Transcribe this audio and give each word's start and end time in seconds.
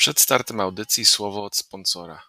Przed 0.00 0.20
startem 0.20 0.60
audycji 0.60 1.04
słowo 1.04 1.44
od 1.44 1.56
sponsora. 1.56 2.22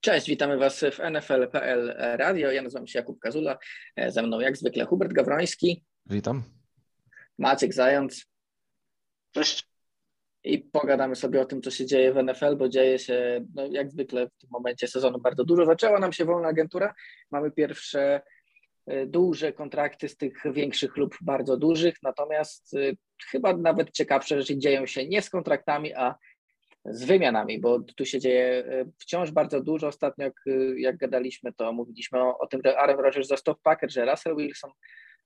Cześć, 0.00 0.26
witamy 0.26 0.58
Was 0.58 0.80
w 0.80 0.98
NFL.pl 1.10 1.94
Radio. 1.96 2.50
Ja 2.50 2.62
nazywam 2.62 2.86
się 2.86 2.98
Jakub 2.98 3.18
Kazula. 3.20 3.58
Ze 4.08 4.22
mną 4.22 4.40
jak 4.40 4.56
zwykle 4.56 4.84
Hubert 4.84 5.12
Gawroński. 5.12 5.84
Witam. 6.06 6.42
Maciek 7.38 7.74
Zając. 7.74 8.26
Cześć. 9.30 9.71
I 10.44 10.58
pogadamy 10.58 11.16
sobie 11.16 11.40
o 11.40 11.44
tym, 11.44 11.62
co 11.62 11.70
się 11.70 11.86
dzieje 11.86 12.12
w 12.12 12.22
NFL, 12.22 12.56
bo 12.56 12.68
dzieje 12.68 12.98
się, 12.98 13.44
no, 13.54 13.66
jak 13.66 13.90
zwykle 13.90 14.26
w 14.26 14.38
tym 14.38 14.50
momencie 14.50 14.88
sezonu 14.88 15.18
bardzo 15.18 15.44
dużo. 15.44 15.66
Zaczęła 15.66 15.98
nam 15.98 16.12
się 16.12 16.24
wolna 16.24 16.48
agentura. 16.48 16.94
Mamy 17.30 17.50
pierwsze 17.50 18.20
y, 18.92 19.06
duże 19.06 19.52
kontrakty 19.52 20.08
z 20.08 20.16
tych 20.16 20.42
większych 20.52 20.96
lub 20.96 21.16
bardzo 21.20 21.56
dużych, 21.56 21.94
natomiast 22.02 22.74
y, 22.74 22.96
chyba 23.30 23.56
nawet 23.56 23.90
ciekawsze 23.90 24.38
rzeczy 24.38 24.58
dzieją 24.58 24.86
się 24.86 25.08
nie 25.08 25.22
z 25.22 25.30
kontraktami, 25.30 25.94
a 25.94 26.14
z 26.84 27.04
wymianami, 27.04 27.60
bo 27.60 27.80
tu 27.96 28.04
się 28.04 28.20
dzieje 28.20 28.64
y, 28.66 28.92
wciąż 28.98 29.30
bardzo 29.30 29.60
dużo. 29.60 29.86
Ostatnio, 29.86 30.24
jak, 30.24 30.34
jak 30.76 30.96
gadaliśmy, 30.96 31.52
to 31.52 31.72
mówiliśmy 31.72 32.22
o, 32.22 32.38
o 32.38 32.46
tym, 32.46 32.60
że 32.64 32.78
Aaron 32.78 33.00
Rodgers 33.00 33.28
został 33.28 33.54
w 33.54 33.90
że 33.90 34.04
Russell 34.04 34.36
Wilson 34.36 34.70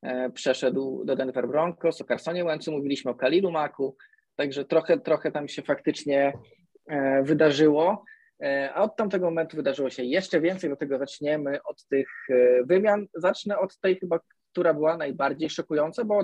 e, 0.02 0.30
przeszedł 0.30 1.05
do 1.05 1.16
Denver 1.16 1.48
Broncos, 1.48 2.01
o 2.01 2.05
Carsonie 2.05 2.45
Wentzu 2.45 2.73
mówiliśmy, 2.73 3.10
o 3.10 3.15
Kalilu 3.15 3.51
Maku, 3.51 3.96
także 4.36 4.64
trochę, 4.64 5.00
trochę 5.00 5.32
tam 5.32 5.48
się 5.48 5.62
faktycznie 5.62 6.32
e, 6.86 7.22
wydarzyło. 7.22 8.04
E, 8.42 8.70
a 8.74 8.82
od 8.82 8.96
tamtego 8.96 9.26
momentu 9.26 9.56
wydarzyło 9.56 9.90
się 9.90 10.04
jeszcze 10.04 10.40
więcej, 10.40 10.70
dlatego 10.70 10.98
zaczniemy 10.98 11.62
od 11.62 11.87
tych 11.87 12.09
wymian. 12.65 13.06
Zacznę 13.15 13.59
od 13.59 13.78
tej 13.78 14.01
chyba, 14.01 14.20
która 14.52 14.74
była 14.74 14.96
najbardziej 14.96 15.51
szokująca, 15.51 16.04
bo 16.04 16.18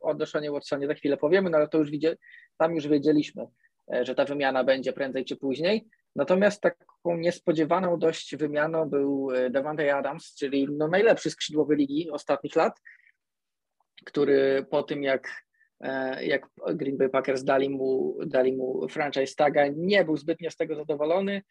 o 0.00 0.14
Deshonie, 0.14 0.50
Watsonie 0.50 0.86
za 0.86 0.94
chwilę 0.94 1.16
powiemy, 1.16 1.50
no 1.50 1.56
ale 1.56 1.68
to 1.68 1.78
już 1.78 1.90
widzie, 1.90 2.16
tam 2.58 2.74
już 2.74 2.88
wiedzieliśmy, 2.88 3.46
E, 3.92 4.04
że 4.04 4.14
ta 4.14 4.24
wymiana 4.24 4.64
będzie 4.64 4.92
prędzej 4.92 5.24
czy 5.24 5.36
później. 5.36 5.86
Natomiast 6.16 6.60
taką 6.60 7.16
niespodziewaną 7.16 7.98
dość 7.98 8.36
wymianą 8.36 8.88
był 8.90 9.30
e, 9.30 9.50
Devante 9.50 9.96
Adams, 9.96 10.34
czyli 10.34 10.68
no 10.70 10.88
najlepszy 10.88 11.30
skrzydłowy 11.30 11.76
ligi 11.76 12.10
ostatnich 12.10 12.56
lat, 12.56 12.80
który 14.04 14.66
po 14.70 14.82
tym 14.82 15.02
jak, 15.02 15.28
e, 15.28 15.43
jak 16.20 16.46
Green 16.74 16.96
Bay 16.96 17.08
Packers 17.08 17.44
dali 17.44 17.70
mu, 17.70 18.16
dali 18.26 18.52
mu 18.52 18.88
franchise 18.88 19.34
taga, 19.36 19.66
nie 19.76 20.04
był 20.04 20.16
zbytnio 20.16 20.50
z 20.50 20.56
tego 20.56 20.76
zadowolony 20.76 21.42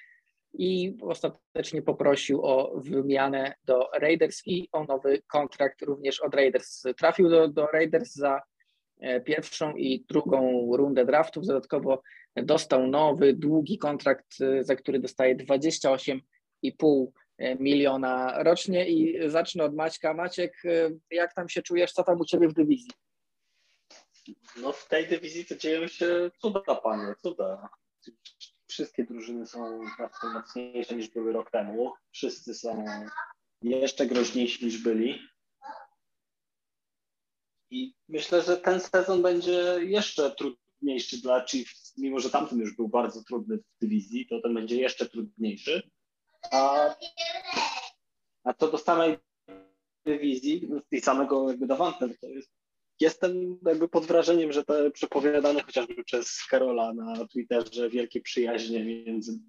i 0.53 0.97
ostatecznie 1.01 1.81
poprosił 1.81 2.45
o 2.45 2.81
wymianę 2.81 3.53
do 3.65 3.89
Raiders 3.99 4.41
i 4.45 4.69
o 4.71 4.83
nowy 4.83 5.21
kontrakt 5.27 5.81
również 5.81 6.19
od 6.19 6.35
Raiders. 6.35 6.83
Trafił 6.97 7.29
do, 7.29 7.47
do 7.47 7.65
Raiders 7.65 8.13
za 8.13 8.41
pierwszą 9.25 9.75
i 9.75 10.05
drugą 10.09 10.69
rundę 10.77 11.05
draftów. 11.05 11.45
Dodatkowo 11.45 12.01
dostał 12.35 12.87
nowy, 12.87 13.33
długi 13.33 13.77
kontrakt, 13.77 14.41
y, 14.41 14.63
za 14.63 14.75
który 14.75 14.99
dostaje 14.99 15.35
28,5 15.35 17.07
y, 17.39 17.57
miliona 17.59 18.43
rocznie. 18.43 18.89
I 18.89 19.29
zacznę 19.29 19.63
od 19.63 19.75
Maćka. 19.75 20.13
Maciek, 20.13 20.63
jak 21.11 21.33
tam 21.33 21.49
się 21.49 21.61
czujesz? 21.61 21.91
Co 21.91 22.03
tam 22.03 22.19
u 22.19 22.25
Ciebie 22.25 22.47
w 22.47 22.53
dywizji? 22.53 22.91
No 24.57 24.71
w 24.71 24.87
tej 24.87 25.07
dywizji 25.07 25.45
to 25.45 25.55
dzieją 25.55 25.87
się 25.87 26.31
cuda, 26.41 26.75
panie, 26.75 27.15
cuda. 27.21 27.69
Wszystkie 28.67 29.03
drużyny 29.03 29.47
są 29.47 29.79
znacznie 29.95 30.29
mocniejsze 30.29 30.95
niż 30.95 31.09
były 31.09 31.33
rok 31.33 31.51
temu. 31.51 31.93
Wszyscy 32.11 32.53
są 32.53 32.85
jeszcze 33.61 34.05
groźniejsi 34.05 34.65
niż 34.65 34.77
byli. 34.77 35.19
I 37.69 37.95
myślę, 38.09 38.41
że 38.41 38.57
ten 38.57 38.79
sezon 38.79 39.21
będzie 39.21 39.77
jeszcze 39.79 40.35
trudniejszy 40.35 41.21
dla 41.21 41.45
Chiefs, 41.45 41.97
mimo 41.97 42.19
że 42.19 42.29
tamten 42.29 42.59
już 42.59 42.75
był 42.75 42.87
bardzo 42.87 43.23
trudny 43.23 43.57
w 43.57 43.79
dywizji, 43.81 44.27
to 44.27 44.41
ten 44.41 44.53
będzie 44.53 44.75
jeszcze 44.75 45.09
trudniejszy. 45.09 45.91
A, 46.51 46.95
a 48.43 48.53
co 48.53 48.71
do 48.71 48.77
samej 48.77 49.17
dywizji 50.05 50.69
i 50.91 51.01
samego 51.01 51.49
jakby 51.49 51.67
Davante, 51.67 52.09
to 52.09 52.27
jest, 52.27 52.51
jestem 53.03 53.57
jakby 53.65 53.87
pod 53.87 54.05
wrażeniem, 54.05 54.51
że 54.51 54.63
te 54.63 54.91
przepowiadane 54.91 55.61
chociażby 55.61 56.03
przez 56.03 56.45
Karola 56.49 56.93
na 56.93 57.27
Twitterze 57.27 57.89
wielkie 57.89 58.21
przyjaźnie 58.21 58.85
między 58.85 59.39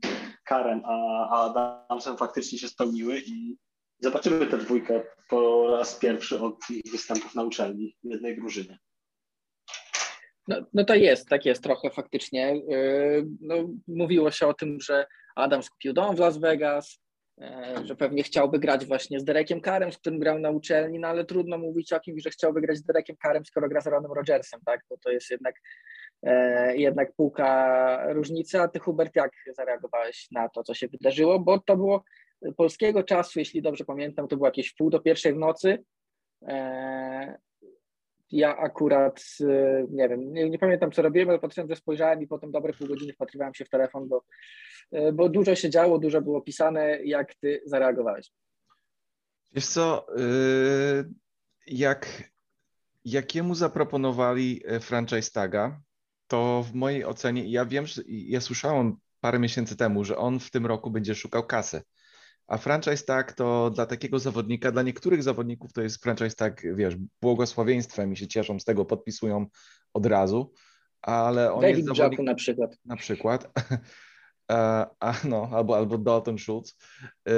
Karen 0.44 0.82
a, 0.84 1.28
Adamsem 1.44 2.16
faktycznie 2.16 2.58
się 2.58 2.68
spełniły 2.68 3.20
i 3.26 3.56
Zobaczymy 4.04 4.46
tę 4.46 4.58
dwójkę 4.58 5.02
po 5.28 5.70
raz 5.70 5.98
pierwszy 5.98 6.40
od 6.40 6.70
ich 6.70 6.92
występów 6.92 7.34
na 7.34 7.42
uczelni 7.42 7.96
w 8.04 8.10
jednej 8.10 8.36
drużynie. 8.36 8.78
No, 10.48 10.56
no 10.74 10.84
to 10.84 10.94
jest, 10.94 11.28
tak 11.28 11.46
jest 11.46 11.62
trochę 11.62 11.90
faktycznie. 11.90 12.62
Yy, 12.68 13.26
no, 13.40 13.54
mówiło 13.88 14.30
się 14.30 14.46
o 14.46 14.54
tym, 14.54 14.80
że 14.80 15.06
Adam 15.36 15.62
skupił 15.62 15.92
dom 15.92 16.16
w 16.16 16.18
Las 16.18 16.38
Vegas, 16.38 17.00
że 17.84 17.96
pewnie 17.96 18.22
chciałby 18.22 18.58
grać 18.58 18.86
właśnie 18.86 19.20
z 19.20 19.24
Derekiem 19.24 19.60
Karem, 19.60 19.92
z 19.92 19.98
którym 19.98 20.18
grał 20.18 20.38
na 20.38 20.50
uczelni, 20.50 20.98
no 20.98 21.08
ale 21.08 21.24
trudno 21.24 21.58
mówić 21.58 21.92
o 21.92 22.00
kimś, 22.00 22.22
że 22.22 22.30
chciałby 22.30 22.60
grać 22.60 22.76
z 22.78 22.84
Derekiem 22.84 23.16
Karem, 23.16 23.44
skoro 23.44 23.68
gra 23.68 23.80
z 23.80 23.86
Aaronem 23.86 24.12
Rodgersem, 24.12 24.60
tak? 24.66 24.80
Bo 24.90 24.96
to 24.96 25.10
jest 25.10 25.30
jednak, 25.30 25.54
yy, 26.22 26.76
jednak 26.76 27.12
półka 27.12 28.12
różnicy. 28.12 28.60
A 28.60 28.68
ty, 28.68 28.78
Hubert, 28.78 29.16
jak 29.16 29.30
zareagowałeś 29.56 30.28
na 30.30 30.48
to, 30.48 30.62
co 30.62 30.74
się 30.74 30.88
wydarzyło? 30.88 31.38
Bo 31.38 31.58
to 31.58 31.76
było 31.76 32.04
polskiego 32.56 33.02
czasu, 33.02 33.38
jeśli 33.38 33.62
dobrze 33.62 33.84
pamiętam, 33.84 34.28
to 34.28 34.36
było 34.36 34.48
jakieś 34.48 34.74
pół 34.74 34.90
do 34.90 35.00
pierwszej 35.00 35.34
w 35.34 35.38
nocy. 35.38 35.84
E, 36.48 37.38
ja 38.34 38.56
akurat, 38.56 39.24
e, 39.40 39.86
nie 39.90 40.08
wiem, 40.08 40.32
nie, 40.32 40.50
nie, 40.50 40.58
pamiętam 40.58 40.92
co 40.92 41.02
robiłem, 41.02 41.28
ale 41.28 41.38
patrzyłem, 41.38 41.68
że 41.68 41.76
spojrzałem 41.76 42.22
i 42.22 42.26
potem 42.26 42.50
dobre 42.50 42.72
pół 42.72 42.88
godziny 42.88 43.12
wpatrywałem 43.12 43.54
się 43.54 43.64
w 43.64 43.70
telefon, 43.70 44.08
bo, 44.08 44.24
e, 44.92 45.12
bo 45.12 45.28
dużo 45.28 45.54
się 45.54 45.70
działo, 45.70 45.98
dużo 45.98 46.20
było 46.20 46.40
pisane. 46.40 46.98
Jak 47.04 47.34
ty 47.34 47.62
zareagowałeś? 47.66 48.30
Wiesz 49.52 49.66
co, 49.66 50.06
y, 50.18 51.04
jak, 51.66 52.30
jakiemu 53.04 53.54
zaproponowali 53.54 54.62
franchise 54.80 55.30
taga, 55.30 55.80
to 56.26 56.64
w 56.70 56.74
mojej 56.74 57.04
ocenie, 57.04 57.50
ja 57.50 57.64
wiem, 57.64 57.86
że 57.86 58.02
ja 58.06 58.40
słyszałem 58.40 58.96
parę 59.20 59.38
miesięcy 59.38 59.76
temu, 59.76 60.04
że 60.04 60.16
on 60.16 60.40
w 60.40 60.50
tym 60.50 60.66
roku 60.66 60.90
będzie 60.90 61.14
szukał 61.14 61.46
kasy. 61.46 61.82
A 62.46 62.58
franchise 62.58 63.04
tag 63.04 63.32
to 63.32 63.70
dla 63.70 63.86
takiego 63.86 64.18
zawodnika, 64.18 64.72
dla 64.72 64.82
niektórych 64.82 65.22
zawodników 65.22 65.72
to 65.72 65.82
jest 65.82 66.02
franchise 66.02 66.36
tag, 66.36 66.62
wiesz, 66.74 66.96
błogosławieństwem 67.22 68.12
i 68.12 68.16
się 68.16 68.26
cieszą 68.26 68.60
z 68.60 68.64
tego, 68.64 68.84
podpisują 68.84 69.46
od 69.94 70.06
razu, 70.06 70.52
ale 71.02 71.52
on 71.52 71.60
David 71.60 71.76
jest 71.76 71.96
zawodnik... 71.96 72.20
na 72.20 72.34
przykład. 72.34 72.76
Na 72.84 72.96
przykład. 72.96 73.48
A, 74.48 75.14
no, 75.24 75.48
albo, 75.52 75.76
albo 75.76 75.98
Dalton 75.98 76.38
Schultz. 76.38 76.76
Y, 77.28 77.32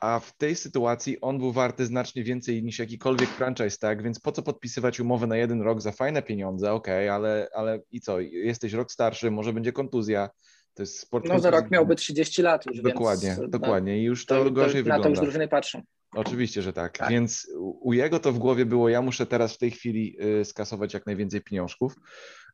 a 0.00 0.20
w 0.20 0.36
tej 0.36 0.56
sytuacji 0.56 1.20
on 1.20 1.38
był 1.38 1.52
warty 1.52 1.86
znacznie 1.86 2.24
więcej 2.24 2.62
niż 2.62 2.78
jakikolwiek 2.78 3.28
franchise 3.28 3.78
tag, 3.78 4.02
więc 4.02 4.20
po 4.20 4.32
co 4.32 4.42
podpisywać 4.42 5.00
umowę 5.00 5.26
na 5.26 5.36
jeden 5.36 5.62
rok 5.62 5.80
za 5.80 5.92
fajne 5.92 6.22
pieniądze, 6.22 6.72
okej, 6.72 7.08
okay, 7.08 7.14
ale, 7.14 7.48
ale 7.54 7.80
i 7.90 8.00
co, 8.00 8.20
jesteś 8.20 8.72
rok 8.72 8.92
starszy, 8.92 9.30
może 9.30 9.52
będzie 9.52 9.72
kontuzja, 9.72 10.30
to 10.76 10.82
jest 10.82 10.98
sport. 10.98 11.28
No 11.28 11.38
za 11.38 11.50
rok 11.50 11.70
miałby 11.70 11.96
30 11.96 12.42
lat 12.42 12.66
już. 12.66 12.82
Dokładnie, 12.82 13.36
więc, 13.38 13.50
dokładnie. 13.50 13.98
I 13.98 14.02
już 14.02 14.26
to, 14.26 14.44
to 14.44 14.50
gorzej 14.50 14.72
to, 14.72 14.76
wygląda. 14.76 14.98
Na 14.98 15.02
to 15.02 15.08
już 15.08 15.20
drużyny 15.20 15.48
patrzą. 15.48 15.82
Oczywiście, 16.14 16.62
że 16.62 16.72
tak. 16.72 16.98
tak. 16.98 17.10
Więc 17.10 17.50
u 17.80 17.92
jego 17.92 18.20
to 18.20 18.32
w 18.32 18.38
głowie 18.38 18.66
było, 18.66 18.88
ja 18.88 19.02
muszę 19.02 19.26
teraz 19.26 19.54
w 19.54 19.58
tej 19.58 19.70
chwili 19.70 20.16
y, 20.40 20.44
skasować 20.44 20.94
jak 20.94 21.06
najwięcej 21.06 21.40
pieniążków. 21.40 21.96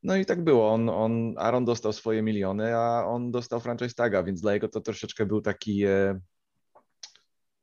No 0.03 0.16
i 0.16 0.27
tak 0.27 0.44
było. 0.44 0.72
On, 0.72 0.88
on, 0.88 1.34
Aaron 1.38 1.65
dostał 1.65 1.93
swoje 1.93 2.22
miliony, 2.22 2.77
a 2.77 3.06
on 3.06 3.31
dostał 3.31 3.61
franchise 3.61 3.94
taga, 3.94 4.23
więc 4.23 4.41
dla 4.41 4.55
jego 4.55 4.69
to 4.69 4.81
troszeczkę 4.81 5.26
był 5.26 5.41
taki 5.41 5.85
e, 5.85 6.20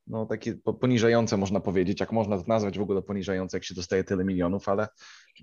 no 0.07 0.25
takie 0.25 0.54
poniżające 0.80 1.38
można 1.38 1.60
powiedzieć, 1.60 2.00
jak 2.00 2.12
można 2.12 2.38
to 2.38 2.44
nazwać 2.48 2.80
w 2.80 2.81
ogóle 2.81 3.01
poniżające, 3.01 3.57
jak 3.57 3.63
się 3.63 3.75
dostaje 3.75 4.04
tyle 4.04 4.25
milionów, 4.25 4.69
ale 4.69 4.88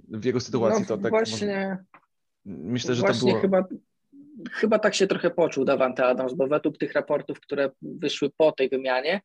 w 0.09 0.25
jego 0.25 0.41
sytuacji 0.41 0.81
no, 0.81 0.87
to 0.87 0.99
tak 0.99 1.11
właśnie, 1.11 1.79
myślę, 2.45 2.95
że 2.95 3.03
to 3.03 3.15
było... 3.15 3.41
chyba 3.41 3.65
chyba 4.53 4.79
tak 4.79 4.95
się 4.95 5.07
trochę 5.07 5.31
poczuł 5.31 5.65
Davante 5.65 6.07
Adams, 6.07 6.35
bo 6.35 6.47
według 6.47 6.79
tych 6.79 6.93
raportów, 6.93 7.41
które 7.41 7.71
wyszły 7.83 8.31
po 8.37 8.53
tej 8.53 8.69
wymianie, 8.69 9.21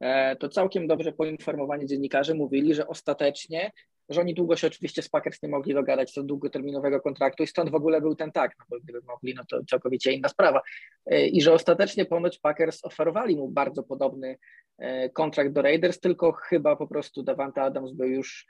e, 0.00 0.36
to 0.36 0.48
całkiem 0.48 0.86
dobrze 0.86 1.12
poinformowani 1.12 1.86
dziennikarze 1.86 2.34
mówili, 2.34 2.74
że 2.74 2.86
ostatecznie, 2.86 3.72
że 4.08 4.20
oni 4.20 4.34
długo 4.34 4.56
się 4.56 4.66
oczywiście 4.66 5.02
z 5.02 5.08
Packers 5.08 5.42
nie 5.42 5.48
mogli 5.48 5.74
dogadać 5.74 6.12
co 6.12 6.20
do 6.20 6.26
długoterminowego 6.26 7.00
kontraktu 7.00 7.42
i 7.42 7.46
stąd 7.46 7.70
w 7.70 7.74
ogóle 7.74 8.00
był 8.00 8.14
ten 8.14 8.32
tak, 8.32 8.54
no 8.58 8.64
bo 8.68 8.80
gdyby 8.80 9.00
mogli, 9.06 9.34
no 9.34 9.42
to 9.50 9.64
całkowicie 9.64 10.12
inna 10.12 10.28
sprawa. 10.28 10.62
E, 11.06 11.26
I 11.26 11.42
że 11.42 11.52
ostatecznie 11.52 12.04
ponoć 12.04 12.38
Packers 12.38 12.84
oferowali 12.84 13.36
mu 13.36 13.48
bardzo 13.48 13.82
podobny 13.82 14.38
e, 14.78 15.10
kontrakt 15.10 15.52
do 15.52 15.62
Raiders, 15.62 16.00
tylko 16.00 16.32
chyba 16.32 16.76
po 16.76 16.86
prostu 16.86 17.22
Davante 17.22 17.62
Adams 17.62 17.92
był 17.92 18.08
już 18.08 18.46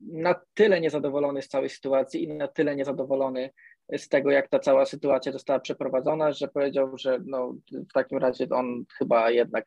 na 0.00 0.34
tyle 0.54 0.80
niezadowolony 0.80 1.42
z 1.42 1.48
całej 1.48 1.68
sytuacji 1.68 2.24
i 2.24 2.28
na 2.28 2.48
tyle 2.48 2.76
niezadowolony 2.76 3.50
z 3.92 4.08
tego, 4.08 4.30
jak 4.30 4.48
ta 4.48 4.58
cała 4.58 4.86
sytuacja 4.86 5.32
została 5.32 5.60
przeprowadzona, 5.60 6.32
że 6.32 6.48
powiedział, 6.48 6.98
że 6.98 7.18
no, 7.26 7.54
w 7.72 7.92
takim 7.92 8.18
razie 8.18 8.46
on 8.50 8.84
chyba 8.98 9.30
jednak, 9.30 9.64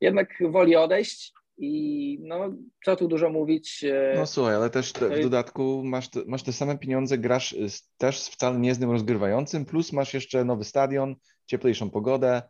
jednak 0.00 0.28
woli 0.50 0.76
odejść 0.76 1.32
i 1.58 2.18
no, 2.22 2.50
co 2.84 2.96
tu 2.96 3.08
dużo 3.08 3.30
mówić. 3.30 3.84
No 4.16 4.26
słuchaj, 4.26 4.54
ale 4.54 4.70
też 4.70 4.92
te, 4.92 5.08
w 5.08 5.22
dodatku 5.22 5.82
masz 5.84 6.10
te, 6.10 6.20
masz 6.26 6.42
te 6.42 6.52
same 6.52 6.78
pieniądze, 6.78 7.18
grasz 7.18 7.56
też 7.96 8.28
wcale 8.28 8.58
niezłym 8.58 8.90
rozgrywającym, 8.90 9.64
plus 9.64 9.92
masz 9.92 10.14
jeszcze 10.14 10.44
nowy 10.44 10.64
stadion, 10.64 11.16
cieplejszą 11.46 11.90
pogodę. 11.90 12.42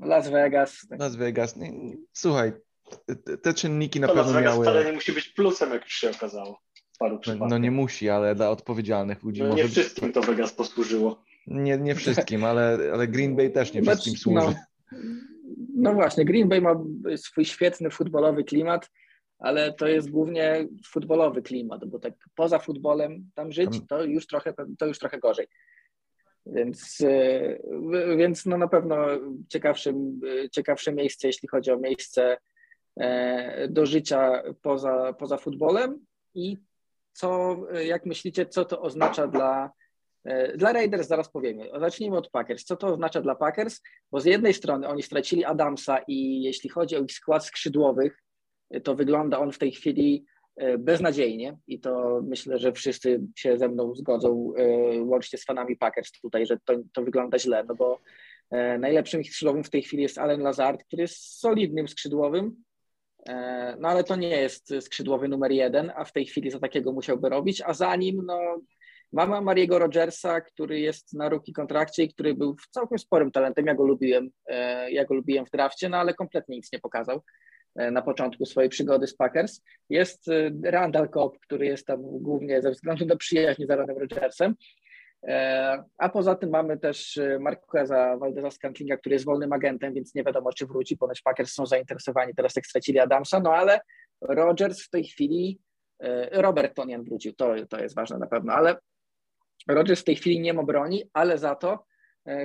Las 0.00 0.28
Vegas. 0.28 0.86
Las 0.90 1.16
Vegas. 1.16 1.58
Słuchaj, 2.12 2.52
te, 3.24 3.38
te 3.38 3.54
czynniki 3.54 4.00
na 4.00 4.06
to 4.06 4.14
pewno 4.14 4.32
Las 4.32 4.34
Vegas 4.34 4.54
miały... 4.54 4.64
wcale 4.64 4.84
nie 4.84 4.92
musi 4.92 5.12
być 5.12 5.28
plusem, 5.28 5.70
jak 5.70 5.84
już 5.84 5.94
się 5.94 6.10
okazało. 6.10 6.60
No, 7.00 7.46
no, 7.48 7.58
nie 7.58 7.70
musi, 7.70 8.08
ale 8.08 8.34
dla 8.34 8.50
odpowiedzialnych 8.50 9.22
ludzi 9.22 9.42
no, 9.42 9.48
może... 9.48 9.62
Nie 9.62 9.68
wszystkim 9.68 10.12
to 10.12 10.20
Vegas 10.20 10.52
posłużyło. 10.52 11.22
Nie, 11.46 11.78
nie 11.78 11.94
wszystkim, 11.94 12.44
ale, 12.44 12.78
ale 12.92 13.08
Green 13.08 13.36
Bay 13.36 13.50
też 13.50 13.74
nie 13.74 13.82
wszystkim 13.82 14.16
służy. 14.16 14.46
No, 14.46 14.54
no 15.74 15.94
właśnie, 15.94 16.24
Green 16.24 16.48
Bay 16.48 16.60
ma 16.60 16.74
swój 17.16 17.44
świetny 17.44 17.90
futbolowy 17.90 18.44
klimat, 18.44 18.90
ale 19.38 19.72
to 19.72 19.88
jest 19.88 20.10
głównie 20.10 20.68
futbolowy 20.86 21.42
klimat, 21.42 21.84
bo 21.84 21.98
tak 21.98 22.14
poza 22.34 22.58
futbolem 22.58 23.30
tam 23.34 23.52
żyć, 23.52 23.80
to 23.88 24.04
już 24.04 24.26
trochę, 24.26 24.54
to 24.78 24.86
już 24.86 24.98
trochę 24.98 25.18
gorzej. 25.18 25.46
Więc, 26.46 26.98
e, 27.00 28.16
więc 28.16 28.46
no 28.46 28.58
na 28.58 28.68
pewno 28.68 29.06
ciekawsze, 29.48 29.92
ciekawsze 30.52 30.92
miejsce, 30.92 31.26
jeśli 31.26 31.48
chodzi 31.48 31.70
o 31.70 31.78
miejsce 31.78 32.36
e, 32.96 33.68
do 33.68 33.86
życia 33.86 34.42
poza, 34.62 35.12
poza 35.12 35.36
futbolem 35.36 36.06
i 36.34 36.56
co, 37.12 37.56
jak 37.84 38.06
myślicie, 38.06 38.46
co 38.46 38.64
to 38.64 38.80
oznacza 38.80 39.26
dla, 39.26 39.70
e, 40.24 40.56
dla 40.56 40.72
Raiders? 40.72 41.08
Zaraz 41.08 41.30
powiemy. 41.30 41.68
Zacznijmy 41.80 42.16
od 42.16 42.30
Packers. 42.30 42.64
Co 42.64 42.76
to 42.76 42.86
oznacza 42.86 43.20
dla 43.20 43.34
Packers? 43.34 43.80
Bo 44.10 44.20
z 44.20 44.24
jednej 44.24 44.54
strony 44.54 44.88
oni 44.88 45.02
stracili 45.02 45.44
Adamsa 45.44 45.98
i 46.08 46.42
jeśli 46.42 46.70
chodzi 46.70 46.96
o 46.96 47.00
ich 47.00 47.12
skład 47.12 47.46
skrzydłowych, 47.46 48.22
to 48.84 48.94
wygląda 48.94 49.38
on 49.38 49.52
w 49.52 49.58
tej 49.58 49.72
chwili 49.72 50.24
beznadziejnie 50.78 51.58
i 51.66 51.80
to 51.80 52.20
myślę, 52.24 52.58
że 52.58 52.72
wszyscy 52.72 53.20
się 53.36 53.58
ze 53.58 53.68
mną 53.68 53.94
zgodzą, 53.94 54.52
łącznie 55.00 55.38
z 55.38 55.44
fanami 55.44 55.76
Packers 55.76 56.12
tutaj, 56.12 56.46
że 56.46 56.58
to, 56.64 56.74
to 56.92 57.02
wygląda 57.02 57.38
źle, 57.38 57.64
no 57.68 57.74
bo 57.74 57.98
najlepszym 58.78 59.24
skrzydłowym 59.24 59.64
w 59.64 59.70
tej 59.70 59.82
chwili 59.82 60.02
jest 60.02 60.18
Allen 60.18 60.40
Lazard, 60.40 60.84
który 60.84 61.02
jest 61.02 61.40
solidnym 61.40 61.88
skrzydłowym, 61.88 62.64
no 63.78 63.88
ale 63.88 64.04
to 64.04 64.16
nie 64.16 64.28
jest 64.28 64.74
skrzydłowy 64.80 65.28
numer 65.28 65.52
jeden, 65.52 65.92
a 65.96 66.04
w 66.04 66.12
tej 66.12 66.26
chwili 66.26 66.50
za 66.50 66.58
takiego 66.58 66.92
musiałby 66.92 67.28
robić, 67.28 67.62
a 67.66 67.74
za 67.74 67.96
nim 67.96 68.22
no, 68.26 68.60
mamy 69.12 69.40
Mariego 69.40 69.78
Rogersa, 69.78 70.40
który 70.40 70.80
jest 70.80 71.14
na 71.14 71.28
ruki 71.28 71.52
kontrakcie 71.52 72.02
i 72.02 72.12
który 72.12 72.34
był 72.34 72.56
całkiem 72.70 72.98
sporym 72.98 73.30
talentem, 73.30 73.66
ja 73.66 73.74
go 73.74 73.86
lubiłem, 73.86 74.30
ja 74.90 75.04
go 75.04 75.14
lubiłem 75.14 75.46
w 75.46 75.50
drafcie, 75.50 75.88
no 75.88 75.96
ale 75.96 76.14
kompletnie 76.14 76.56
nic 76.56 76.72
nie 76.72 76.78
pokazał 76.78 77.22
na 77.76 78.02
początku 78.02 78.46
swojej 78.46 78.70
przygody 78.70 79.06
z 79.06 79.16
Packers. 79.16 79.62
Jest 79.88 80.26
Randall 80.64 81.08
Cobb, 81.08 81.38
który 81.40 81.66
jest 81.66 81.86
tam 81.86 81.98
głównie 82.02 82.62
ze 82.62 82.70
względu 82.70 83.06
na 83.06 83.16
przyjaźń 83.16 83.64
z 83.66 83.70
Aaronem 83.70 83.98
Rodgersem. 83.98 84.54
A 85.98 86.08
poza 86.08 86.34
tym 86.34 86.50
mamy 86.50 86.78
też 86.78 87.20
Marqueza 87.40 88.16
Valdeza 88.16 88.50
Scantlinga, 88.50 88.96
który 88.96 89.14
jest 89.14 89.24
wolnym 89.24 89.52
agentem, 89.52 89.94
więc 89.94 90.14
nie 90.14 90.24
wiadomo, 90.24 90.52
czy 90.52 90.66
wróci. 90.66 90.96
Ponoć 90.96 91.22
Packers 91.22 91.52
są 91.52 91.66
zainteresowani 91.66 92.34
teraz, 92.34 92.56
jak 92.56 92.66
stracili 92.66 92.98
Adamsa, 92.98 93.40
no 93.40 93.54
ale 93.54 93.80
Rodgers 94.20 94.82
w 94.82 94.90
tej 94.90 95.04
chwili, 95.04 95.60
Robert 96.32 96.76
Tonian 96.76 97.04
wrócił, 97.04 97.32
to, 97.32 97.54
to 97.68 97.78
jest 97.78 97.94
ważne 97.94 98.18
na 98.18 98.26
pewno, 98.26 98.52
ale 98.52 98.76
Rodgers 99.68 100.00
w 100.00 100.04
tej 100.04 100.16
chwili 100.16 100.40
nie 100.40 100.54
ma 100.54 100.62
broni, 100.62 101.04
ale 101.12 101.38
za 101.38 101.54
to 101.54 101.84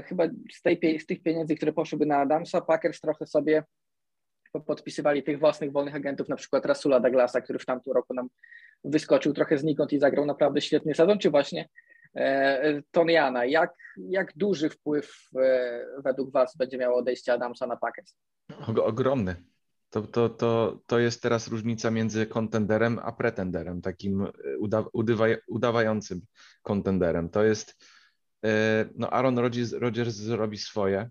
chyba 0.06 0.24
z, 0.54 0.62
tej, 0.62 1.00
z 1.00 1.06
tych 1.06 1.24
pieniędzy, 1.24 1.56
które 1.56 1.74
poszłyby 1.74 2.06
na 2.06 2.18
Adamsa, 2.18 2.62
Packers 2.62 3.01
trochę 3.01 3.25
sobie 3.25 3.63
podpisywali 4.66 5.24
tych 5.24 5.39
własnych 5.39 5.71
wolnych 5.71 5.95
agentów, 5.95 6.30
na 6.30 6.36
przykład 6.36 6.66
Rasula 6.66 7.00
Douglasa, 7.00 7.42
który 7.42 7.60
w 7.60 7.66
tamtym 7.66 7.94
roku 7.94 8.13
nam 8.13 8.30
wyskoczył 8.83 9.33
trochę 9.33 9.57
znikąd 9.57 9.94
i 9.94 10.00
zagrał 10.00 10.25
naprawdę 10.25 10.62
świetny 10.62 10.95
sezon, 10.95 11.19
czy 11.19 11.30
właśnie 11.30 11.62
e, 11.62 11.68
Toniana. 12.92 13.46
Jak, 13.46 13.74
jak 13.98 14.32
duży 14.36 14.70
wpływ 14.70 15.30
e, 15.36 15.86
według 16.04 16.32
Was 16.32 16.58
będzie 16.58 16.78
miało 16.78 16.98
odejście 16.98 17.34
Adamsa 17.34 17.68
na 17.68 17.78
Packers? 17.78 18.16
Ogromny. 18.84 19.36
To, 19.90 20.02
to, 20.02 20.30
to, 20.30 20.80
to 20.86 21.00
jest 21.00 21.22
teraz 21.22 21.48
różnica 21.48 21.92
między 21.92 22.26
kontenderem 22.26 23.00
a 23.04 23.12
pretenderem, 23.12 23.82
takim 23.82 24.28
uda, 24.60 24.86
udywa, 24.94 25.26
udawającym 25.48 26.22
kontenderem. 26.62 27.30
To 27.30 27.44
jest, 27.44 27.86
e, 28.46 28.86
no 28.96 29.10
Aaron 29.10 29.40
Rodgers 29.80 30.16
zrobi 30.16 30.58
swoje, 30.58 31.10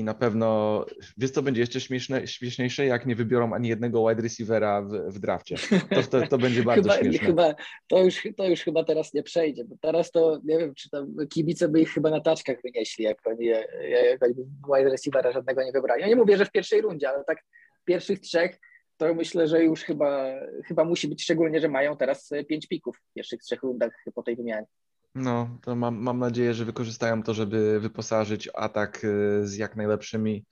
i 0.00 0.04
na 0.04 0.14
pewno, 0.14 0.86
wiesz 1.16 1.30
co 1.30 1.42
będzie 1.42 1.60
jeszcze 1.60 1.80
śmieszne, 1.80 2.26
śmieszniejsze, 2.26 2.86
jak 2.86 3.06
nie 3.06 3.16
wybiorą 3.16 3.52
ani 3.52 3.68
jednego 3.68 4.08
wide 4.08 4.22
receivera 4.22 4.82
w, 4.82 4.88
w 4.88 5.18
drafcie. 5.18 5.56
To, 5.94 6.02
to, 6.02 6.26
to 6.26 6.38
będzie 6.38 6.62
bardzo 6.72 6.90
chyba, 6.90 7.02
śmieszne. 7.02 7.26
Chyba, 7.26 7.54
to, 7.88 8.04
już, 8.04 8.28
to 8.36 8.48
już 8.48 8.60
chyba 8.60 8.84
teraz 8.84 9.14
nie 9.14 9.22
przejdzie, 9.22 9.64
bo 9.64 9.76
teraz 9.80 10.10
to 10.10 10.40
nie 10.44 10.58
wiem, 10.58 10.74
czy 10.74 10.90
tam 10.90 11.14
kibice 11.30 11.68
by 11.68 11.80
ich 11.80 11.90
chyba 11.90 12.10
na 12.10 12.20
taczkach 12.20 12.56
wynieśli, 12.64 13.04
jak 13.04 13.26
oni, 13.26 13.46
jak 13.46 14.22
oni 14.22 14.34
wide 14.74 14.90
receivera 14.90 15.32
żadnego 15.32 15.62
nie 15.62 15.72
wybrali. 15.72 16.02
Ja 16.02 16.08
nie 16.08 16.16
mówię, 16.16 16.36
że 16.36 16.44
w 16.44 16.50
pierwszej 16.50 16.80
rundzie, 16.80 17.08
ale 17.08 17.24
tak 17.24 17.38
pierwszych 17.84 18.20
trzech 18.20 18.58
to 18.96 19.14
myślę, 19.14 19.48
że 19.48 19.64
już 19.64 19.82
chyba, 19.82 20.34
chyba 20.66 20.84
musi 20.84 21.08
być, 21.08 21.22
szczególnie, 21.22 21.60
że 21.60 21.68
mają 21.68 21.96
teraz 21.96 22.30
pięć 22.48 22.66
pików 22.66 22.96
w 22.96 23.14
pierwszych 23.14 23.42
trzech 23.42 23.62
rundach 23.62 23.92
po 24.14 24.22
tej 24.22 24.36
wymianie. 24.36 24.66
No, 25.14 25.58
to 25.62 25.76
mam, 25.76 25.96
mam 25.96 26.18
nadzieję, 26.18 26.54
że 26.54 26.64
wykorzystają 26.64 27.22
to, 27.22 27.34
żeby 27.34 27.80
wyposażyć 27.80 28.48
atak 28.54 29.04
y, 29.04 29.46
z 29.46 29.56
jak 29.56 29.76
najlepszymi 29.76 30.46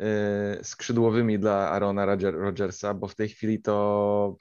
y, 0.00 0.04
skrzydłowymi 0.62 1.38
dla 1.38 1.70
Arona 1.70 2.06
Rodgersa, 2.32 2.94
bo 2.94 3.08
w 3.08 3.14
tej 3.14 3.28
chwili 3.28 3.62
to 3.62 4.36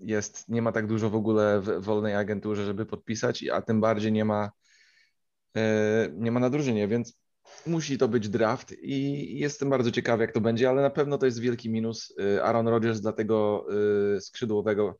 jest, 0.00 0.48
nie 0.48 0.62
ma 0.62 0.72
tak 0.72 0.86
dużo 0.86 1.10
w 1.10 1.14
ogóle 1.14 1.60
w 1.60 1.84
wolnej 1.84 2.14
agenturze, 2.14 2.64
żeby 2.64 2.86
podpisać, 2.86 3.44
a 3.48 3.62
tym 3.62 3.80
bardziej 3.80 4.12
nie 4.12 4.24
ma, 4.24 4.50
y, 5.56 5.60
nie 6.14 6.32
ma 6.32 6.40
na 6.40 6.50
drużynie, 6.50 6.88
więc 6.88 7.20
musi 7.66 7.98
to 7.98 8.08
być 8.08 8.28
draft 8.28 8.74
i 8.82 9.38
jestem 9.38 9.70
bardzo 9.70 9.90
ciekawy, 9.90 10.22
jak 10.22 10.32
to 10.32 10.40
będzie, 10.40 10.68
ale 10.68 10.82
na 10.82 10.90
pewno 10.90 11.18
to 11.18 11.26
jest 11.26 11.38
wielki 11.38 11.70
minus. 11.70 12.14
Aaron 12.42 12.68
Rodgers 12.68 13.00
dla 13.00 13.12
tego 13.12 13.66
skrzydłowego 14.20 14.98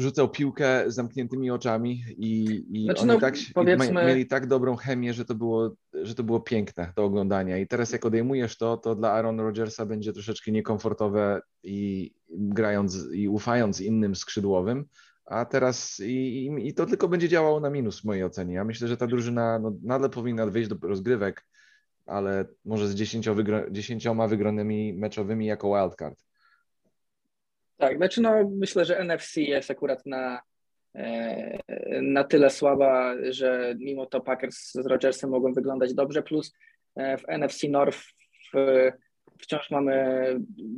rzucał 0.00 0.28
piłkę 0.28 0.84
z 0.86 0.94
zamkniętymi 0.94 1.50
oczami 1.50 2.04
i, 2.16 2.64
i 2.70 2.84
znaczy, 2.84 3.00
oni 3.00 3.08
no, 3.08 3.20
tak, 3.20 3.34
powiedzmy... 3.54 4.06
mieli 4.06 4.26
tak 4.26 4.46
dobrą 4.46 4.76
chemię, 4.76 5.14
że 5.14 5.24
to, 5.24 5.34
było, 5.34 5.74
że 5.92 6.14
to 6.14 6.22
było 6.22 6.40
piękne 6.40 6.92
do 6.96 7.04
oglądania. 7.04 7.58
I 7.58 7.66
teraz 7.66 7.92
jak 7.92 8.06
odejmujesz 8.06 8.56
to, 8.56 8.76
to 8.76 8.94
dla 8.94 9.12
Aaron 9.12 9.40
Rodgersa 9.40 9.86
będzie 9.86 10.12
troszeczkę 10.12 10.52
niekomfortowe 10.52 11.40
i 11.62 12.10
grając 12.28 13.08
i 13.12 13.28
ufając 13.28 13.80
innym 13.80 14.16
skrzydłowym, 14.16 14.84
a 15.26 15.44
teraz 15.44 16.00
i, 16.04 16.50
i, 16.62 16.74
to 16.74 16.86
tylko 16.86 17.08
będzie 17.08 17.28
działało 17.28 17.60
na 17.60 17.70
minus 17.70 18.00
w 18.00 18.04
mojej 18.04 18.24
ocenie. 18.24 18.54
Ja 18.54 18.64
myślę, 18.64 18.88
że 18.88 18.96
ta 18.96 19.06
drużyna 19.06 19.58
no, 19.58 19.72
nadal 19.82 20.10
powinna 20.10 20.46
wejść 20.46 20.68
do 20.68 20.88
rozgrywek, 20.88 21.46
ale 22.06 22.44
może 22.64 22.88
z 22.88 22.94
dziesięcioma 23.70 24.28
wygranymi 24.28 24.92
meczowymi 24.92 25.46
jako 25.46 25.68
wildcard. 25.68 26.29
Tak, 27.80 27.96
znaczy 27.96 28.20
no 28.20 28.50
myślę, 28.50 28.84
że 28.84 29.04
NFC 29.04 29.36
jest 29.36 29.70
akurat 29.70 30.06
na, 30.06 30.40
e, 30.94 31.58
na 32.02 32.24
tyle 32.24 32.50
słaba, 32.50 33.14
że 33.30 33.74
mimo 33.78 34.06
to 34.06 34.20
Packers 34.20 34.72
z 34.72 34.86
Rodgersem 34.86 35.30
mogą 35.30 35.52
wyglądać 35.52 35.94
dobrze, 35.94 36.22
plus 36.22 36.52
e, 36.96 37.18
w 37.18 37.28
NFC 37.28 37.68
North 37.68 38.00
wciąż 39.42 39.70
mamy 39.70 40.24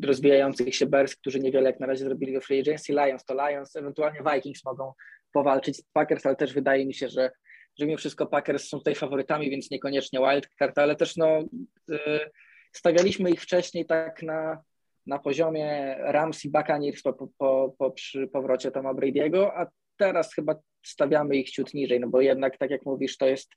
rozwijających 0.05 0.75
się 0.75 0.87
Bears, 0.87 1.17
którzy 1.17 1.41
niewiele 1.41 1.71
jak 1.71 1.81
na 1.81 1.87
razie 1.87 2.05
zrobili 2.05 2.33
do 2.33 2.41
free 2.41 2.61
agency, 2.61 2.93
Lions 2.93 3.25
to 3.25 3.35
Lions, 3.35 3.77
ewentualnie 3.77 4.21
Vikings 4.35 4.65
mogą 4.65 4.93
powalczyć 5.33 5.77
z 5.77 5.83
Packers, 5.83 6.27
ale 6.27 6.37
też 6.37 6.55
wydaje 6.55 6.87
mi 6.87 6.95
się, 6.95 7.09
że, 7.09 7.31
że 7.79 7.87
mimo 7.87 7.99
wszystko 7.99 8.27
Packers 8.27 8.69
są 8.69 8.79
tutaj 8.79 8.95
faworytami, 8.95 9.51
więc 9.51 9.71
niekoniecznie 9.71 10.21
wildcard, 10.21 10.79
ale 10.79 10.97
też 10.97 11.17
no 11.17 11.45
e, 11.93 12.31
stawialiśmy 12.73 13.31
ich 13.31 13.43
wcześniej 13.43 13.87
tak 13.87 14.23
na 14.23 14.63
na 15.07 15.19
poziomie 15.19 15.97
Rams 15.99 16.45
i 16.45 16.51
Buccaneers 16.51 17.03
po, 17.03 17.13
po, 17.39 17.75
po, 17.79 17.91
przy 17.91 18.29
powrocie 18.29 18.71
Toma 18.71 18.95
Brady'ego, 18.95 19.51
a 19.55 19.67
teraz 19.97 20.35
chyba 20.35 20.55
stawiamy 20.87 21.37
ich 21.37 21.51
ciut 21.51 21.75
niżej, 21.75 22.01
no 22.01 22.09
bo 22.09 22.21
jednak, 22.21 22.59
tak 22.59 22.71
jak 22.71 22.87
mówisz, 22.87 23.17
to 23.17 23.27
jest 23.27 23.51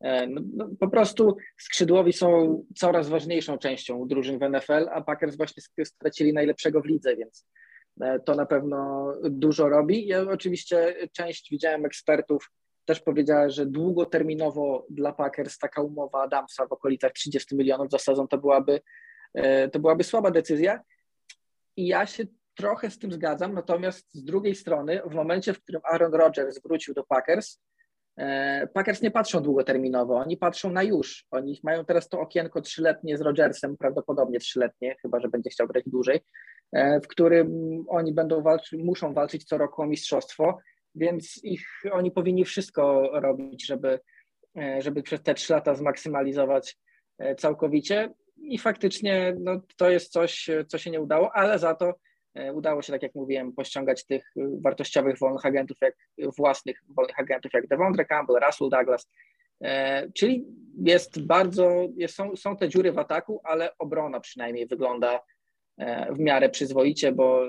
e, 0.00 0.26
no, 0.26 0.40
no, 0.54 0.68
po 0.80 0.88
prostu 0.88 1.36
skrzydłowi 1.58 2.12
są 2.12 2.58
coraz 2.76 3.08
ważniejszą 3.08 3.58
częścią 3.58 4.08
drużyn 4.08 4.38
w 4.38 4.50
NFL, 4.50 4.88
a 4.90 5.00
Packers 5.00 5.36
właśnie 5.36 5.62
stracili 5.84 6.32
najlepszego 6.32 6.80
w 6.80 6.86
lidze, 6.86 7.16
więc 7.16 7.46
e, 8.00 8.20
to 8.20 8.34
na 8.34 8.46
pewno 8.46 9.12
dużo 9.30 9.68
robi. 9.68 10.06
Ja 10.06 10.20
oczywiście 10.20 10.94
część 11.12 11.50
widziałem 11.50 11.84
ekspertów 11.84 12.50
też 12.88 13.00
powiedziała, 13.00 13.50
że 13.50 13.66
długoterminowo 13.66 14.86
dla 14.90 15.12
Packers 15.12 15.58
taka 15.58 15.82
umowa 15.82 16.22
Adamsa 16.22 16.66
w 16.66 16.72
okolicach 16.72 17.12
30 17.12 17.56
milionów 17.56 17.90
za 17.90 17.98
sezon 17.98 18.28
to 18.28 18.38
byłaby 18.38 18.80
to 19.72 19.78
byłaby 19.78 20.04
słaba 20.04 20.30
decyzja. 20.30 20.80
I 21.76 21.86
ja 21.86 22.06
się 22.06 22.24
trochę 22.58 22.90
z 22.90 22.98
tym 22.98 23.12
zgadzam, 23.12 23.54
natomiast 23.54 24.14
z 24.14 24.24
drugiej 24.24 24.54
strony, 24.54 25.00
w 25.06 25.14
momencie, 25.14 25.54
w 25.54 25.62
którym 25.62 25.80
Aaron 25.84 26.14
Rodgers 26.14 26.62
wrócił 26.62 26.94
do 26.94 27.04
Packers, 27.04 27.60
e, 28.16 28.66
Packers 28.66 29.02
nie 29.02 29.10
patrzą 29.10 29.40
długoterminowo, 29.40 30.16
oni 30.16 30.36
patrzą 30.36 30.72
na 30.72 30.82
już. 30.82 31.26
Oni 31.30 31.60
mają 31.62 31.84
teraz 31.84 32.08
to 32.08 32.20
okienko 32.20 32.60
trzyletnie 32.60 33.18
z 33.18 33.20
Rodgersem, 33.20 33.76
prawdopodobnie 33.76 34.38
trzyletnie, 34.38 34.96
chyba 35.02 35.20
że 35.20 35.28
będzie 35.28 35.50
chciał 35.50 35.66
grać 35.66 35.84
dłużej, 35.86 36.20
e, 36.72 37.00
w 37.00 37.08
którym 37.08 37.48
oni 37.88 38.12
będą 38.14 38.42
walczyć, 38.42 38.80
muszą 38.84 39.14
walczyć 39.14 39.44
co 39.44 39.58
roku 39.58 39.82
o 39.82 39.86
mistrzostwo, 39.86 40.58
więc 40.94 41.44
ich, 41.44 41.66
oni 41.92 42.10
powinni 42.10 42.44
wszystko 42.44 43.10
robić, 43.20 43.66
żeby, 43.66 44.00
e, 44.58 44.82
żeby 44.82 45.02
przez 45.02 45.22
te 45.22 45.34
trzy 45.34 45.52
lata 45.52 45.74
zmaksymalizować 45.74 46.78
całkowicie. 47.38 48.14
I 48.40 48.58
faktycznie 48.58 49.34
no, 49.40 49.60
to 49.76 49.90
jest 49.90 50.12
coś, 50.12 50.50
co 50.68 50.78
się 50.78 50.90
nie 50.90 51.00
udało, 51.00 51.32
ale 51.36 51.58
za 51.58 51.74
to 51.74 51.94
E, 52.38 52.52
udało 52.52 52.82
się, 52.82 52.92
tak 52.92 53.02
jak 53.02 53.14
mówiłem, 53.14 53.52
pościągać 53.52 54.04
tych 54.04 54.32
wartościowych 54.36 55.18
wolnych 55.18 55.46
agentów, 55.46 55.76
jak 55.80 55.94
własnych 56.36 56.82
wolnych 56.88 57.20
agentów, 57.20 57.52
jak 57.52 57.66
Devondre 57.66 58.04
Campbell, 58.04 58.40
Russell 58.46 58.68
Douglas. 58.70 59.10
E, 59.60 60.10
czyli 60.12 60.46
jest 60.82 61.26
bardzo, 61.26 61.88
jest, 61.96 62.14
są, 62.14 62.36
są 62.36 62.56
te 62.56 62.68
dziury 62.68 62.92
w 62.92 62.98
ataku, 62.98 63.40
ale 63.44 63.78
obrona 63.78 64.20
przynajmniej 64.20 64.66
wygląda 64.66 65.20
e, 65.78 66.12
w 66.14 66.18
miarę 66.18 66.48
przyzwoicie, 66.48 67.12
bo 67.12 67.42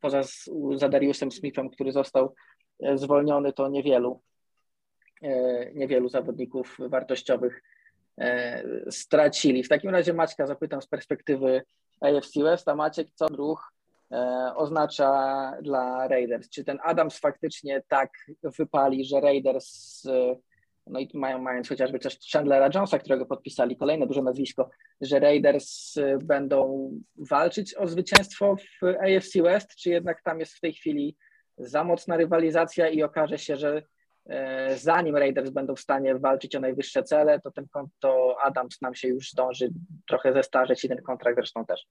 poza 0.00 0.22
Zadariusem 0.74 1.32
Smithem, 1.32 1.70
który 1.70 1.92
został 1.92 2.34
zwolniony, 2.94 3.52
to 3.52 3.68
niewielu, 3.68 4.22
niewielu 5.74 6.08
zawodników 6.08 6.78
wartościowych 6.78 7.62
stracili. 8.90 9.62
W 9.62 9.68
takim 9.68 9.90
razie 9.90 10.12
Maćka 10.12 10.46
zapytam 10.46 10.82
z 10.82 10.86
perspektywy 10.86 11.62
AFC 12.00 12.42
West, 12.42 12.68
a 12.68 12.74
Maciek, 12.74 13.08
co 13.14 13.26
ruch 13.26 13.74
E, 14.14 14.52
oznacza 14.56 15.52
dla 15.62 16.08
Raiders. 16.08 16.48
Czy 16.48 16.64
ten 16.64 16.78
Adams 16.82 17.18
faktycznie 17.18 17.82
tak 17.88 18.10
wypali, 18.42 19.04
że 19.04 19.20
Raiders, 19.20 20.02
e, 20.06 20.36
no 20.86 21.00
i 21.00 21.10
mają, 21.14 21.38
mając 21.38 21.68
chociażby 21.68 21.98
też 21.98 22.18
Chandlera 22.32 22.70
Jonesa, 22.74 22.98
którego 22.98 23.26
podpisali, 23.26 23.76
kolejne 23.76 24.06
duże 24.06 24.22
nazwisko, 24.22 24.70
że 25.00 25.20
Raiders 25.20 25.96
e, 25.96 26.18
będą 26.18 26.90
walczyć 27.16 27.74
o 27.74 27.86
zwycięstwo 27.86 28.56
w 28.56 28.84
AFC 28.84 29.42
West, 29.42 29.76
czy 29.76 29.90
jednak 29.90 30.22
tam 30.22 30.40
jest 30.40 30.52
w 30.52 30.60
tej 30.60 30.72
chwili 30.72 31.16
za 31.58 31.84
mocna 31.84 32.16
rywalizacja 32.16 32.88
i 32.88 33.02
okaże 33.02 33.38
się, 33.38 33.56
że 33.56 33.82
zanim 34.76 35.16
Raiders 35.16 35.50
będą 35.50 35.74
w 35.74 35.80
stanie 35.80 36.18
walczyć 36.18 36.56
o 36.56 36.60
najwyższe 36.60 37.02
cele, 37.02 37.40
to 37.40 37.50
ten 37.50 37.66
to 37.98 38.36
Adams 38.42 38.80
nam 38.80 38.94
się 38.94 39.08
już 39.08 39.30
zdąży 39.30 39.68
trochę 40.08 40.32
zestarzeć 40.32 40.84
i 40.84 40.88
ten 40.88 41.02
kontrakt 41.02 41.36
zresztą 41.36 41.64
też 41.64 41.86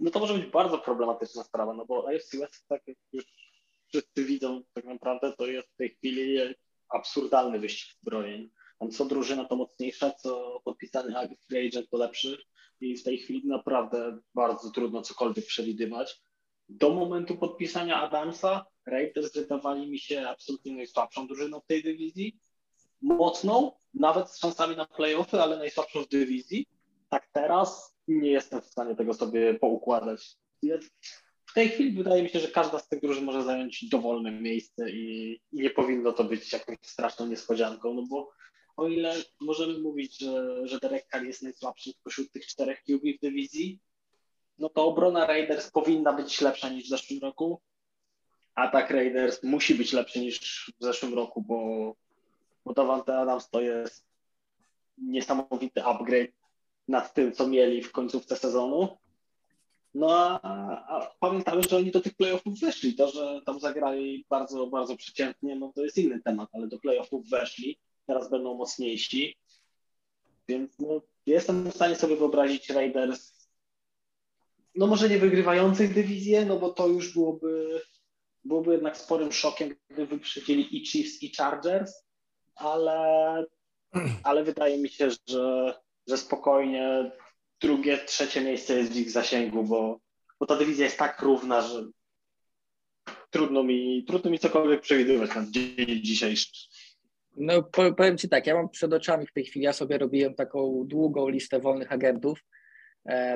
no 0.00 0.10
to 0.10 0.20
może 0.20 0.34
być 0.34 0.46
bardzo 0.46 0.78
problematyczna 0.78 1.44
sprawa, 1.44 1.74
no 1.74 1.86
bo 1.86 2.08
AFC 2.08 2.38
West, 2.38 2.68
tak 2.68 2.82
jak 2.86 2.96
już 3.12 3.24
wszyscy 3.88 4.24
widzą 4.24 4.62
tak 4.72 4.84
naprawdę, 4.84 5.32
to 5.38 5.46
jest 5.46 5.68
w 5.68 5.76
tej 5.76 5.90
chwili 5.90 6.38
absurdalny 6.88 7.58
wyścig 7.58 7.98
zbrojeń. 8.02 8.50
Tam 8.78 8.90
co 8.90 9.04
drużyna 9.04 9.44
to 9.44 9.56
mocniejsza, 9.56 10.10
co 10.10 10.60
podpisany 10.64 11.28
free 11.48 11.68
agent 11.68 11.90
to 11.90 11.96
lepszy 11.96 12.38
i 12.80 12.96
w 12.96 13.04
tej 13.04 13.18
chwili 13.18 13.48
naprawdę 13.48 14.18
bardzo 14.34 14.70
trudno 14.70 15.02
cokolwiek 15.02 15.46
przewidywać. 15.46 16.20
Do 16.68 16.90
momentu 16.90 17.36
podpisania 17.36 18.02
Adamsa 18.02 18.66
Raiders 18.90 19.32
wydawali 19.32 19.90
mi 19.90 19.98
się 19.98 20.28
absolutnie 20.28 20.76
najsłabszą 20.76 21.26
drużyną 21.26 21.60
w 21.60 21.66
tej 21.66 21.82
dywizji. 21.82 22.38
Mocną, 23.02 23.72
nawet 23.94 24.30
z 24.30 24.38
szansami 24.38 24.76
na 24.76 24.86
playoffy, 24.86 25.42
ale 25.42 25.56
najsłabszą 25.56 26.02
w 26.02 26.08
dywizji. 26.08 26.66
Tak 27.08 27.28
teraz 27.32 27.96
nie 28.08 28.30
jestem 28.30 28.60
w 28.60 28.66
stanie 28.66 28.96
tego 28.96 29.14
sobie 29.14 29.54
poukładać. 29.54 30.36
W 31.46 31.54
tej 31.54 31.68
chwili 31.68 31.92
wydaje 31.92 32.22
mi 32.22 32.28
się, 32.28 32.40
że 32.40 32.48
każda 32.48 32.78
z 32.78 32.88
tych 32.88 33.00
drużyn 33.00 33.24
może 33.24 33.42
zająć 33.42 33.88
dowolne 33.88 34.32
miejsce 34.32 34.90
i, 34.90 35.32
i 35.52 35.62
nie 35.62 35.70
powinno 35.70 36.12
to 36.12 36.24
być 36.24 36.52
jakąś 36.52 36.76
straszną 36.82 37.26
niespodzianką, 37.26 37.94
no 37.94 38.02
bo 38.10 38.30
o 38.76 38.88
ile 38.88 39.14
możemy 39.40 39.78
mówić, 39.78 40.18
że, 40.18 40.66
że 40.66 40.78
Derek 40.78 41.06
Carr 41.12 41.24
jest 41.24 41.42
najsłabszy 41.42 41.90
spośród 41.90 42.32
tych 42.32 42.46
czterech 42.46 42.82
QB 42.84 43.02
w 43.18 43.20
dywizji, 43.20 43.80
no 44.58 44.68
to 44.68 44.86
obrona 44.86 45.26
Raiders 45.26 45.70
powinna 45.70 46.12
być 46.12 46.40
lepsza 46.40 46.68
niż 46.68 46.84
w 46.84 46.88
zeszłym 46.88 47.20
roku. 47.22 47.60
Atak 48.58 48.90
Raiders 48.90 49.42
musi 49.42 49.74
być 49.74 49.92
lepszy 49.92 50.20
niż 50.20 50.72
w 50.80 50.84
zeszłym 50.84 51.14
roku, 51.14 51.42
bo, 51.42 51.94
bo 52.64 52.72
Davante 52.72 53.18
Adams 53.18 53.50
to 53.50 53.60
jest 53.60 54.06
niesamowity 54.98 55.84
upgrade 55.84 56.32
nad 56.88 57.14
tym, 57.14 57.32
co 57.32 57.48
mieli 57.48 57.82
w 57.82 57.92
końcówce 57.92 58.36
sezonu. 58.36 58.98
No 59.94 60.08
a, 60.10 60.40
a 60.88 61.14
pamiętamy, 61.20 61.62
że 61.62 61.76
oni 61.76 61.90
do 61.90 62.00
tych 62.00 62.14
playoffów 62.14 62.60
weszli. 62.60 62.94
To, 62.94 63.10
że 63.10 63.40
tam 63.46 63.60
zagrali 63.60 64.26
bardzo, 64.30 64.66
bardzo 64.66 64.96
przeciętnie, 64.96 65.56
no 65.56 65.72
to 65.74 65.84
jest 65.84 65.98
inny 65.98 66.20
temat, 66.22 66.48
ale 66.52 66.66
do 66.66 66.78
playoffów 66.78 67.28
weszli. 67.28 67.78
Teraz 68.06 68.30
będą 68.30 68.54
mocniejsi. 68.54 69.36
Więc 70.48 70.78
no, 70.78 71.00
jestem 71.26 71.70
w 71.70 71.74
stanie 71.74 71.96
sobie 71.96 72.16
wyobrazić 72.16 72.70
Raiders, 72.70 73.48
no 74.74 74.86
może 74.86 75.08
nie 75.08 75.18
wygrywających 75.18 75.94
dywizję, 75.94 76.44
no 76.44 76.58
bo 76.58 76.70
to 76.70 76.88
już 76.88 77.14
byłoby, 77.14 77.80
byłoby 78.48 78.72
jednak 78.72 78.96
sporym 78.96 79.32
szokiem, 79.32 79.74
gdyby 79.90 80.06
wyprzedzili 80.06 80.76
i 80.76 80.86
Chiefs, 80.86 81.22
i 81.22 81.32
Chargers, 81.36 81.92
ale, 82.54 83.44
ale 84.24 84.44
wydaje 84.44 84.78
mi 84.78 84.88
się, 84.88 85.08
że 85.28 85.74
że 86.08 86.16
spokojnie 86.16 87.10
drugie, 87.60 87.98
trzecie 87.98 88.40
miejsce 88.40 88.74
jest 88.74 88.92
w 88.92 88.96
ich 88.96 89.10
zasięgu, 89.10 89.64
bo, 89.64 90.00
bo 90.40 90.46
ta 90.46 90.56
dywizja 90.56 90.84
jest 90.84 90.98
tak 90.98 91.22
równa, 91.22 91.62
że 91.62 91.86
trudno 93.30 93.62
mi, 93.62 94.04
trudno 94.04 94.30
mi 94.30 94.38
cokolwiek 94.38 94.80
przewidywać 94.80 95.34
na 95.34 95.46
dzień 95.50 96.02
dzisiejszy. 96.02 96.46
No 97.36 97.62
powiem 97.96 98.18
Ci 98.18 98.28
tak, 98.28 98.46
ja 98.46 98.54
mam 98.54 98.68
przed 98.68 98.92
oczami 98.92 99.26
w 99.26 99.32
tej 99.32 99.44
chwili, 99.44 99.64
ja 99.64 99.72
sobie 99.72 99.98
robiłem 99.98 100.34
taką 100.34 100.84
długą 100.86 101.28
listę 101.28 101.60
wolnych 101.60 101.92
agentów, 101.92 102.44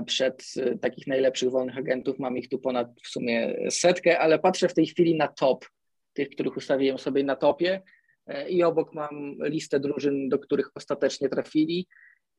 przed 0.06 0.44
e, 0.56 0.78
takich 0.78 1.06
najlepszych 1.06 1.50
wolnych 1.50 1.78
agentów, 1.78 2.18
mam 2.18 2.38
ich 2.38 2.48
tu 2.48 2.58
ponad 2.58 2.88
w 3.04 3.08
sumie 3.08 3.56
setkę, 3.70 4.18
ale 4.18 4.38
patrzę 4.38 4.68
w 4.68 4.74
tej 4.74 4.86
chwili 4.86 5.16
na 5.16 5.28
top, 5.28 5.64
tych, 6.12 6.28
których 6.28 6.56
ustawiłem 6.56 6.98
sobie 6.98 7.24
na 7.24 7.36
topie 7.36 7.82
e, 8.26 8.50
i 8.50 8.62
obok 8.62 8.94
mam 8.94 9.36
listę 9.40 9.80
drużyn, 9.80 10.28
do 10.28 10.38
których 10.38 10.70
ostatecznie 10.74 11.28
trafili 11.28 11.88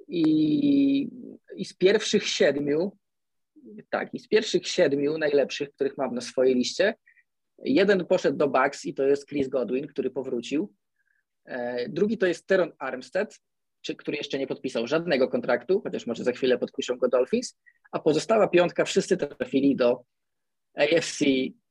i, 0.07 1.09
i 1.55 1.65
z 1.65 1.73
pierwszych 1.73 2.27
siedmiu, 2.27 2.97
tak, 3.89 4.13
i 4.13 4.19
z 4.19 4.27
pierwszych 4.27 4.67
siedmiu 4.67 5.17
najlepszych, 5.17 5.71
których 5.71 5.97
mam 5.97 6.15
na 6.15 6.21
swojej 6.21 6.55
liście, 6.55 6.93
jeden 7.63 8.05
poszedł 8.05 8.37
do 8.37 8.47
Bucks 8.47 8.85
i 8.85 8.93
to 8.93 9.03
jest 9.03 9.27
Chris 9.29 9.47
Godwin, 9.47 9.87
który 9.87 10.09
powrócił. 10.09 10.73
E, 11.45 11.89
drugi 11.89 12.17
to 12.17 12.25
jest 12.25 12.47
Teron 12.47 12.71
Armstead, 12.79 13.39
czy, 13.83 13.95
który 13.95 14.17
jeszcze 14.17 14.39
nie 14.39 14.47
podpisał 14.47 14.87
żadnego 14.87 15.27
kontraktu, 15.27 15.81
chociaż 15.81 16.07
może 16.07 16.23
za 16.23 16.31
chwilę 16.31 16.57
podpiszą 16.57 16.97
go 16.97 17.07
Dolphins, 17.07 17.59
a 17.91 17.99
pozostała 17.99 18.47
piątka 18.47 18.85
wszyscy 18.85 19.17
trafili 19.17 19.75
do 19.75 20.03
AFC 20.75 21.25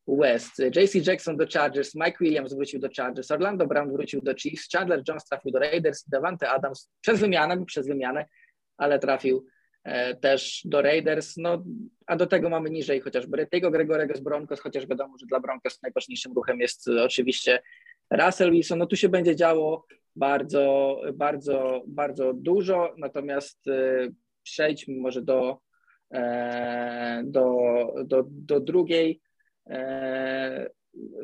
West. 0.06 0.58
JC 0.58 1.06
Jackson 1.06 1.36
do 1.36 1.46
Chargers, 1.54 1.94
Mike 1.94 2.16
Williams 2.20 2.54
wrócił 2.54 2.80
do 2.80 2.88
Chargers, 2.96 3.30
Orlando 3.30 3.66
Brown 3.66 3.92
wrócił 3.92 4.20
do 4.20 4.34
Chiefs, 4.34 4.68
Chandler 4.72 5.02
Jones 5.08 5.24
trafił 5.24 5.52
do 5.52 5.58
Raiders, 5.58 6.08
Davante 6.08 6.50
Adams 6.50 6.90
przez 7.00 7.20
wymianę, 7.20 7.64
przez 7.64 7.86
wymianę, 7.86 8.26
ale 8.76 8.98
trafił 8.98 9.46
e, 9.84 10.16
też 10.16 10.62
do 10.64 10.82
Raiders, 10.82 11.36
no, 11.36 11.64
a 12.06 12.16
do 12.16 12.26
tego 12.26 12.50
mamy 12.50 12.70
niżej 12.70 13.00
chociażby 13.00 13.46
tego 13.46 13.70
Gregorego 13.70 14.16
z 14.16 14.20
Broncos, 14.20 14.60
chociaż 14.60 14.86
wiadomo, 14.86 15.18
że 15.18 15.26
dla 15.26 15.40
Broncos 15.40 15.82
najważniejszym 15.82 16.32
ruchem 16.32 16.60
jest 16.60 16.88
oczywiście 16.88 17.62
Russell 18.10 18.52
Wilson, 18.52 18.78
no 18.78 18.86
tu 18.86 18.96
się 18.96 19.08
będzie 19.08 19.36
działo 19.36 19.86
bardzo, 20.16 20.96
bardzo, 21.14 21.82
bardzo 21.86 22.32
dużo, 22.34 22.94
natomiast 22.98 23.68
e, 23.68 24.08
przejdźmy 24.42 24.96
może 24.96 25.22
do, 25.22 25.58
e, 26.14 27.22
do, 27.24 27.46
do, 28.04 28.24
do 28.28 28.60
drugiej 28.60 29.20
E, 29.70 30.70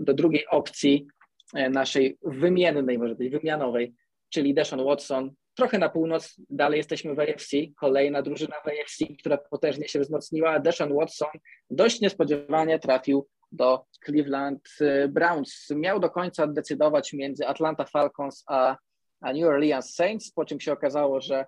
do 0.01 0.15
drugiej 0.15 0.47
opcji 0.47 1.07
e, 1.55 1.71
naszej 1.71 2.19
wymiennej, 2.23 2.99
może 2.99 3.15
być 3.15 3.31
wymianowej, 3.31 3.95
czyli 4.29 4.55
Deshaun 4.55 4.85
Watson. 4.85 5.31
Trochę 5.55 5.79
na 5.79 5.89
północ, 5.89 6.41
dalej 6.51 6.77
jesteśmy 6.77 7.15
w 7.15 7.21
AFC, 7.21 7.57
kolejna 7.77 8.23
drużyna 8.23 8.57
w 8.65 8.69
AFC, 8.69 9.05
która 9.19 9.39
potężnie 9.39 9.89
się 9.89 10.01
wzmocniła. 10.01 10.61
Deshaun 10.61 10.95
Watson 10.95 11.29
dość 11.71 12.01
niespodziewanie 12.01 12.79
trafił 12.79 13.29
do 13.53 13.85
Cleveland 14.05 14.69
e, 14.81 15.09
Browns. 15.09 15.71
Miał 15.71 16.01
do 16.01 16.11
końca 16.11 16.47
decydować 16.47 17.13
między 17.13 17.47
Atlanta 17.47 17.85
Falcons 17.85 18.45
a, 18.47 18.77
a 19.21 19.33
New 19.33 19.45
Orleans 19.45 19.95
Saints, 19.95 20.33
po 20.33 20.45
czym 20.45 20.61
się 20.61 20.73
okazało, 20.73 21.21
że, 21.21 21.47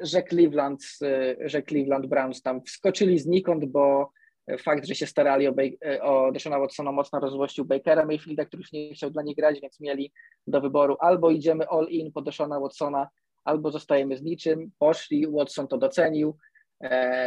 że, 0.00 0.22
Cleveland, 0.22 0.82
że 1.40 1.62
Cleveland 1.62 2.06
Browns 2.06 2.42
tam 2.42 2.62
wskoczyli 2.62 3.18
znikąd, 3.18 3.64
bo 3.64 4.10
fakt, 4.58 4.86
że 4.86 4.94
się 4.94 5.06
starali 5.06 5.48
o, 5.48 5.54
o 6.02 6.32
Deshona 6.32 6.58
Watsona 6.58 6.92
mocno 6.92 7.20
rozłościł 7.20 7.64
Bakera 7.64 8.06
Mayfielda, 8.06 8.44
który 8.44 8.60
już 8.60 8.72
nie 8.72 8.94
chciał 8.94 9.10
dla 9.10 9.22
nich 9.22 9.36
grać, 9.36 9.60
więc 9.60 9.80
mieli 9.80 10.12
do 10.46 10.60
wyboru 10.60 10.96
albo 11.00 11.30
idziemy 11.30 11.68
all 11.68 11.86
in 11.88 12.12
po 12.12 12.22
Deshona 12.22 12.60
Watsona, 12.60 13.08
albo 13.44 13.70
zostajemy 13.70 14.16
z 14.16 14.22
niczym. 14.22 14.70
Poszli, 14.78 15.26
Watson 15.30 15.68
to 15.68 15.78
docenił, 15.78 16.36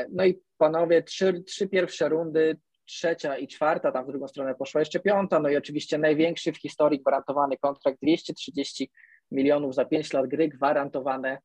No 0.09 0.25
i 0.25 0.39
panowie, 0.57 1.03
trzy, 1.03 1.43
trzy 1.43 1.67
pierwsze 1.67 2.09
rundy, 2.09 2.57
trzecia 2.85 3.37
i 3.37 3.47
czwarta, 3.47 3.91
tam 3.91 4.05
w 4.05 4.07
drugą 4.07 4.27
stronę 4.27 4.55
poszła 4.55 4.81
jeszcze 4.81 4.99
piąta, 4.99 5.39
no 5.39 5.49
i 5.49 5.57
oczywiście 5.57 5.97
największy 5.97 6.53
w 6.53 6.57
historii 6.57 6.99
gwarantowany 6.99 7.57
kontrakt 7.57 7.97
230 8.01 8.91
milionów 9.31 9.75
za 9.75 9.85
5 9.85 10.13
lat 10.13 10.27
gry, 10.27 10.49
gwarantowane 10.49 11.37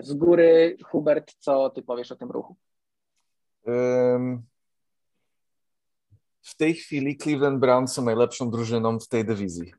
z 0.00 0.12
góry. 0.14 0.76
Hubert, 0.84 1.34
co 1.38 1.70
ty 1.70 1.82
powiesz 1.82 2.12
o 2.12 2.16
tym 2.16 2.30
ruchu? 2.30 2.56
W 6.42 6.56
tej 6.56 6.74
chwili 6.74 7.16
Cleveland 7.16 7.60
Browns 7.60 7.92
są 7.92 8.04
najlepszą 8.04 8.50
drużyną 8.50 8.98
w 8.98 9.08
tej 9.08 9.24
dywizji. 9.24 9.72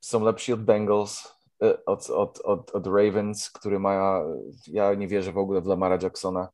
Są 0.00 0.24
lepsi 0.24 0.52
od 0.52 0.64
Bengals, 0.64 1.38
e, 1.62 1.84
od, 1.84 2.10
od, 2.10 2.40
od, 2.40 2.70
od 2.70 2.86
Ravens, 2.86 3.50
który 3.50 3.78
ma, 3.78 4.22
ja 4.66 4.94
nie 4.94 5.08
wierzę 5.08 5.32
w 5.32 5.38
ogóle 5.38 5.60
w 5.60 5.66
Lamara 5.66 5.98
Jacksona. 6.02 6.48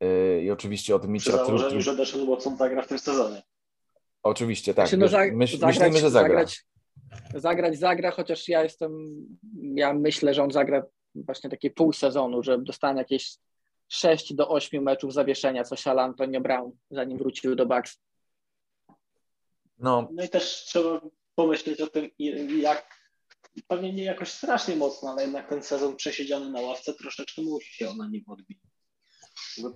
E, 0.00 0.42
I 0.42 0.50
oczywiście 0.50 0.94
od 0.94 1.08
Mitcha 1.08 1.32
Przy 1.32 1.46
założeniu, 1.46 1.80
że 1.80 1.96
Deshaun 1.96 2.30
Watson 2.30 2.56
zagra 2.56 2.82
w 2.82 2.88
tym 2.88 2.98
sezonie. 2.98 3.42
Oczywiście, 4.22 4.74
tak. 4.74 4.88
Znaczy, 4.88 4.96
no, 4.96 5.08
za, 5.08 5.18
Myśl, 5.32 5.58
zagrać, 5.58 5.78
myślimy, 5.78 5.98
że 5.98 6.10
zagra. 6.10 6.28
Zagrać, 6.28 6.64
zagrać 7.34 7.78
zagra, 7.78 8.10
chociaż 8.10 8.48
ja 8.48 8.62
jestem, 8.62 8.92
ja 9.74 9.94
myślę, 9.94 10.34
że 10.34 10.42
on 10.42 10.50
zagra 10.50 10.82
właśnie 11.14 11.50
takie 11.50 11.70
pół 11.70 11.92
sezonu, 11.92 12.42
że 12.42 12.58
dostanie 12.58 12.98
jakieś 12.98 13.36
6 13.88 14.34
do 14.34 14.48
8 14.48 14.82
meczów 14.82 15.12
zawieszenia, 15.12 15.64
co 15.64 15.76
siala 15.76 16.02
Antonio 16.02 16.40
Brown, 16.40 16.72
zanim 16.90 17.18
wrócił 17.18 17.54
do 17.54 17.66
Bucks. 17.66 17.98
No. 19.78 20.08
no 20.12 20.24
i 20.24 20.28
też 20.28 20.64
trzeba 20.64 21.00
pomyśleć 21.34 21.80
o 21.80 21.86
tym, 21.86 22.10
jak 22.60 23.00
pewnie 23.66 23.92
nie 23.92 24.04
jakoś 24.04 24.28
strasznie 24.28 24.76
mocno, 24.76 25.10
ale 25.10 25.22
jednak 25.22 25.48
ten 25.48 25.62
sezon 25.62 25.96
przesiedziany 25.96 26.50
na 26.50 26.60
ławce 26.60 26.94
troszeczkę 26.94 27.42
musi 27.42 27.74
się 27.74 27.94
na 27.94 28.08
nim 28.08 28.24
odbić. 28.26 28.58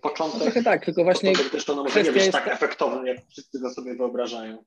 Początek, 0.03 0.39
no 0.39 0.45
trochę 0.45 0.63
tak, 0.63 0.85
tylko 0.85 1.05
właśnie 1.05 1.33
też 1.37 1.65
to 1.65 1.75
może 1.75 2.03
nie 2.03 2.13
być 2.13 2.31
tak 2.31 2.49
efektowny, 2.49 3.09
jak 3.09 3.27
wszyscy 3.29 3.61
go 3.61 3.71
sobie 3.71 3.95
wyobrażają. 3.95 4.65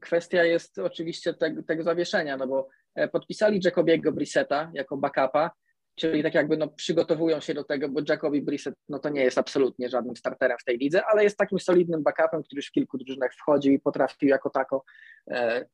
Kwestia 0.00 0.44
jest 0.44 0.78
oczywiście 0.78 1.34
tego, 1.34 1.62
tego 1.62 1.82
zawieszenia, 1.82 2.36
no 2.36 2.46
bo 2.46 2.68
e, 2.94 3.08
podpisali 3.08 3.60
Jacobiego 3.64 4.12
Brisseta 4.12 4.70
jako 4.74 4.96
backupa, 4.96 5.50
czyli 5.94 6.22
tak 6.22 6.34
jakby 6.34 6.56
no, 6.56 6.68
przygotowują 6.68 7.40
się 7.40 7.54
do 7.54 7.64
tego, 7.64 7.88
bo 7.88 8.00
Jacobi 8.08 8.42
Brissett 8.42 8.74
no, 8.88 8.98
to 8.98 9.08
nie 9.08 9.24
jest 9.24 9.38
absolutnie 9.38 9.88
żadnym 9.88 10.16
starterem 10.16 10.58
w 10.60 10.64
tej 10.64 10.78
lidze, 10.78 11.02
ale 11.06 11.24
jest 11.24 11.36
takim 11.36 11.60
solidnym 11.60 12.02
backupem, 12.02 12.42
który 12.42 12.58
już 12.58 12.66
w 12.66 12.72
kilku 12.72 12.98
drużynach 12.98 13.34
wchodził 13.34 13.72
i 13.72 13.80
potrafił 13.80 14.28
jako 14.28 14.50
tako 14.50 14.84
e, 15.30 15.64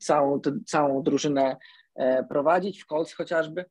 całą, 0.00 0.40
t, 0.40 0.52
całą 0.66 1.02
drużynę 1.02 1.56
e, 1.96 2.24
prowadzić, 2.24 2.82
w 2.82 2.86
Colts 2.86 3.14
chociażby. 3.14 3.64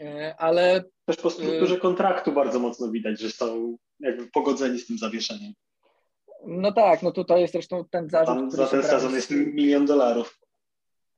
E, 0.00 0.34
ale 0.38 0.84
też 1.04 1.16
po 1.16 1.30
strukturze 1.30 1.74
e, 1.74 1.78
kontraktu 1.78 2.32
bardzo 2.32 2.58
mocno 2.58 2.90
widać, 2.90 3.20
że 3.20 3.30
są 3.30 3.76
jakby 4.00 4.26
pogodzeni 4.26 4.78
z 4.78 4.86
tym 4.86 4.98
zawieszeniem. 4.98 5.52
No 6.46 6.72
tak, 6.72 7.02
no 7.02 7.12
tutaj 7.12 7.40
jest 7.40 7.52
zresztą 7.52 7.84
ten 7.90 8.10
zarzut. 8.10 8.34
Tam 8.34 8.50
za 8.50 8.66
ten 8.66 8.82
sezon 8.82 9.14
jest 9.14 9.30
milion 9.30 9.86
dolarów 9.86 10.38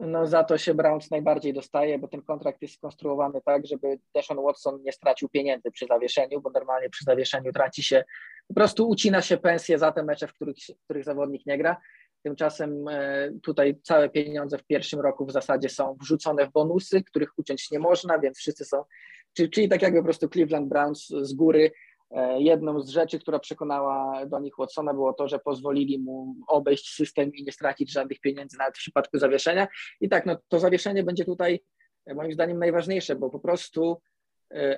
no 0.00 0.26
za 0.26 0.44
to 0.44 0.58
się 0.58 0.75
Browns 0.75 1.10
najbardziej 1.10 1.52
dostaje, 1.52 1.99
bo 1.99 2.08
ten 2.08 2.22
kontrakt 2.22 2.62
jest 2.62 2.75
skonstruowany 2.75 3.40
tak, 3.44 3.66
żeby 3.66 3.99
Deshaun 4.14 4.44
Watson 4.44 4.82
nie 4.82 4.92
stracił 4.92 5.28
pieniędzy 5.28 5.70
przy 5.70 5.87
zawieszeniu, 5.87 6.40
bo 6.40 6.50
normalnie 6.50 6.90
przy 6.90 7.04
zawieszeniu 7.04 7.52
traci 7.52 7.82
się, 7.82 8.04
po 8.49 8.54
prostu 8.54 8.88
ucina 8.88 9.22
się 9.22 9.37
pensję 9.37 9.78
za 9.78 9.92
te 9.92 10.02
mecze, 10.02 10.26
w 10.26 10.34
których, 10.34 10.56
w 10.56 10.84
których 10.84 11.04
zawodnik 11.04 11.46
nie 11.46 11.58
gra. 11.58 11.76
Tymczasem 12.22 12.88
e, 12.88 13.30
tutaj 13.42 13.80
całe 13.82 14.08
pieniądze 14.08 14.58
w 14.58 14.64
pierwszym 14.64 15.00
roku 15.00 15.26
w 15.26 15.32
zasadzie 15.32 15.68
są 15.68 15.96
wrzucone 16.00 16.46
w 16.46 16.52
bonusy, 16.52 17.04
których 17.04 17.38
uciąć 17.38 17.70
nie 17.70 17.78
można, 17.78 18.18
więc 18.18 18.38
wszyscy 18.38 18.64
są, 18.64 18.84
czyli, 19.32 19.50
czyli 19.50 19.68
tak 19.68 19.82
jakby 19.82 19.98
po 19.98 20.04
prostu 20.04 20.28
Cleveland 20.28 20.68
Browns 20.68 21.06
z 21.08 21.32
góry 21.32 21.70
E, 22.10 22.42
jedną 22.42 22.80
z 22.80 22.88
rzeczy, 22.88 23.18
która 23.18 23.38
przekonała 23.38 24.26
do 24.26 24.38
nich 24.38 24.54
Watsona, 24.58 24.94
było 24.94 25.12
to, 25.12 25.28
że 25.28 25.38
pozwolili 25.38 25.98
mu 25.98 26.34
obejść 26.46 26.94
system 26.94 27.34
i 27.34 27.44
nie 27.44 27.52
stracić 27.52 27.92
żadnych 27.92 28.20
pieniędzy 28.20 28.58
nawet 28.58 28.74
w 28.74 28.78
przypadku 28.78 29.18
zawieszenia. 29.18 29.68
I 30.00 30.08
tak, 30.08 30.26
no 30.26 30.36
to 30.48 30.58
zawieszenie 30.58 31.02
będzie 31.02 31.24
tutaj 31.24 31.60
e, 32.06 32.14
moim 32.14 32.32
zdaniem 32.32 32.58
najważniejsze, 32.58 33.16
bo 33.16 33.30
po 33.30 33.40
prostu 33.40 34.02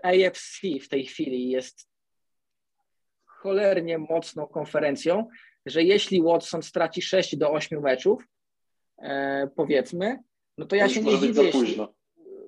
AFC 0.02 0.60
w 0.82 0.88
tej 0.88 1.06
chwili 1.06 1.50
jest 1.50 1.88
cholernie 3.24 3.98
mocną 3.98 4.46
konferencją, 4.46 5.28
że 5.66 5.82
jeśli 5.82 6.22
Watson 6.22 6.62
straci 6.62 7.02
6 7.02 7.36
do 7.36 7.52
8 7.52 7.80
meczów, 7.80 8.28
powiedzmy, 9.56 10.18
no 10.58 10.66
to 10.66 10.76
ja 10.76 10.88
to 10.88 10.94
się 10.94 11.02
nie 11.02 11.16
zdziwię. 11.16 11.42
Jeśli, 11.42 11.80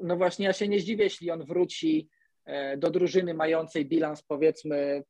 no 0.01 0.17
właśnie, 0.17 0.47
ja 0.47 0.53
się 0.53 0.69
nie 0.69 0.81
zdziwię, 0.81 1.05
jeśli 1.05 1.31
on 1.31 1.45
wróci 1.45 2.09
E, 2.45 2.77
do 2.77 2.91
drużyny 2.91 3.35
mającej 3.35 3.87
bilans 3.87 4.23
powiedzmy 4.23 5.05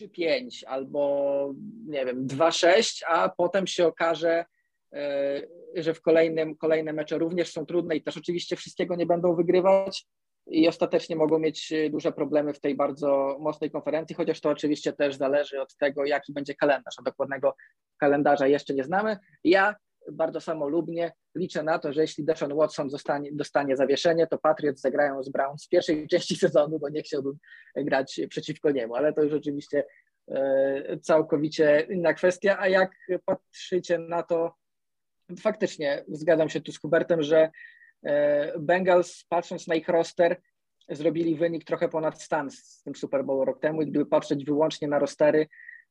3-5 0.00 0.64
albo 0.66 1.54
nie 1.86 2.06
wiem 2.06 2.26
2-6, 2.26 3.02
a 3.06 3.28
potem 3.28 3.66
się 3.66 3.86
okaże, 3.86 4.44
e, 4.92 5.42
że 5.74 5.94
w 5.94 6.00
kolejnym, 6.00 6.56
kolejne 6.56 6.92
mecze 6.92 7.18
również 7.18 7.52
są 7.52 7.66
trudne 7.66 7.96
i 7.96 8.02
też 8.02 8.16
oczywiście 8.16 8.56
wszystkiego 8.56 8.96
nie 8.96 9.06
będą 9.06 9.36
wygrywać 9.36 10.06
i 10.50 10.68
ostatecznie 10.68 11.16
mogą 11.16 11.38
mieć 11.38 11.72
duże 11.90 12.12
problemy 12.12 12.54
w 12.54 12.60
tej 12.60 12.74
bardzo 12.74 13.36
mocnej 13.40 13.70
konferencji, 13.70 14.16
chociaż 14.16 14.40
to 14.40 14.50
oczywiście 14.50 14.92
też 14.92 15.16
zależy 15.16 15.60
od 15.60 15.76
tego, 15.76 16.04
jaki 16.04 16.32
będzie 16.32 16.54
kalendarz, 16.54 16.94
a 16.98 17.02
dokładnego 17.02 17.54
kalendarza 17.98 18.46
jeszcze 18.46 18.74
nie 18.74 18.84
znamy. 18.84 19.16
Ja 19.44 19.74
bardzo 20.12 20.40
samolubnie. 20.40 21.12
Liczę 21.34 21.62
na 21.62 21.78
to, 21.78 21.92
że 21.92 22.00
jeśli 22.00 22.24
Deshaun 22.24 22.54
Watson 22.54 22.90
zostanie, 22.90 23.30
dostanie 23.32 23.76
zawieszenie, 23.76 24.26
to 24.26 24.38
Patriots 24.38 24.80
zagrają 24.80 25.22
z 25.22 25.28
Browns 25.28 25.66
w 25.66 25.68
pierwszej 25.68 26.06
części 26.10 26.36
sezonu, 26.36 26.78
bo 26.78 26.88
nie 26.88 27.02
chciałbym 27.02 27.38
grać 27.76 28.20
przeciwko 28.30 28.70
niemu, 28.70 28.94
ale 28.94 29.12
to 29.12 29.22
już 29.22 29.32
oczywiście 29.32 29.84
e, 30.28 30.98
całkowicie 31.02 31.86
inna 31.90 32.14
kwestia. 32.14 32.56
A 32.60 32.68
jak 32.68 32.90
patrzycie 33.24 33.98
na 33.98 34.22
to, 34.22 34.54
faktycznie 35.40 36.04
zgadzam 36.08 36.48
się 36.48 36.60
tu 36.60 36.72
z 36.72 36.78
Hubertem, 36.78 37.22
że 37.22 37.50
Bengals, 38.58 39.24
patrząc 39.28 39.66
na 39.66 39.74
ich 39.74 39.88
roster, 39.88 40.36
zrobili 40.88 41.36
wynik 41.36 41.64
trochę 41.64 41.88
ponad 41.88 42.22
stan 42.22 42.50
z 42.50 42.82
tym 42.82 42.94
Super 42.94 43.24
Bowl 43.24 43.44
rok 43.44 43.60
temu 43.60 43.82
i 43.82 43.86
gdyby 43.86 44.06
patrzeć 44.06 44.44
wyłącznie 44.44 44.88
na 44.88 44.98
rostery, 44.98 45.46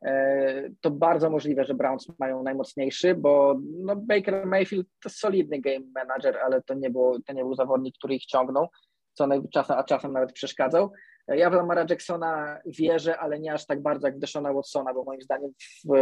E, 0.05 0.69
to 0.81 0.91
bardzo 0.91 1.29
możliwe, 1.29 1.65
że 1.65 1.73
Browns 1.73 2.07
mają 2.19 2.43
najmocniejszy, 2.43 3.15
bo 3.15 3.59
no 3.83 3.95
Baker 3.95 4.45
Mayfield 4.45 4.87
to 5.03 5.09
solidny 5.09 5.61
game 5.61 5.85
manager, 5.95 6.37
ale 6.37 6.61
to 6.61 6.73
nie, 6.73 6.89
było, 6.89 7.17
to 7.25 7.33
nie 7.33 7.43
był 7.43 7.55
zawodnik, 7.55 7.95
który 7.97 8.15
ich 8.15 8.25
ciągnął, 8.25 8.67
co 9.13 9.27
czasem, 9.53 9.77
a 9.77 9.83
czasem 9.83 10.13
nawet 10.13 10.33
przeszkadzał. 10.33 10.91
E, 11.27 11.37
ja 11.37 11.49
w 11.49 11.53
Lamara 11.53 11.85
Jacksona 11.89 12.59
wierzę, 12.65 13.17
ale 13.17 13.39
nie 13.39 13.53
aż 13.53 13.65
tak 13.65 13.81
bardzo 13.81 14.07
jak 14.07 14.15
w 14.15 14.19
Deshona 14.19 14.53
Watsona, 14.53 14.93
bo 14.93 15.03
moim 15.03 15.21
zdaniem 15.21 15.51
w, 15.85 15.93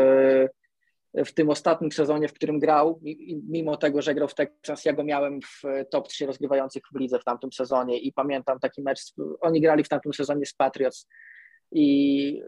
w 1.25 1.33
tym 1.33 1.49
ostatnim 1.49 1.91
sezonie, 1.91 2.27
w 2.27 2.33
którym 2.33 2.59
grał, 2.59 3.01
mimo 3.49 3.77
tego, 3.77 4.01
że 4.01 4.15
grał 4.15 4.27
w 4.27 4.35
Texas, 4.35 4.85
ja 4.85 4.93
go 4.93 5.03
miałem 5.03 5.39
w 5.41 5.61
top 5.91 6.07
3 6.07 6.25
rozgrywających 6.25 6.83
w 6.93 6.99
lidze 6.99 7.19
w 7.19 7.23
tamtym 7.23 7.51
sezonie 7.51 7.99
i 7.99 8.13
pamiętam 8.13 8.59
taki 8.59 8.81
mecz, 8.81 8.99
oni 9.41 9.61
grali 9.61 9.83
w 9.83 9.89
tamtym 9.89 10.13
sezonie 10.13 10.45
z 10.45 10.53
Patriots 10.53 11.07
i 11.71 12.41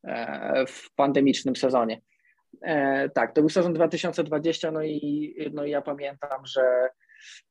e, 0.04 0.66
w 0.68 0.94
pandemicznym 0.96 1.56
sezonie. 1.56 2.02
E, 2.62 3.10
tak, 3.10 3.34
to 3.34 3.42
był 3.42 3.50
sezon 3.50 3.74
2020, 3.74 4.72
no 4.72 4.84
i, 4.84 5.36
no 5.54 5.66
i 5.66 5.70
ja 5.70 5.82
pamiętam, 5.82 6.46
że 6.46 6.90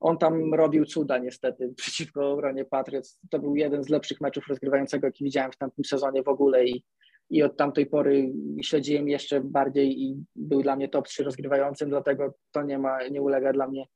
on 0.00 0.18
tam 0.18 0.54
robił 0.54 0.84
cuda 0.84 1.18
niestety 1.18 1.74
przeciwko 1.76 2.32
obronie 2.32 2.64
Patriots. 2.64 3.20
To 3.30 3.38
był 3.38 3.56
jeden 3.56 3.84
z 3.84 3.88
lepszych 3.88 4.20
meczów 4.20 4.48
rozgrywającego, 4.48 5.06
jaki 5.06 5.24
widziałem 5.24 5.52
w 5.52 5.56
tamtym 5.56 5.84
sezonie 5.84 6.22
w 6.22 6.28
ogóle 6.28 6.64
i, 6.64 6.84
i 7.30 7.42
od 7.42 7.56
tamtej 7.56 7.86
pory 7.86 8.32
śledziłem 8.62 9.08
jeszcze 9.08 9.40
bardziej 9.40 10.02
i 10.02 10.24
był 10.36 10.62
dla 10.62 10.76
mnie 10.76 10.88
top 10.88 11.08
3 11.08 11.24
rozgrywającym, 11.24 11.90
dlatego 11.90 12.34
to 12.50 12.62
nie 12.62 12.78
ma, 12.78 13.08
nie 13.08 13.22
ulega 13.22 13.52
dla 13.52 13.68
mnie 13.68 13.86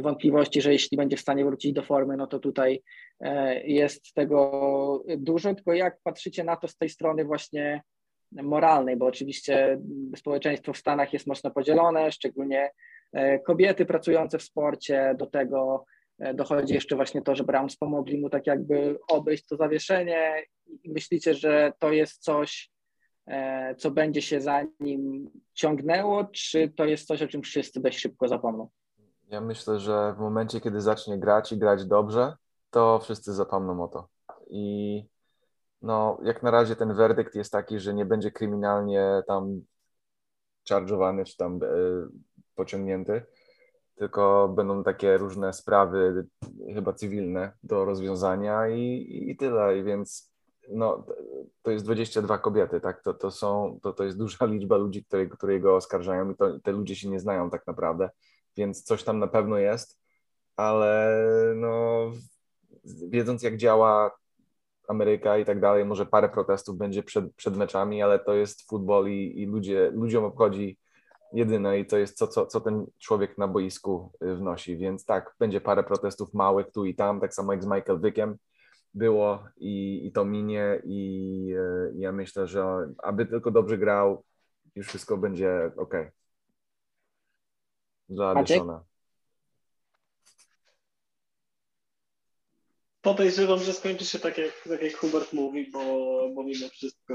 wątpliwości, 0.00 0.62
że 0.62 0.72
jeśli 0.72 0.96
będzie 0.96 1.16
w 1.16 1.20
stanie 1.20 1.44
wrócić 1.44 1.72
do 1.72 1.82
formy, 1.82 2.16
no 2.16 2.26
to 2.26 2.38
tutaj 2.38 2.82
e, 3.20 3.62
jest 3.66 4.14
tego 4.14 5.04
dużo, 5.18 5.54
tylko 5.54 5.72
jak 5.72 5.98
patrzycie 6.02 6.44
na 6.44 6.56
to 6.56 6.68
z 6.68 6.76
tej 6.76 6.88
strony 6.88 7.24
właśnie 7.24 7.82
moralnej, 8.32 8.96
bo 8.96 9.06
oczywiście 9.06 9.78
społeczeństwo 10.16 10.72
w 10.72 10.78
Stanach 10.78 11.12
jest 11.12 11.26
mocno 11.26 11.50
podzielone, 11.50 12.12
szczególnie 12.12 12.70
kobiety 13.46 13.86
pracujące 13.86 14.38
w 14.38 14.42
sporcie, 14.42 15.14
do 15.18 15.26
tego 15.26 15.84
e, 16.18 16.34
dochodzi 16.34 16.74
jeszcze 16.74 16.96
właśnie 16.96 17.22
to, 17.22 17.34
że 17.34 17.44
Browns 17.44 17.76
pomogli 17.76 18.20
mu 18.20 18.30
tak 18.30 18.46
jakby 18.46 18.98
obejść 19.08 19.46
to 19.46 19.56
zawieszenie 19.56 20.42
i 20.82 20.90
myślicie, 20.90 21.34
że 21.34 21.72
to 21.78 21.92
jest 21.92 22.22
coś, 22.22 22.72
E, 23.26 23.74
co 23.74 23.90
będzie 23.90 24.22
się 24.22 24.40
za 24.40 24.64
nim 24.80 25.30
ciągnęło, 25.54 26.24
czy 26.24 26.72
to 26.76 26.84
jest 26.84 27.06
coś, 27.06 27.22
o 27.22 27.28
czym 27.28 27.42
wszyscy 27.42 27.80
dość 27.80 27.98
szybko 27.98 28.28
zapomną? 28.28 28.68
Ja 29.28 29.40
myślę, 29.40 29.78
że 29.78 30.14
w 30.16 30.20
momencie, 30.20 30.60
kiedy 30.60 30.80
zacznie 30.80 31.18
grać 31.18 31.52
i 31.52 31.58
grać 31.58 31.86
dobrze, 31.86 32.36
to 32.70 32.98
wszyscy 32.98 33.32
zapomną 33.32 33.84
o 33.84 33.88
to. 33.88 34.08
I 34.50 35.04
no, 35.82 36.18
jak 36.22 36.42
na 36.42 36.50
razie 36.50 36.76
ten 36.76 36.94
werdykt 36.94 37.34
jest 37.34 37.52
taki, 37.52 37.78
że 37.78 37.94
nie 37.94 38.04
będzie 38.04 38.30
kryminalnie 38.30 39.22
tam 39.26 39.60
charge'owany 40.70 41.24
czy 41.24 41.36
tam 41.36 41.60
e, 41.62 41.68
pociągnięty, 42.54 43.22
tylko 43.94 44.48
będą 44.56 44.84
takie 44.84 45.18
różne 45.18 45.52
sprawy, 45.52 46.26
chyba 46.74 46.92
cywilne 46.92 47.52
do 47.62 47.84
rozwiązania 47.84 48.68
i, 48.68 49.24
i 49.30 49.36
tyle. 49.36 49.78
I 49.78 49.84
więc 49.84 50.32
no, 50.68 51.06
to 51.62 51.70
jest 51.70 51.84
22 51.84 52.38
kobiety, 52.38 52.80
tak? 52.80 53.02
To, 53.02 53.14
to, 53.14 53.30
są, 53.30 53.78
to, 53.82 53.92
to 53.92 54.04
jest 54.04 54.18
duża 54.18 54.44
liczba 54.46 54.76
ludzi, 54.76 55.04
które, 55.04 55.26
które 55.26 55.60
go 55.60 55.76
oskarżają 55.76 56.30
i 56.30 56.36
to, 56.36 56.60
te 56.60 56.72
ludzie 56.72 56.96
się 56.96 57.08
nie 57.08 57.20
znają 57.20 57.50
tak 57.50 57.66
naprawdę, 57.66 58.10
więc 58.56 58.82
coś 58.82 59.04
tam 59.04 59.18
na 59.18 59.26
pewno 59.26 59.58
jest, 59.58 60.00
ale 60.56 61.16
no, 61.56 62.10
wiedząc 63.08 63.42
jak 63.42 63.56
działa 63.56 64.10
Ameryka 64.88 65.38
i 65.38 65.44
tak 65.44 65.60
dalej, 65.60 65.84
może 65.84 66.06
parę 66.06 66.28
protestów 66.28 66.76
będzie 66.76 67.02
przed, 67.02 67.34
przed 67.34 67.56
meczami, 67.56 68.02
ale 68.02 68.18
to 68.18 68.34
jest 68.34 68.68
futbol 68.68 69.08
i, 69.08 69.42
i 69.42 69.46
ludzie, 69.46 69.90
ludziom 69.94 70.24
obchodzi 70.24 70.78
jedyne 71.32 71.78
i 71.78 71.86
to 71.86 71.98
jest 71.98 72.18
co, 72.18 72.26
co, 72.28 72.46
co 72.46 72.60
ten 72.60 72.86
człowiek 72.98 73.38
na 73.38 73.48
boisku 73.48 74.12
y, 74.24 74.34
wnosi, 74.34 74.76
więc 74.76 75.04
tak, 75.04 75.34
będzie 75.38 75.60
parę 75.60 75.84
protestów 75.84 76.34
małych 76.34 76.72
tu 76.72 76.84
i 76.84 76.94
tam, 76.94 77.20
tak 77.20 77.34
samo 77.34 77.52
jak 77.52 77.62
z 77.62 77.66
Michael 77.66 78.00
Wickiem 78.00 78.36
było 78.94 79.44
i, 79.56 80.06
i 80.06 80.12
to 80.12 80.24
minie 80.24 80.80
i, 80.84 81.54
y, 81.56 81.92
ja 81.96 82.12
myślę, 82.12 82.46
że 82.46 82.92
aby 83.02 83.26
tylko 83.26 83.50
dobrze 83.50 83.78
grał, 83.78 84.24
już 84.74 84.86
wszystko 84.86 85.16
będzie 85.16 85.70
ok. 85.76 85.94
Dla 88.08 88.34
Deshona. 88.34 88.84
Podejrzewam, 93.02 93.58
że 93.58 93.72
skończy 93.72 94.04
się 94.04 94.18
tak 94.18 94.38
jak, 94.38 94.52
tak 94.68 94.82
jak 94.82 94.96
Hubert 94.96 95.32
mówi, 95.32 95.70
bo, 95.70 95.80
bo 96.34 96.42
mimo 96.42 96.68
wszystko 96.68 97.14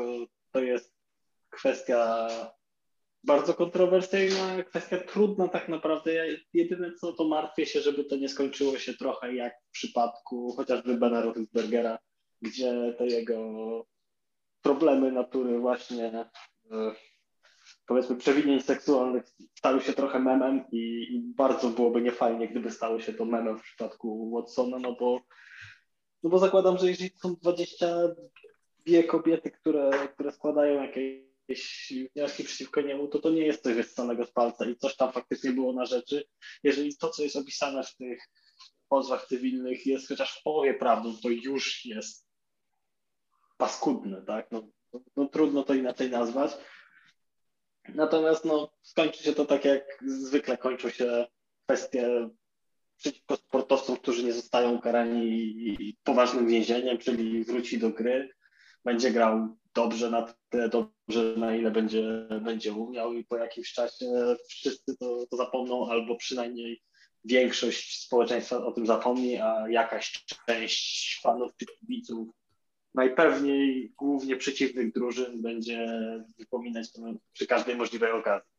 to 0.52 0.60
jest 0.60 0.94
kwestia 1.50 2.28
bardzo 3.24 3.54
kontrowersyjna, 3.54 4.64
kwestia 4.64 4.98
trudna 4.98 5.48
tak 5.48 5.70
naprawdę. 5.70 6.14
Ja 6.14 6.24
jedyne 6.54 6.94
co 6.94 7.14
to 7.14 7.28
martwię 7.28 7.66
się, 7.66 7.82
żeby 7.82 8.04
to 8.04 8.16
nie 8.16 8.30
skończyło 8.30 8.78
się 8.78 8.94
trochę 8.94 9.34
jak 9.34 9.54
w 9.68 9.72
przypadku 9.72 10.54
chociażby 10.58 10.98
Bena 10.98 11.22
Roethlisbergera, 11.22 12.00
gdzie 12.42 12.96
te 12.98 13.08
jego 13.08 13.38
problemy 14.62 15.12
natury 15.12 15.60
właśnie 15.60 16.06
e, 16.72 16.92
powiedzmy 17.88 18.16
przewinień 18.16 18.62
seksualnych 18.62 19.24
stały 19.58 19.82
się 19.82 19.94
trochę 19.94 20.20
memem 20.20 20.64
i, 20.72 21.08
i 21.12 21.34
bardzo 21.36 21.70
byłoby 21.70 22.02
niefajnie, 22.02 22.48
gdyby 22.48 22.72
stało 22.72 23.00
się 23.00 23.14
to 23.14 23.26
memem 23.26 23.58
w 23.58 23.64
przypadku 23.64 24.32
Watsona, 24.32 24.80
no 24.80 24.96
bo 25.00 25.22
no 26.24 26.30
bo 26.30 26.40
zakładam, 26.40 26.78
że 26.78 26.88
jeżeli 26.88 27.10
są 27.10 27.36
22 27.36 29.04
kobiety, 29.08 29.52
które, 29.52 29.92
które 30.14 30.32
składają 30.32 30.82
jakieś 30.82 31.27
wnioski 32.16 32.44
przeciwko 32.44 32.82
niemu, 32.82 33.08
to 33.08 33.20
to 33.20 33.30
nie 33.30 33.46
jest 33.46 33.64
coś 33.64 33.74
wyssanego 33.74 34.26
z 34.26 34.32
palca 34.32 34.66
i 34.66 34.76
coś 34.76 34.96
tam 34.96 35.12
faktycznie 35.12 35.52
było 35.52 35.74
na 35.74 35.86
rzeczy. 35.86 36.26
Jeżeli 36.64 36.98
to, 36.98 37.10
co 37.10 37.24
jest 37.24 37.36
opisane 37.36 37.84
w 37.84 37.96
tych 37.96 38.20
pozwach 38.90 39.28
cywilnych 39.28 39.86
jest 39.86 40.08
chociaż 40.08 40.40
w 40.40 40.44
połowie 40.44 40.74
prawdą, 40.74 41.16
to 41.24 41.30
już 41.30 41.86
jest 41.86 42.28
paskudne, 43.58 44.22
tak? 44.22 44.52
No, 44.52 44.68
no 45.16 45.26
trudno 45.26 45.64
to 45.64 45.74
inaczej 45.74 46.10
nazwać. 46.10 46.52
Natomiast 47.90 48.46
no, 48.46 48.72
skończy 48.82 49.24
się 49.24 49.34
to 49.34 49.46
tak, 49.46 49.66
jak 49.66 50.04
zwykle 50.06 50.58
kończą 50.58 50.90
się 50.90 51.28
kwestie 51.66 52.30
przeciwko 52.98 53.36
sportowcom, 53.36 53.98
którzy 53.98 54.24
nie 54.24 54.34
zostają 54.34 54.82
karani 54.82 55.96
poważnym 56.04 56.48
więzieniem, 56.48 56.98
czyli 56.98 57.44
wróci 57.44 57.80
do 57.80 57.90
gry, 57.90 58.30
będzie 58.88 59.12
grał 59.12 59.48
dobrze 59.74 60.10
na 60.10 60.34
tyle 60.50 60.70
dobrze, 60.70 61.36
na 61.38 61.56
ile 61.56 61.72
będzie, 61.72 62.28
będzie 62.42 62.74
umiał 62.74 63.14
i 63.14 63.24
po 63.24 63.38
jakimś 63.38 63.74
czasie 63.74 64.06
wszyscy 64.50 64.98
to, 64.98 65.26
to 65.32 65.38
zapomną, 65.38 65.90
albo 65.90 66.16
przynajmniej 66.16 66.82
większość 67.26 68.06
społeczeństwa 68.06 68.66
o 68.66 68.72
tym 68.72 68.86
zapomni, 68.86 69.38
a 69.38 69.70
jakaś 69.70 70.26
część 70.48 71.20
fanów 71.24 71.52
czy 71.58 71.66
kibiców, 71.66 72.28
najpewniej 72.96 73.94
głównie 73.98 74.36
przeciwnych 74.36 74.94
drużyn, 74.94 75.42
będzie 75.42 75.88
wypominać 76.40 76.92
to 76.92 77.02
przy 77.34 77.48
każdej 77.48 77.76
możliwej 77.76 78.12
okazji. 78.12 78.50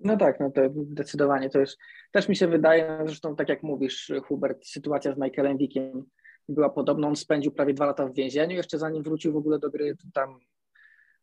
No 0.00 0.16
tak, 0.16 0.40
no 0.40 0.50
to 0.50 0.60
zdecydowanie 0.90 1.50
to 1.50 1.60
jest, 1.60 1.78
też 2.12 2.28
mi 2.28 2.36
się 2.36 2.48
wydaje, 2.48 2.98
zresztą 3.06 3.36
tak 3.36 3.48
jak 3.48 3.62
mówisz 3.62 4.12
Hubert, 4.24 4.66
sytuacja 4.66 5.14
z 5.14 5.18
Michaelem 5.18 5.58
Wickiem 5.58 6.04
była 6.48 6.70
podobna, 6.70 7.08
on 7.08 7.16
spędził 7.16 7.52
prawie 7.52 7.74
dwa 7.74 7.86
lata 7.86 8.06
w 8.06 8.14
więzieniu, 8.14 8.56
jeszcze 8.56 8.78
zanim 8.78 9.02
wrócił 9.02 9.32
w 9.32 9.36
ogóle 9.36 9.58
do 9.58 9.70
gry, 9.70 9.96
tam 10.14 10.40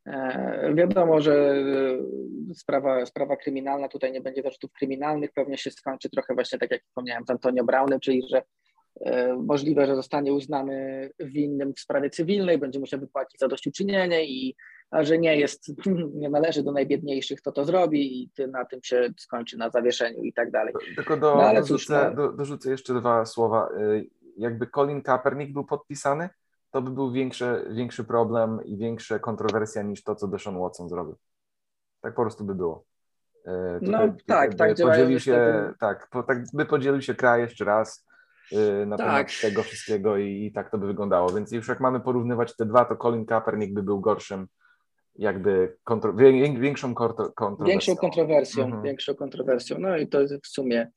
e, 0.06 0.74
wiadomo, 0.76 1.22
że 1.22 1.56
e, 2.52 2.54
sprawa, 2.56 3.06
sprawa 3.06 3.36
kryminalna, 3.36 3.88
tutaj 3.88 4.12
nie 4.12 4.22
będzie 4.22 4.42
zarzutów 4.42 4.72
kryminalnych, 4.72 5.32
pewnie 5.34 5.58
się 5.58 5.72
skończy 5.72 6.10
trochę 6.10 6.34
właśnie 6.34 6.60
tak 6.60 6.72
jak 6.72 6.84
wspomniałem 6.84 7.26
z 7.26 7.30
Antonio 7.30 7.64
Brownem, 7.64 8.00
czyli 8.00 8.24
że 8.30 8.44
e, 9.02 9.34
możliwe, 9.34 9.88
że 9.88 9.96
zostanie 9.96 10.34
uznany 10.34 11.10
winnym 11.20 11.74
w 11.74 11.80
sprawie 11.80 12.10
cywilnej, 12.10 12.58
będzie 12.58 12.80
musiał 12.80 13.00
wypłacić 13.00 13.40
zadośćuczynienie 13.40 14.26
i 14.26 14.56
a 14.92 15.04
że 15.04 15.18
nie 15.18 15.38
jest, 15.38 15.72
nie 16.22 16.30
należy 16.30 16.64
do 16.64 16.72
najbiedniejszych, 16.72 17.42
to 17.42 17.52
to 17.52 17.66
zrobi 17.66 18.22
i 18.22 18.30
na 18.48 18.66
tym 18.66 18.80
się 18.84 19.10
skończy 19.18 19.58
na 19.58 19.70
zawieszeniu 19.70 20.24
i 20.24 20.34
tak 20.34 20.52
dalej. 20.52 20.74
Tylko 20.96 21.18
do, 21.18 21.36
no, 21.36 21.54
dorzucę, 21.54 21.68
cóż, 21.68 21.90
no... 21.90 22.16
do, 22.16 22.32
dorzucę 22.32 22.70
jeszcze 22.70 22.94
dwa 22.94 23.26
słowa. 23.26 23.70
Jakby 24.38 24.68
Colin 24.68 25.02
Kaepernick 25.02 25.54
był 25.54 25.66
podpisany, 25.66 26.30
to 26.72 26.82
by 26.82 26.92
był 26.92 27.12
większy, 27.12 27.68
większy 27.72 28.04
problem 28.04 28.60
i 28.66 28.78
większa 28.78 29.20
kontrowersja 29.20 29.82
niż 29.82 30.04
to, 30.04 30.16
co 30.16 30.28
Deshaun 30.28 30.60
Watson 30.60 30.90
zrobił. 30.90 31.16
Tak 32.02 32.16
po 32.16 32.22
prostu 32.22 32.44
by 32.44 32.56
było. 32.56 32.86
No 33.82 34.08
tutaj, 34.08 34.18
tak, 34.26 34.56
tak. 34.56 34.78
Podzielił 34.78 35.20
się, 35.20 35.74
tak, 35.80 36.08
po, 36.12 36.24
tak 36.24 36.44
by 36.54 36.66
podzielił 36.66 37.02
się 37.02 37.16
kraj 37.16 37.42
jeszcze 37.42 37.66
raz 37.66 38.06
y, 38.52 38.86
na 38.86 38.98
tak. 38.98 39.08
temat 39.08 39.42
tego 39.42 39.64
wszystkiego 39.64 40.18
i, 40.18 40.46
i, 40.46 40.52
tak 40.52 40.72
to 40.72 40.78
by 40.78 40.88
wyglądało. 40.88 41.30
Więc 41.30 41.52
już 41.52 41.68
jak 41.68 41.80
mamy 41.80 42.00
porównywać 42.00 42.56
te 42.56 42.66
dwa, 42.66 42.86
to 42.86 42.96
Colin 42.96 43.26
Kaepernick 43.26 43.74
by 43.74 43.84
był 43.84 44.00
gorszym 44.00 44.48
jakby 45.16 45.78
kontro, 45.84 46.14
większą 46.14 46.96
kontrowersją. 46.96 47.66
Większą 47.66 47.96
kontrowersją, 47.96 48.66
mhm. 48.66 48.84
większą 48.84 49.16
kontrowersją. 49.16 49.80
No 49.80 49.98
i 49.98 50.08
to 50.08 50.22
jest 50.22 50.34
w 50.44 50.48
sumie 50.48 50.92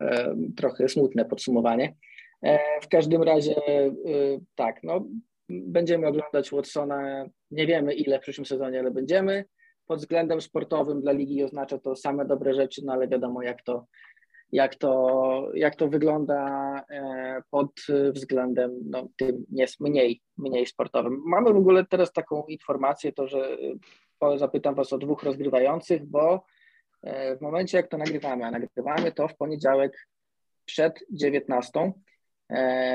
e, 0.00 0.36
trochę 0.56 0.88
smutne 0.88 1.24
podsumowanie. 1.24 1.94
E, 2.42 2.80
w 2.80 2.88
każdym 2.88 3.22
razie 3.22 3.56
e, 3.56 3.90
tak, 4.54 4.82
no 4.82 5.04
będziemy 5.48 6.06
oglądać 6.06 6.50
Watsona, 6.50 7.26
nie 7.50 7.66
wiemy 7.66 7.94
ile 7.94 8.18
w 8.18 8.22
przyszłym 8.22 8.46
sezonie, 8.46 8.80
ale 8.80 8.90
będziemy. 8.90 9.44
Pod 9.86 9.98
względem 9.98 10.40
sportowym 10.40 11.00
dla 11.00 11.12
ligi 11.12 11.44
oznacza 11.44 11.78
to 11.78 11.96
same 11.96 12.24
dobre 12.24 12.54
rzeczy, 12.54 12.82
no 12.84 12.92
ale 12.92 13.08
wiadomo 13.08 13.42
jak 13.42 13.62
to 13.62 13.86
jak 14.52 14.74
to, 14.74 15.50
jak 15.54 15.76
to 15.76 15.88
wygląda 15.88 16.44
e, 16.90 17.42
pod 17.50 17.70
względem 18.12 18.80
no, 18.84 19.08
tym 19.16 19.44
jest 19.52 19.80
mniej, 19.80 20.20
mniej 20.38 20.66
sportowym. 20.66 21.22
Mamy 21.26 21.52
w 21.52 21.56
ogóle 21.56 21.86
teraz 21.86 22.12
taką 22.12 22.44
informację, 22.46 23.12
to 23.12 23.26
że 23.26 23.56
zapytam 24.36 24.74
Was 24.74 24.92
o 24.92 24.98
dwóch 24.98 25.22
rozgrywających, 25.22 26.06
bo 26.06 26.44
w 27.38 27.40
momencie 27.40 27.76
jak 27.76 27.88
to 27.88 27.98
nagrywamy, 27.98 28.44
a 28.44 28.50
nagrywamy 28.50 29.12
to 29.12 29.28
w 29.28 29.36
poniedziałek 29.36 30.08
przed 30.64 31.04
19, 31.10 31.80
e, 31.80 31.92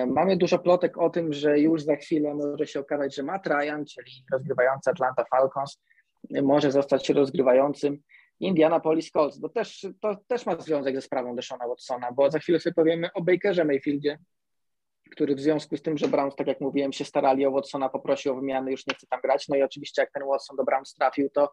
mamy 0.08 0.38
dużo 0.38 0.60
plotek 0.60 0.98
o 0.98 1.10
tym, 1.10 1.34
że 1.34 1.60
już 1.60 1.84
za 1.84 1.96
chwilę 1.96 2.34
może 2.34 2.68
się 2.68 2.80
okazać, 2.80 3.16
że 3.16 3.24
Matt 3.24 3.48
Ryan, 3.48 3.86
czyli 3.86 4.12
rozgrywający 4.32 4.90
Atlanta 4.90 5.26
Falcons, 5.26 5.82
może 6.44 6.72
zostać 6.72 7.10
rozgrywającym 7.10 7.98
Indianapolis 8.40 9.12
Colts, 9.12 9.38
bo 9.38 9.50
też, 9.50 9.88
to 10.02 10.18
też 10.28 10.46
ma 10.46 10.56
związek 10.60 10.96
ze 10.96 11.02
sprawą 11.02 11.36
Deshona 11.36 11.68
Watsona, 11.68 12.12
bo 12.12 12.32
za 12.32 12.40
chwilę 12.40 12.60
sobie 12.60 12.74
powiemy 12.74 13.10
o 13.14 13.22
Bakerze 13.22 13.66
Mayfieldzie, 13.66 14.18
który 15.12 15.36
w 15.36 15.40
związku 15.40 15.78
z 15.78 15.82
tym, 15.82 15.98
że 15.98 16.08
Browns, 16.08 16.36
tak 16.36 16.48
jak 16.48 16.62
mówiłem, 16.62 16.94
się 16.94 17.06
starali 17.06 17.46
o 17.46 17.52
Watsona, 17.52 17.90
poprosił 17.90 18.34
o 18.34 18.36
wymianę, 18.36 18.72
już 18.72 18.88
nie 18.88 18.94
chce 18.94 19.08
tam 19.08 19.22
grać, 19.22 19.48
no 19.48 19.56
i 19.56 19.62
oczywiście 19.64 20.02
jak 20.02 20.12
ten 20.12 20.24
Watson 20.28 20.58
do 20.58 20.64
Browns 20.64 20.94
trafił, 20.94 21.30
to 21.30 21.52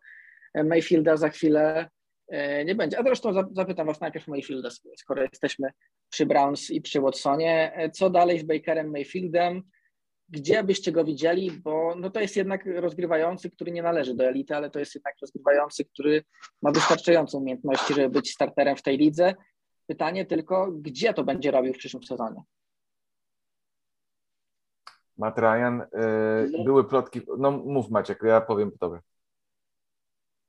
Mayfielda 0.54 1.16
za 1.16 1.28
chwilę 1.28 1.78
e, 1.78 1.88
nie 2.64 2.74
będzie. 2.74 2.98
A 2.98 3.02
zresztą 3.02 3.32
zapytam 3.52 3.86
Was 3.86 4.00
najpierw 4.00 4.28
Mayfielda, 4.28 4.68
skoro 4.96 5.22
jesteśmy 5.22 5.68
przy 6.08 6.26
Browns 6.26 6.70
i 6.70 6.80
przy 6.80 7.00
Watsonie. 7.00 7.72
E, 7.74 7.90
co 7.90 8.10
dalej 8.10 8.38
z 8.38 8.42
Bakerem 8.42 8.90
Mayfieldem? 8.90 9.62
gdzie 10.32 10.64
byście 10.64 10.92
go 10.92 11.04
widzieli, 11.04 11.50
bo 11.50 11.94
no 11.96 12.10
to 12.10 12.20
jest 12.20 12.36
jednak 12.36 12.66
rozgrywający, 12.66 13.50
który 13.50 13.72
nie 13.72 13.82
należy 13.82 14.14
do 14.14 14.24
elity, 14.24 14.56
ale 14.56 14.70
to 14.70 14.78
jest 14.78 14.94
jednak 14.94 15.14
rozgrywający, 15.20 15.84
który 15.84 16.24
ma 16.62 16.72
wystarczającą 16.72 17.38
umiejętności, 17.38 17.94
żeby 17.94 18.08
być 18.08 18.30
starterem 18.30 18.76
w 18.76 18.82
tej 18.82 18.98
lidze. 18.98 19.34
Pytanie 19.86 20.26
tylko, 20.26 20.72
gdzie 20.72 21.14
to 21.14 21.24
będzie 21.24 21.50
robił 21.50 21.74
w 21.74 21.78
przyszłym 21.78 22.02
sezonie? 22.02 22.42
Matt 25.18 25.38
Ryan, 25.38 25.82
yy, 26.52 26.64
były 26.64 26.84
plotki, 26.84 27.20
no 27.38 27.50
mów 27.50 27.90
Maciek, 27.90 28.22
ja 28.22 28.40
powiem 28.40 28.70
po 28.72 28.78
tobie. 28.78 29.00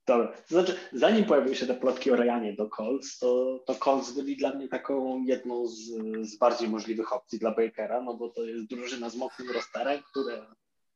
Dobra, 0.08 0.28
to 0.28 0.48
znaczy, 0.48 0.76
zanim 0.94 1.26
pojawiły 1.26 1.56
się 1.56 1.68
te 1.68 1.74
plotki 1.74 2.12
o 2.12 2.16
Ryanie 2.16 2.54
do 2.54 2.70
Colts, 2.70 3.20
to, 3.20 3.60
to 3.66 3.76
Colts 3.76 4.12
byli 4.12 4.38
dla 4.38 4.54
mnie 4.54 4.68
taką 4.68 5.24
jedną 5.24 5.68
z, 5.68 5.74
z 6.22 6.38
bardziej 6.38 6.70
możliwych 6.70 7.14
opcji 7.14 7.40
dla 7.40 7.52
Bakera, 7.52 8.02
no 8.02 8.14
bo 8.14 8.30
to 8.30 8.44
jest 8.44 8.66
drużyna 8.66 9.10
z 9.10 9.16
mocnym 9.16 9.52
rosterem, 9.52 10.02
które, 10.12 10.46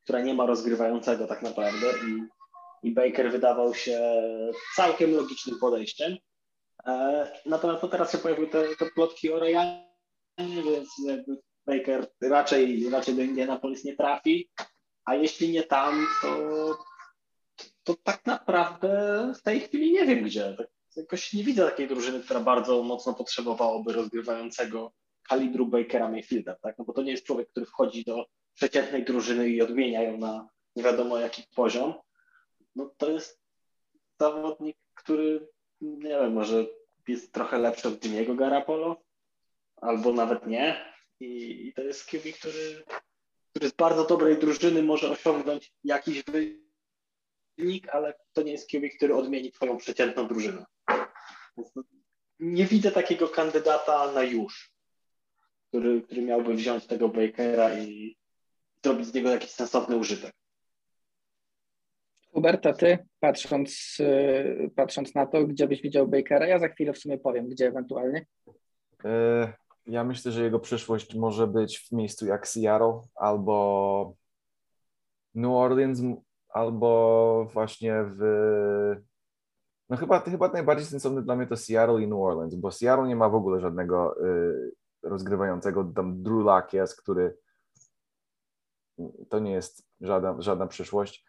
która 0.03 0.21
nie 0.21 0.33
ma 0.33 0.45
rozgrywającego 0.45 1.27
tak 1.27 1.41
naprawdę 1.41 1.87
i 2.07 2.37
i 2.83 2.91
Baker 2.91 3.31
wydawał 3.31 3.73
się 3.73 3.99
całkiem 4.75 5.15
logicznym 5.15 5.59
podejściem. 5.59 6.17
E, 6.87 7.27
natomiast 7.45 7.81
to 7.81 7.87
teraz 7.87 8.11
się 8.11 8.17
pojawiły 8.17 8.47
te, 8.47 8.75
te 8.75 8.85
plotki 8.85 9.31
o 9.31 9.39
Ryanie, 9.39 9.87
więc 10.37 10.89
jakby 11.05 11.37
Baker 11.65 12.07
raczej, 12.21 12.89
raczej 12.89 13.15
do 13.15 13.21
Indianapolis 13.21 13.83
nie 13.83 13.95
trafi, 13.95 14.49
a 15.05 15.15
jeśli 15.15 15.49
nie 15.49 15.63
tam, 15.63 16.07
to, 16.21 16.37
to 17.87 17.95
tak 18.03 18.25
naprawdę 18.25 18.89
w 19.37 19.41
tej 19.41 19.59
chwili 19.59 19.91
nie 19.91 20.05
wiem 20.05 20.23
gdzie. 20.23 20.55
Tak, 20.57 20.67
jakoś 20.95 21.33
nie 21.33 21.43
widzę 21.43 21.65
takiej 21.65 21.87
drużyny, 21.87 22.19
która 22.19 22.39
bardzo 22.39 22.83
mocno 22.83 23.13
potrzebowałoby 23.13 23.93
rozgrywającego 23.93 24.93
kalibru 25.29 25.67
Bakera 25.67 26.09
Mayfielda, 26.09 26.55
tak? 26.55 26.77
No 26.77 26.85
bo 26.85 26.93
to 26.93 27.01
nie 27.01 27.11
jest 27.11 27.25
człowiek, 27.25 27.49
który 27.49 27.65
wchodzi 27.65 28.03
do 28.03 28.25
przeciętnej 28.53 29.05
drużyny 29.05 29.49
i 29.49 29.61
odmienia 29.61 30.03
ją 30.03 30.17
na 30.17 30.49
nie 30.75 30.83
wiadomo 30.83 31.17
jaki 31.17 31.43
poziom. 31.55 31.93
No 32.75 32.91
to 32.97 33.11
jest 33.11 33.41
zawodnik, 34.19 34.77
który 34.93 35.47
nie 35.81 36.09
wiem, 36.09 36.33
może 36.33 36.65
jest 37.07 37.33
trochę 37.33 37.57
lepszy 37.57 37.87
od 37.87 37.99
Jimmy'ego 37.99 38.35
Garapolo, 38.35 39.01
albo 39.75 40.13
nawet 40.13 40.47
nie. 40.47 40.93
I, 41.19 41.27
I, 41.67 41.73
to 41.73 41.81
jest 41.81 42.05
QB, 42.05 42.39
który, 42.39 42.83
który 43.49 43.69
z 43.69 43.73
bardzo 43.73 44.05
dobrej 44.05 44.37
drużyny 44.37 44.83
może 44.83 45.09
osiągnąć 45.09 45.73
jakiś 45.83 46.23
wynik, 46.23 46.66
ale 47.91 48.13
to 48.33 48.41
nie 48.41 48.51
jest 48.51 48.69
QB, 48.69 48.95
który 48.97 49.15
odmieni 49.15 49.51
twoją 49.51 49.77
przeciętną 49.77 50.27
drużynę. 50.27 50.65
nie 52.39 52.65
widzę 52.65 52.91
takiego 52.91 53.27
kandydata 53.27 54.11
na 54.11 54.23
już, 54.23 54.71
który, 55.67 56.01
który 56.01 56.21
miałby 56.21 56.53
wziąć 56.53 56.87
tego 56.87 57.09
Bakera 57.09 57.79
i 57.79 58.17
zrobić 58.83 59.07
z 59.07 59.13
niego 59.13 59.29
jakiś 59.29 59.49
sensowny 59.49 59.97
użytek. 59.97 60.33
Huberta, 62.31 62.73
ty 62.73 62.97
patrząc, 63.19 63.97
y, 63.99 64.71
patrząc 64.75 65.15
na 65.15 65.25
to, 65.25 65.43
gdzie 65.43 65.67
byś 65.67 65.81
widział 65.81 66.07
Bakera, 66.07 66.47
ja 66.47 66.59
za 66.59 66.67
chwilę 66.67 66.93
w 66.93 66.97
sumie 66.97 67.17
powiem, 67.17 67.49
gdzie 67.49 67.67
ewentualnie. 67.67 68.25
E, 69.05 69.53
ja 69.87 70.03
myślę, 70.03 70.31
że 70.31 70.43
jego 70.43 70.59
przyszłość 70.59 71.15
może 71.15 71.47
być 71.47 71.79
w 71.79 71.91
miejscu 71.91 72.25
jak 72.25 72.47
Seattle 72.47 73.01
albo 73.15 74.13
New 75.35 75.51
Orleans, 75.51 76.01
albo 76.57 77.47
właśnie 77.53 78.03
w. 78.05 78.21
No 79.89 79.97
chyba, 79.97 80.19
chyba 80.19 80.47
najbardziej 80.47 80.85
sensowny 80.85 81.21
dla 81.21 81.35
mnie 81.35 81.47
to 81.47 81.57
Seattle 81.57 82.01
i 82.01 82.07
New 82.07 82.19
Orleans, 82.19 82.55
bo 82.55 82.71
Seattle 82.71 83.07
nie 83.07 83.15
ma 83.15 83.29
w 83.29 83.35
ogóle 83.35 83.59
żadnego 83.59 84.25
y, 84.25 84.71
rozgrywającego. 85.03 85.83
Tam 85.95 86.23
Drew 86.23 86.45
Luck 86.45 86.73
jest, 86.73 87.01
który 87.01 87.37
to 89.29 89.39
nie 89.39 89.51
jest 89.51 89.87
żadna, 90.01 90.35
żadna 90.39 90.67
przyszłość. 90.67 91.25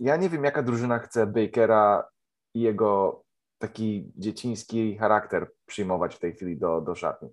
Ja 0.00 0.16
nie 0.16 0.28
wiem, 0.28 0.44
jaka 0.44 0.62
drużyna 0.62 0.98
chce 0.98 1.26
Bakera 1.26 2.08
i 2.54 2.60
jego 2.60 3.22
taki 3.58 4.12
dzieciński 4.16 4.98
charakter 4.98 5.50
przyjmować 5.66 6.14
w 6.14 6.18
tej 6.18 6.32
chwili 6.34 6.58
do, 6.58 6.80
do 6.80 6.94
szatni 6.94 7.30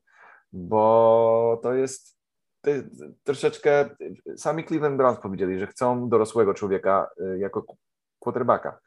bo 0.54 1.60
to 1.64 1.74
jest, 1.74 2.17
troszeczkę, 3.24 3.90
sami 4.36 4.66
Cleveland 4.66 4.98
Browns 4.98 5.20
powiedzieli, 5.20 5.60
że 5.60 5.68
chcą 5.68 6.10
dorosłego 6.10 6.54
człowieka 6.54 7.10
y, 7.22 7.38
jako 7.40 7.66
quarterbacka, 8.20 8.80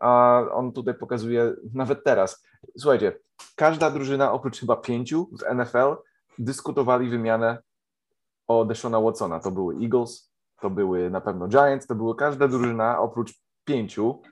a 0.00 0.42
on 0.52 0.72
tutaj 0.72 0.94
pokazuje 0.94 1.52
nawet 1.74 2.04
teraz. 2.04 2.46
Słuchajcie, 2.78 3.18
każda 3.56 3.90
drużyna 3.90 4.32
oprócz 4.32 4.60
chyba 4.60 4.76
pięciu 4.76 5.30
w 5.32 5.54
NFL 5.54 5.96
dyskutowali 6.38 7.10
wymianę 7.10 7.58
o 8.46 8.64
Deshona 8.64 9.00
Watsona. 9.00 9.40
To 9.40 9.50
były 9.50 9.74
Eagles, 9.82 10.32
to 10.60 10.70
były 10.70 11.10
na 11.10 11.20
pewno 11.20 11.48
Giants, 11.48 11.86
to 11.86 11.94
były 11.94 12.16
każda 12.16 12.48
drużyna 12.48 13.00
oprócz 13.00 13.34
pięciu 13.64 14.22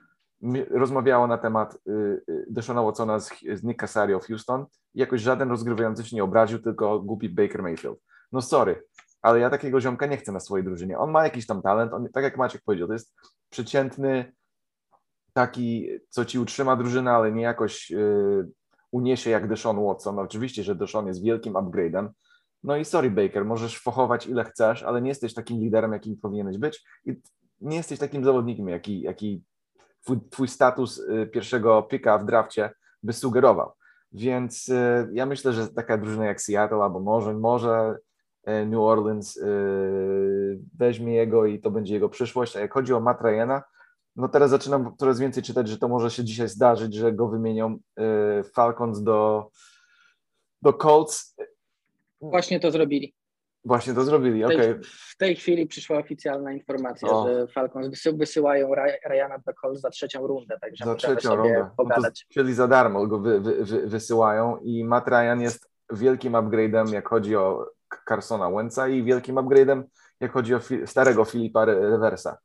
rozmawiało 0.69 1.27
na 1.27 1.37
temat 1.37 1.77
y, 1.87 1.91
y, 2.29 2.45
Deshona 2.49 2.83
Watsona 2.83 3.19
z, 3.19 3.29
z 3.53 3.63
Nick 3.63 3.79
Casario 3.79 4.19
w 4.19 4.27
Houston 4.27 4.65
jakoś 4.95 5.21
żaden 5.21 5.49
rozgrywający 5.49 6.03
się 6.03 6.15
nie 6.15 6.23
obraził, 6.23 6.59
tylko 6.59 6.99
głupi 6.99 7.29
Baker 7.29 7.63
Mayfield. 7.63 7.99
No 8.33 8.41
sorry, 8.41 8.83
ale 9.21 9.39
ja 9.39 9.49
takiego 9.49 9.81
ziomka 9.81 10.05
nie 10.05 10.17
chcę 10.17 10.31
na 10.31 10.39
swojej 10.39 10.65
drużynie. 10.65 10.97
On 10.97 11.11
ma 11.11 11.23
jakiś 11.23 11.47
tam 11.47 11.61
talent, 11.61 11.93
on, 11.93 12.09
tak 12.13 12.23
jak 12.23 12.37
Maciek 12.37 12.61
powiedział, 12.65 12.87
to 12.87 12.93
jest 12.93 13.15
przeciętny 13.49 14.33
taki, 15.33 15.89
co 16.09 16.25
ci 16.25 16.39
utrzyma 16.39 16.75
drużynę, 16.75 17.11
ale 17.11 17.31
nie 17.31 17.43
jakoś 17.43 17.89
yy, 17.89 18.51
uniesie 18.91 19.29
jak 19.29 19.47
Deshaun 19.47 19.85
Watson. 19.85 20.19
Oczywiście, 20.19 20.63
że 20.63 20.75
Deshaun 20.75 21.07
jest 21.07 21.23
wielkim 21.23 21.53
upgrade'em, 21.53 22.09
no 22.63 22.77
i 22.77 22.85
sorry 22.85 23.11
Baker, 23.11 23.45
możesz 23.45 23.79
fochować 23.79 24.27
ile 24.27 24.43
chcesz, 24.43 24.83
ale 24.83 25.01
nie 25.01 25.09
jesteś 25.09 25.33
takim 25.33 25.59
liderem, 25.59 25.93
jakim 25.93 26.17
powinieneś 26.17 26.57
być 26.57 26.85
i 27.05 27.21
nie 27.61 27.77
jesteś 27.77 27.99
takim 27.99 28.23
zawodnikiem, 28.23 28.69
jaki, 28.69 29.01
jaki 29.01 29.43
twój, 30.01 30.17
twój 30.29 30.47
status 30.47 30.99
y, 30.99 31.29
pierwszego 31.33 31.83
pika 31.83 32.17
w 32.17 32.25
drafcie 32.25 32.71
by 33.03 33.13
sugerował. 33.13 33.71
Więc 34.11 34.69
y, 34.69 35.09
ja 35.13 35.25
myślę, 35.25 35.53
że 35.53 35.67
taka 35.67 35.97
drużyna 35.97 36.25
jak 36.25 36.41
Seattle 36.41 36.83
albo 36.83 36.99
może, 36.99 37.33
może 37.33 37.97
New 38.45 38.79
Orleans 38.79 39.39
weźmie 40.77 41.15
jego 41.15 41.45
i 41.45 41.59
to 41.59 41.71
będzie 41.71 41.93
jego 41.93 42.09
przyszłość. 42.09 42.55
A 42.55 42.59
jak 42.59 42.73
chodzi 42.73 42.93
o 42.93 42.99
Matt 42.99 43.21
Ryana, 43.21 43.63
no 44.15 44.27
teraz 44.27 44.49
zaczynam 44.49 44.95
coraz 44.97 45.19
więcej 45.19 45.43
czytać, 45.43 45.67
że 45.67 45.77
to 45.77 45.87
może 45.87 46.11
się 46.11 46.23
dzisiaj 46.23 46.49
zdarzyć, 46.49 46.93
że 46.93 47.13
go 47.13 47.27
wymienią 47.27 47.77
Falcons 48.53 49.03
do, 49.03 49.49
do 50.61 50.73
Colts. 50.73 51.35
Właśnie 52.21 52.59
to 52.59 52.71
zrobili. 52.71 53.13
Właśnie 53.65 53.93
to 53.93 54.03
zrobili, 54.03 54.43
okej. 54.43 54.57
Okay. 54.57 54.81
W 54.83 55.17
tej 55.17 55.35
chwili 55.35 55.67
przyszła 55.67 55.97
oficjalna 55.97 56.53
informacja, 56.53 57.09
o. 57.09 57.27
że 57.27 57.47
Falcons 57.47 58.03
wysyłają 58.13 58.69
Ryana 59.05 59.35
Colts 59.61 59.81
za 59.81 59.89
trzecią 59.89 60.27
rundę, 60.27 60.57
także 60.61 60.85
za 60.85 60.95
trzecią 60.95 61.35
rundę. 61.35 61.69
pogadać. 61.77 62.25
No 62.29 62.33
czyli 62.33 62.53
za 62.53 62.67
darmo 62.67 63.07
go 63.07 63.19
wy, 63.19 63.41
wy, 63.41 63.65
wy, 63.65 63.87
wysyłają 63.87 64.57
i 64.57 64.83
Matt 64.83 65.07
Ryan 65.07 65.41
jest 65.41 65.69
wielkim 65.91 66.33
upgrade'em, 66.33 66.93
jak 66.93 67.09
chodzi 67.09 67.35
o 67.35 67.67
Carsona 68.05 68.51
Wentza 68.51 68.87
i 68.87 69.03
wielkim 69.03 69.35
upgrade'em, 69.35 69.83
jak 70.19 70.31
chodzi 70.31 70.55
o 70.55 70.59
fi 70.59 70.87
starego 70.87 71.25
Filipa 71.25 71.65
Reversa. 71.65 72.37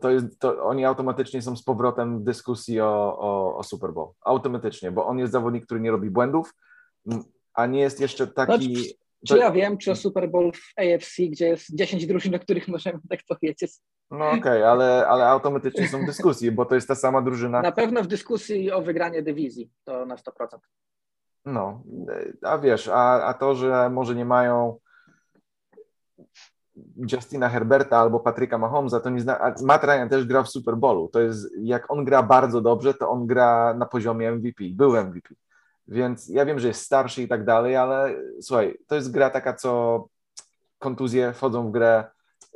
To 0.00 0.10
jest, 0.10 0.38
to 0.38 0.64
oni 0.64 0.84
automatycznie 0.84 1.42
są 1.42 1.56
z 1.56 1.64
powrotem 1.64 2.18
w 2.18 2.22
dyskusji 2.22 2.80
o, 2.80 3.18
o, 3.18 3.56
o 3.56 3.62
Super 3.62 3.92
Bowl. 3.92 4.12
Automatycznie, 4.20 4.92
bo 4.92 5.06
on 5.06 5.18
jest 5.18 5.32
zawodnik, 5.32 5.64
który 5.64 5.80
nie 5.80 5.90
robi 5.90 6.10
błędów, 6.10 6.54
a 7.54 7.66
nie 7.66 7.80
jest 7.80 8.00
jeszcze 8.00 8.26
taki... 8.26 8.72
No, 8.72 9.28
czy 9.28 9.38
ja 9.38 9.50
wiem, 9.50 9.78
czy 9.78 9.90
o 9.90 9.96
Super 9.96 10.30
Bowl 10.30 10.52
w 10.52 10.80
AFC, 10.80 11.22
gdzie 11.22 11.48
jest 11.48 11.74
10 11.74 12.06
drużyn, 12.06 12.34
o 12.34 12.38
których 12.38 12.68
możemy 12.68 12.98
tak 13.10 13.20
powiedzieć? 13.28 13.72
No 14.10 14.28
okej, 14.28 14.40
okay, 14.40 14.68
ale, 14.68 15.06
ale 15.06 15.26
automatycznie 15.26 15.88
są 15.88 16.06
dyskusje, 16.06 16.52
bo 16.52 16.64
to 16.64 16.74
jest 16.74 16.88
ta 16.88 16.94
sama 16.94 17.22
drużyna. 17.22 17.62
Na 17.62 17.72
pewno 17.72 18.02
w 18.02 18.06
dyskusji 18.06 18.72
o 18.72 18.82
wygranie 18.82 19.22
dywizji, 19.22 19.70
to 19.84 20.06
na 20.06 20.16
100%. 20.16 20.30
No, 21.46 21.82
a 22.42 22.58
wiesz, 22.58 22.88
a, 22.88 23.24
a 23.24 23.34
to, 23.34 23.54
że 23.54 23.90
może 23.90 24.14
nie 24.14 24.24
mają 24.24 24.78
Justina 27.12 27.48
Herberta 27.48 27.98
albo 27.98 28.20
Patryka 28.20 28.58
Mahomesa, 28.58 29.00
to 29.00 29.10
nie 29.10 29.20
zna. 29.20 29.54
Matt 29.62 29.84
Ryan 29.84 30.08
też 30.08 30.24
gra 30.24 30.42
w 30.42 30.48
Super 30.48 30.76
Bowlu. 30.76 31.08
To 31.08 31.20
jest, 31.20 31.48
jak 31.58 31.90
on 31.90 32.04
gra 32.04 32.22
bardzo 32.22 32.60
dobrze, 32.60 32.94
to 32.94 33.10
on 33.10 33.26
gra 33.26 33.74
na 33.74 33.86
poziomie 33.86 34.32
MVP. 34.32 34.64
Był 34.70 35.04
MVP. 35.04 35.34
Więc 35.88 36.28
ja 36.28 36.44
wiem, 36.44 36.58
że 36.58 36.68
jest 36.68 36.82
starszy 36.82 37.22
i 37.22 37.28
tak 37.28 37.44
dalej, 37.44 37.76
ale 37.76 38.14
słuchaj, 38.40 38.78
to 38.86 38.94
jest 38.94 39.12
gra 39.12 39.30
taka, 39.30 39.54
co 39.54 40.04
kontuzje 40.78 41.32
wchodzą 41.32 41.68
w 41.68 41.72
grę, 41.72 42.04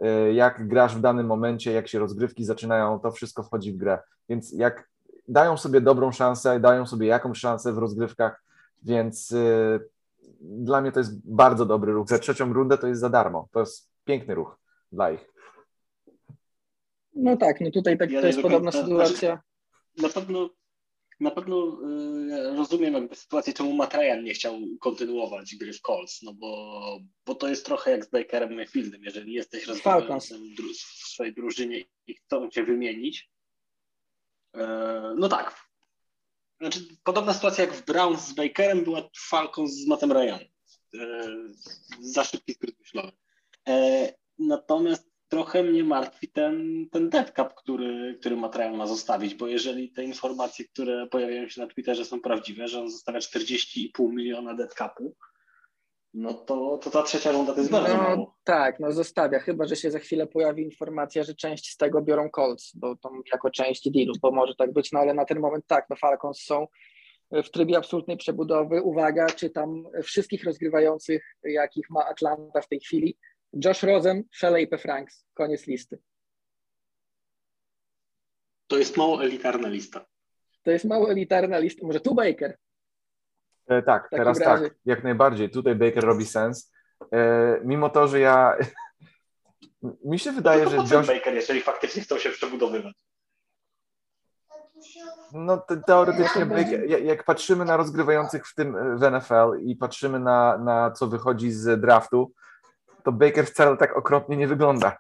y, 0.03 0.33
jak 0.33 0.69
grasz 0.69 0.97
w 0.97 1.01
danym 1.01 1.27
momencie, 1.27 1.73
jak 1.73 1.89
się 1.89 1.99
rozgrywki 1.99 2.45
zaczynają, 2.45 3.01
to 3.01 3.11
wszystko 3.11 3.43
wchodzi 3.43 3.73
w 3.73 3.77
grę. 3.77 3.99
Więc 4.29 4.53
jak 4.53 4.89
dają 5.29 5.57
sobie 5.57 5.81
dobrą 5.81 6.13
szansę, 6.13 6.61
dają 6.61 6.87
sobie 6.87 7.07
jakąś 7.07 7.39
szansę 7.39 7.73
w 7.73 7.79
rozgrywkach, 7.79 8.43
więc 8.83 9.33
y, 9.33 9.81
dla 10.41 10.81
mnie 10.81 10.93
to 10.93 11.01
jest 11.01 11.31
bardzo 11.31 11.67
dobry 11.67 11.93
ruch. 11.93 12.09
Za 12.09 12.19
trzecią 12.19 12.53
rundę 12.53 12.79
to 12.79 12.87
jest 12.87 13.01
za 13.01 13.09
darmo. 13.09 13.49
To 13.53 13.61
jest 13.61 13.91
piękny 14.05 14.35
ruch 14.35 14.59
dla 14.93 15.11
ich. 15.11 15.33
No 17.15 17.37
tak, 17.37 17.61
no 17.61 17.71
tutaj 17.71 17.99
tak, 17.99 18.11
to 18.11 18.27
jest 18.27 18.43
podobna 18.43 18.73
sytuacja. 18.73 19.43
Na 20.03 20.09
pewno 20.09 20.51
na 21.21 21.31
pewno 21.31 21.79
y, 22.53 22.57
rozumiem 22.57 22.95
jakby 22.95 23.17
sytuację, 23.17 23.53
czemu 23.53 23.73
Matrajan 23.73 24.25
nie 24.25 24.35
chciał 24.35 24.59
kontynuować 24.81 25.57
gry 25.57 25.73
w 25.73 25.81
Colts, 25.81 26.23
no 26.23 26.35
bo, 26.35 27.01
bo 27.27 27.35
to 27.35 27.49
jest 27.49 27.67
trochę 27.67 27.91
jak 27.91 28.05
z 28.05 28.11
Bakerem 28.11 28.55
Mayfieldem, 28.55 29.05
jeżeli 29.05 29.33
jesteś 29.33 29.67
rozgrywającym 29.67 30.41
w 30.73 31.09
swojej 31.09 31.35
drużynie 31.35 31.85
i 32.07 32.15
chcą 32.15 32.51
cię 32.51 32.65
wymienić. 32.65 33.31
E, 34.55 35.15
no 35.19 35.29
tak. 35.29 35.70
Znaczy, 36.61 36.81
podobna 37.05 37.35
sytuacja 37.35 37.65
jak 37.65 37.75
w 37.75 37.85
Browns 37.85 38.29
z 38.29 38.33
Bakerem 38.33 38.85
była 38.85 39.03
Falcons 39.17 39.73
z 39.73 39.87
Mattem 39.87 40.13
Ryanem. 40.13 40.49
E, 40.95 41.29
za 42.01 42.25
szybki 42.25 42.55
skrót 42.55 42.79
myślowy. 42.81 43.13
E, 43.69 44.13
natomiast 44.39 45.11
trochę 45.29 45.63
mnie 45.63 45.85
martwi 45.85 46.29
ten, 46.29 46.87
ten 46.93 47.11
deadcap, 47.11 47.55
który, 47.55 48.17
który 48.21 48.37
Matrajan 48.37 48.77
ma 48.77 48.87
zostawić, 48.87 49.35
bo 49.35 49.47
jeżeli 49.47 49.93
te 49.93 50.05
informacje, 50.05 50.65
które 50.65 51.07
pojawiają 51.07 51.49
się 51.49 51.61
na 51.61 51.67
Twitterze 51.67 52.05
są 52.05 52.21
prawdziwe, 52.21 52.69
że 52.69 52.81
on 52.81 52.91
zostawia 52.91 53.19
40,5 53.19 54.13
miliona 54.13 54.55
deadcapu, 54.55 55.17
no 56.15 56.35
to, 56.35 56.79
to 56.83 56.91
ta 56.91 57.03
trzecia 57.03 57.33
runda 57.33 57.53
to 57.53 57.59
jest 57.59 57.71
bardzo 57.71 57.97
No 57.97 58.03
mało. 58.03 58.37
tak, 58.45 58.81
no 58.81 58.93
zostawia, 58.93 59.39
chyba 59.39 59.67
że 59.67 59.77
się 59.77 59.91
za 59.91 59.99
chwilę 59.99 60.27
pojawi 60.27 60.63
informacja, 60.63 61.23
że 61.23 61.35
część 61.35 61.71
z 61.71 61.77
tego 61.77 62.03
biorą 62.03 62.31
Colts, 62.31 62.73
bo 62.77 62.97
to 62.97 63.11
jako 63.33 63.51
część 63.51 63.91
dealu, 63.91 64.13
bo 64.23 64.31
może 64.31 64.55
tak 64.55 64.73
być, 64.73 64.93
no 64.93 65.01
ale 65.01 65.15
na 65.15 65.25
ten 65.25 65.41
moment 65.41 65.67
tak, 65.67 65.87
no 65.91 65.97
Falcons 65.97 66.41
są 66.41 66.67
w 67.33 67.51
trybie 67.51 67.77
absolutnej 67.77 68.17
przebudowy. 68.17 68.83
Uwaga, 68.83 69.27
czytam 69.27 69.85
wszystkich 70.03 70.45
rozgrywających, 70.45 71.37
jakich 71.45 71.91
ma 71.91 72.05
Atlanta 72.07 72.61
w 72.61 72.69
tej 72.69 72.81
chwili. 72.81 73.19
Josh 73.65 73.83
Rosen, 73.83 74.23
Felipe 74.39 74.79
Franks, 74.79 75.27
koniec 75.35 75.67
listy. 75.67 75.99
To 78.67 78.79
jest 78.79 78.97
mało 78.97 79.25
elitarna 79.25 79.69
lista. 79.69 80.07
To 80.63 80.71
jest 80.71 80.85
mało 80.85 81.11
elitarna 81.11 81.59
lista, 81.59 81.87
może 81.87 82.01
tu 82.01 82.15
Baker. 82.15 82.59
E, 83.71 83.83
tak, 83.83 84.09
teraz 84.11 84.41
razie- 84.41 84.65
tak, 84.65 84.75
jak 84.85 85.05
najbardziej. 85.05 85.51
Tutaj 85.51 85.75
Baker 85.75 86.05
robi 86.05 86.27
sens. 86.27 86.73
E, 87.13 87.61
mimo 87.65 87.89
to, 87.91 88.09
że 88.09 88.21
ja. 88.21 88.57
Mi 90.05 90.19
się 90.19 90.33
wydaje, 90.33 90.65
to 90.65 90.71
że 90.71 90.77
Josh. 90.97 91.07
Baker, 91.07 91.35
jeżeli 91.35 91.61
faktycznie 91.61 92.03
chcą 92.03 92.19
się 92.19 92.31
przebudowywać. 92.31 92.93
No 95.33 95.57
te, 95.59 95.77
teoretycznie, 95.87 96.45
No 96.45 96.55
Baker, 96.55 96.85
jak- 97.05 97.25
patrzymy 97.25 97.65
na 97.65 97.77
rozgrywających 97.77 98.47
w 98.49 98.55
tym 98.55 98.99
w 98.99 99.03
NFL 99.11 99.59
i 99.63 99.77
patrzymy 99.77 100.21
na, 100.21 100.59
na 100.59 100.91
co 100.91 101.07
wychodzi 101.07 101.51
z 101.53 101.81
draftu, 101.81 102.33
to 103.05 103.13
Baker 103.13 103.47
wcale 103.47 103.77
tak 103.77 103.97
okropnie 103.97 104.37
nie 104.37 104.47
wygląda. 104.49 104.99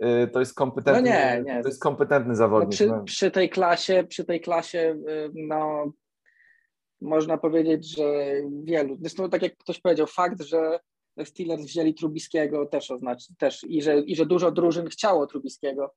E, 0.00 0.26
To 0.26 0.40
jest 0.40 0.54
kompetentny, 0.54 1.02
No 1.02 1.08
nie, 1.08 1.42
nie. 1.42 1.62
To 1.62 1.68
jest 1.68 1.82
kompetentny 1.82 2.28
No 2.32 2.36
zawodnik. 2.36 2.70
przy, 2.70 2.86
no. 2.86 3.02
przy 3.04 3.30
tej 3.30 3.50
klasie, 3.50 4.04
przy 4.08 4.24
tej 4.24 4.40
klasie, 4.40 4.78
y, 5.08 5.30
no 5.34 5.84
można 7.00 7.38
powiedzieć, 7.38 7.96
że 7.96 8.34
wielu. 8.64 8.96
Zresztą 9.00 9.30
tak 9.30 9.42
jak 9.42 9.56
ktoś 9.56 9.80
powiedział, 9.80 10.06
fakt, 10.06 10.42
że 10.42 10.80
Steelers 11.24 11.62
wzięli 11.62 11.94
Trubiskiego 11.94 12.66
też 12.66 12.90
oznacza, 12.90 13.34
też 13.38 13.64
i 13.68 13.82
że, 13.82 14.00
i 14.00 14.16
że 14.16 14.26
dużo 14.26 14.50
drużyn 14.50 14.86
chciało 14.88 15.26
Trubiskiego, 15.26 15.94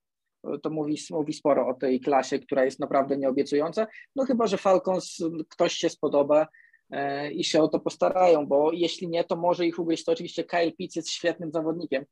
to 0.62 0.70
mówi, 0.70 0.98
mówi 1.10 1.34
sporo 1.34 1.68
o 1.68 1.74
tej 1.74 2.00
klasie, 2.00 2.40
która 2.40 2.66
jest 2.66 2.80
naprawdę 2.80 3.18
nieobiecująca. 3.18 3.88
No 4.16 4.26
chyba, 4.26 4.48
że 4.48 4.58
Falcons 4.58 5.18
ktoś 5.50 5.74
się 5.74 5.90
spodoba 5.90 6.48
e, 6.92 7.32
i 7.32 7.44
się 7.44 7.62
o 7.62 7.68
to 7.68 7.80
postarają, 7.80 8.48
bo 8.48 8.72
jeśli 8.72 9.08
nie, 9.08 9.24
to 9.24 9.36
może 9.36 9.66
ich 9.66 9.80
ugryźć. 9.80 10.06
To 10.06 10.12
oczywiście 10.12 10.44
Kyle 10.44 10.72
Pitts 10.72 10.96
jest 10.96 11.10
świetnym 11.10 11.52
zawodnikiem, 11.52 12.06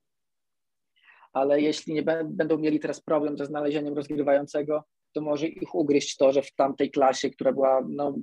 ale 1.34 1.62
jeśli 1.62 1.94
nie 1.94 2.04
bę- 2.04 2.28
będą 2.30 2.58
mieli 2.58 2.80
teraz 2.80 3.02
problem 3.02 3.38
ze 3.38 3.46
znalezieniem 3.46 3.94
rozgrywającego, 3.94 4.84
to 5.14 5.22
może 5.22 5.48
ich 5.48 5.76
ugryźć 5.76 6.18
to, 6.18 6.32
że 6.32 6.42
w 6.42 6.56
tamtej 6.56 6.92
klasie, 6.92 7.30
która 7.30 7.52
była, 7.52 7.82
no, 7.90 8.16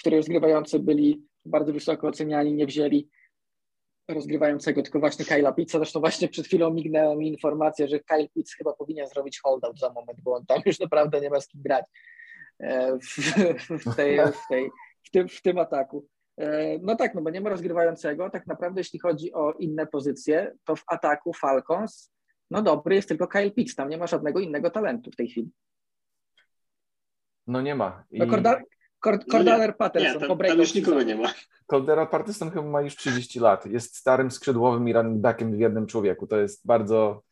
której 0.00 0.18
rozgrywający 0.18 0.78
byli 0.78 1.22
bardzo 1.44 1.72
wysoko 1.72 2.08
oceniani, 2.08 2.54
nie 2.54 2.66
wzięli 2.66 3.08
rozgrywającego, 4.08 4.82
tylko 4.82 5.00
właśnie 5.00 5.24
Kyla 5.24 5.52
Pitts. 5.52 5.72
Zresztą 5.72 6.00
właśnie 6.00 6.28
przed 6.28 6.46
chwilą 6.46 6.70
mignęła 6.70 7.16
mi 7.16 7.28
informacja, 7.28 7.86
że 7.86 8.00
Kyle 8.00 8.28
Pitts 8.28 8.54
chyba 8.54 8.72
powinien 8.72 9.08
zrobić 9.08 9.40
holdout 9.40 9.78
za 9.78 9.92
moment, 9.92 10.20
bo 10.22 10.34
on 10.34 10.46
tam 10.46 10.62
już 10.66 10.80
naprawdę 10.80 11.20
nie 11.20 11.30
ma 11.30 11.40
z 11.40 11.48
kim 11.48 11.62
grać 11.62 11.84
e, 12.58 12.98
w, 12.98 13.06
w, 13.84 13.96
tej, 13.96 14.18
w, 14.18 14.48
tej, 14.48 14.70
w, 15.02 15.10
tym, 15.10 15.28
w 15.28 15.42
tym 15.42 15.58
ataku. 15.58 16.06
E, 16.36 16.78
No 16.78 16.96
tak, 16.96 17.14
no 17.14 17.22
bo 17.22 17.30
nie 17.30 17.40
ma 17.40 17.50
rozgrywającego. 17.50 18.30
Tak 18.30 18.46
naprawdę, 18.46 18.80
jeśli 18.80 18.98
chodzi 18.98 19.32
o 19.32 19.52
inne 19.52 19.86
pozycje, 19.86 20.52
to 20.64 20.76
w 20.76 20.84
ataku 20.86 21.32
Falcons, 21.32 22.12
no 22.50 22.62
dobry 22.62 22.94
jest 22.94 23.08
tylko 23.08 23.26
Kyle 23.28 23.50
Pitts, 23.50 23.74
tam 23.74 23.88
nie 23.88 23.98
ma 23.98 24.06
żadnego 24.06 24.40
innego 24.40 24.70
talentu 24.70 25.10
w 25.10 25.16
tej 25.16 25.28
chwili. 25.28 25.50
no 27.46 27.62
nie 27.62 27.74
ma. 27.74 28.04
I 28.10 28.18
No 28.18 28.26
Corda, 28.26 28.60
Cord, 29.00 29.22
No 29.26 29.32
Cordaler 29.32 29.68
Nie, 29.68 29.74
Patterson 29.74 30.20
tam, 30.20 30.38
po 30.38 30.44
tam 30.44 30.58
już 30.58 30.74
nikogo 30.74 31.02
nie 31.02 31.16
ma. 31.16 31.28
Caldera 31.70 32.06
Patterson 32.06 32.50
chyba 32.50 32.62
ma 32.68 32.80
już 32.82 32.96
30 32.96 33.40
lat. 33.40 33.66
Jest 33.66 33.96
starym 33.96 34.30
skrzydłowym 34.30 34.88
i 34.88 34.92
running 34.92 35.18
backiem 35.20 35.56
w 35.56 35.58
jednym 35.60 35.86
człowieku. 35.86 36.26
To 36.26 36.36
jest 36.36 36.66
bardzo. 36.66 37.22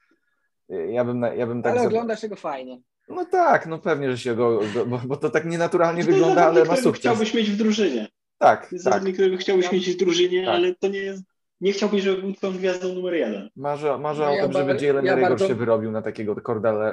Ja 0.68 1.04
bym, 1.04 1.22
ja 1.36 1.46
bym 1.46 1.62
tak. 1.62 1.72
Ale 1.76 1.86
oglądasz 1.86 2.22
jego 2.22 2.36
fajnie. 2.36 2.80
No 3.08 3.24
tak, 3.24 3.66
no 3.66 3.78
pewnie, 3.78 4.10
że 4.10 4.18
się 4.18 4.34
go. 4.34 4.60
bo, 4.86 5.00
bo 5.06 5.16
to 5.16 5.30
tak 5.30 5.44
nienaturalnie 5.44 6.02
To 6.04 6.08
jest 6.10 6.18
wygląda, 6.20 6.46
ale 6.46 6.64
ma 6.64 6.76
sukces. 6.76 7.00
chciałbyś 7.00 7.34
mieć 7.34 7.50
w 7.50 7.56
drużynie. 7.56 8.08
Tak, 8.38 8.72
jest 8.72 8.84
tak. 8.84 8.92
zawodnik, 8.94 9.14
którego 9.14 9.36
chciałbyś 9.36 9.64
Ja- 9.66 9.72
mieć 9.72 9.90
w 9.90 9.96
drużynie, 9.96 10.44
Tak. 10.46 10.54
ale 10.54 10.74
to 10.74 10.88
nie 10.88 10.98
jest... 10.98 11.22
Nie 11.60 11.72
chciałbyś, 11.72 12.02
żeby 12.02 12.22
był 12.22 12.32
twoją 12.32 12.52
gwiazdą 12.52 12.88
numer 12.94 13.14
jeden. 13.14 13.50
Marzę, 13.56 13.98
marzę 13.98 14.22
No 14.22 14.28
o 14.30 14.34
ja 14.34 14.42
tym, 14.42 14.52
żeby 14.52 14.86
Jalen 14.86 15.04
ja 15.04 15.16
bardzo- 15.16 15.48
się 15.48 15.54
wyrobił 15.54 15.90
na 15.90 16.02
takiego 16.02 16.36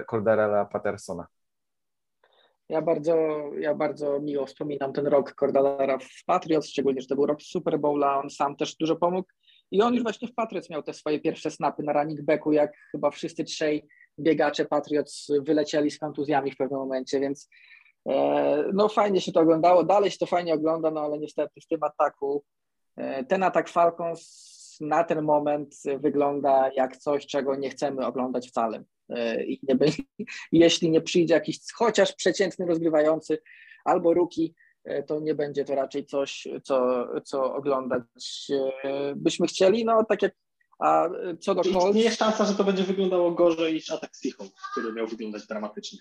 Cordarella 0.10 0.66
Pattersona. 0.66 1.28
Ja 2.70 2.82
bardzo, 2.82 3.16
ja 3.60 3.76
bardzo 3.76 4.20
miło 4.20 4.46
wspominam 4.46 4.94
ten 4.94 5.08
rok 5.08 5.36
Cordalera 5.36 5.98
w 5.98 6.26
Patriots, 6.26 6.70
szczególnie, 6.70 7.02
że 7.02 7.08
to 7.08 7.16
był 7.16 7.26
rok 7.26 7.42
Super 7.42 7.80
Bowla, 7.80 8.20
on 8.20 8.30
sam 8.30 8.56
też 8.56 8.76
dużo 8.76 8.96
pomógł 8.96 9.28
i 9.72 9.82
on 9.82 9.94
już 9.94 10.04
właśnie 10.04 10.28
w 10.28 10.34
Patriots 10.34 10.70
miał 10.70 10.84
te 10.84 10.94
swoje 10.94 11.20
pierwsze 11.20 11.52
snapy 11.52 11.84
na 11.84 11.94
running 11.94 12.22
backu, 12.22 12.52
jak 12.52 12.72
chyba 12.92 13.12
wszyscy 13.12 13.44
trzej 13.44 13.88
biegacze 14.20 14.66
Patriots 14.66 15.28
wylecieli 15.42 15.92
z 15.92 16.00
kontuzjami 16.00 16.52
w 16.52 16.58
pewnym 16.58 16.80
momencie, 16.80 17.20
więc 17.20 17.50
e, 18.10 18.64
no 18.74 18.90
fajnie 18.90 19.22
się 19.22 19.32
to 19.32 19.40
oglądało, 19.40 19.84
dalej 19.84 20.12
się 20.12 20.18
to 20.18 20.26
fajnie 20.26 20.54
ogląda, 20.54 20.92
no 20.92 21.02
ale 21.02 21.20
niestety 21.20 21.62
w 21.62 21.68
tym 21.68 21.84
ataku, 21.84 22.44
e, 22.98 23.24
ten 23.24 23.44
atak 23.44 23.70
Falcons 23.70 24.56
na 24.82 25.04
ten 25.04 25.22
moment 25.22 25.76
wygląda 26.00 26.72
jak 26.76 26.98
coś, 26.98 27.26
czego 27.28 27.56
nie 27.56 27.70
chcemy 27.70 28.06
oglądać 28.06 28.48
wcale. 28.48 28.84
E, 29.10 29.44
I 29.44 29.60
nie 29.64 29.76
będzie, 29.76 30.04
jeśli 30.52 30.90
nie 30.90 31.02
przyjdzie 31.02 31.34
jakiś 31.34 31.60
chociaż 31.74 32.14
przeciętny 32.14 32.66
rozgrywający 32.66 33.42
albo 33.86 34.14
ruki, 34.14 34.56
e, 34.84 35.04
to 35.04 35.20
nie 35.20 35.36
będzie 35.36 35.66
to 35.66 35.76
raczej 35.76 36.06
coś, 36.06 36.48
co, 36.64 37.08
co 37.24 37.56
oglądać 37.56 38.48
e, 38.84 39.14
byśmy 39.16 39.48
chcieli. 39.48 39.86
No 39.86 40.04
tak 40.10 40.22
jak 40.22 40.36
a 40.80 41.10
co 41.40 41.56
do 41.56 41.62
Colts, 41.62 41.86
istnieje 41.86 42.12
szansa, 42.12 42.46
że 42.46 42.56
to 42.56 42.64
będzie 42.64 42.84
wyglądało 42.84 43.32
gorzej 43.32 43.74
niż 43.74 43.92
atak 43.92 44.16
Seahawks, 44.16 44.62
który 44.72 44.94
miał 44.94 45.08
wyglądać 45.08 45.48
dramatycznie. 45.48 46.00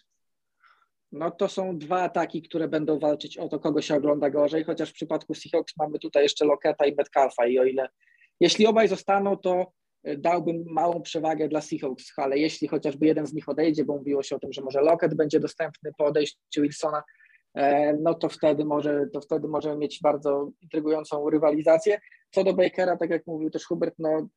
no 1.13 1.31
to 1.31 1.49
są 1.49 1.79
dwa 1.79 2.03
ataki, 2.03 2.43
które 2.43 2.69
będą 2.69 2.99
walczyć 2.99 3.39
o 3.39 3.49
to, 3.49 3.61
kogo 3.61 3.83
się 3.83 3.95
ogląda 3.95 4.31
gorzej, 4.31 4.65
chociaż 4.65 4.91
w 4.91 4.95
przypadku 4.95 5.35
Seahawks 5.35 5.77
mamy 5.77 5.99
tutaj 5.99 6.23
jeszcze 6.23 6.45
Loketa 6.45 6.87
i 6.87 6.95
Metcalfa 6.95 7.47
i 7.47 7.59
o 7.59 7.65
ile 7.65 7.89
jeśli 8.41 8.67
obaj 8.67 8.89
zostaną, 8.89 9.37
to 9.37 9.73
dałbym 10.05 10.65
małą 10.67 11.03
przewagę 11.03 11.49
dla 11.49 11.61
Seahawks, 11.61 12.13
ale 12.17 12.39
jeśli 12.39 12.69
chociażby 12.69 13.07
jeden 13.07 13.27
z 13.27 13.33
nich 13.33 13.49
odejdzie, 13.49 13.85
bo 13.85 13.97
mówiło 13.97 14.23
się 14.23 14.37
o 14.37 14.39
tym, 14.39 14.53
że 14.53 14.63
może 14.63 14.81
Lockett 14.81 15.15
będzie 15.15 15.41
dostępny 15.41 15.91
po 15.99 16.05
odejściu 16.05 16.63
Wilsona, 16.63 17.03
e, 17.55 17.93
no 17.93 18.15
to 18.15 18.29
wtedy 18.29 18.65
może, 18.65 19.07
to 19.13 19.21
wtedy 19.21 19.49
możemy 19.49 19.77
mieć 19.77 20.01
bardzo 20.03 20.51
intrygującą 20.63 21.31
rywalizację. 21.31 22.01
Co 22.31 22.45
do 22.45 22.55
Bakera, 22.55 22.97
tak 22.97 23.11
jak 23.11 23.27
mówił 23.27 23.51
też 23.51 23.65
Hubert, 23.65 23.95
no 23.99 24.29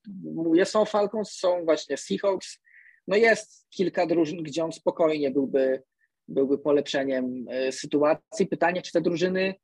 są 0.66 0.86
Falcons, 0.86 1.32
są 1.32 1.66
właśnie 1.66 1.98
Seahawks, 1.98 2.60
no 3.08 3.18
jest 3.18 3.68
kilka 3.70 4.06
drużyn, 4.06 4.44
gdzie 4.44 4.64
on 4.64 4.72
spokojnie 4.72 5.32
byłby, 5.32 5.84
byłby 6.28 6.58
polepszeniem 6.58 7.46
e, 7.50 7.72
sytuacji. 7.72 8.48
Pytanie, 8.48 8.82
czy 8.82 8.92
te 8.92 9.02
drużyny 9.02 9.56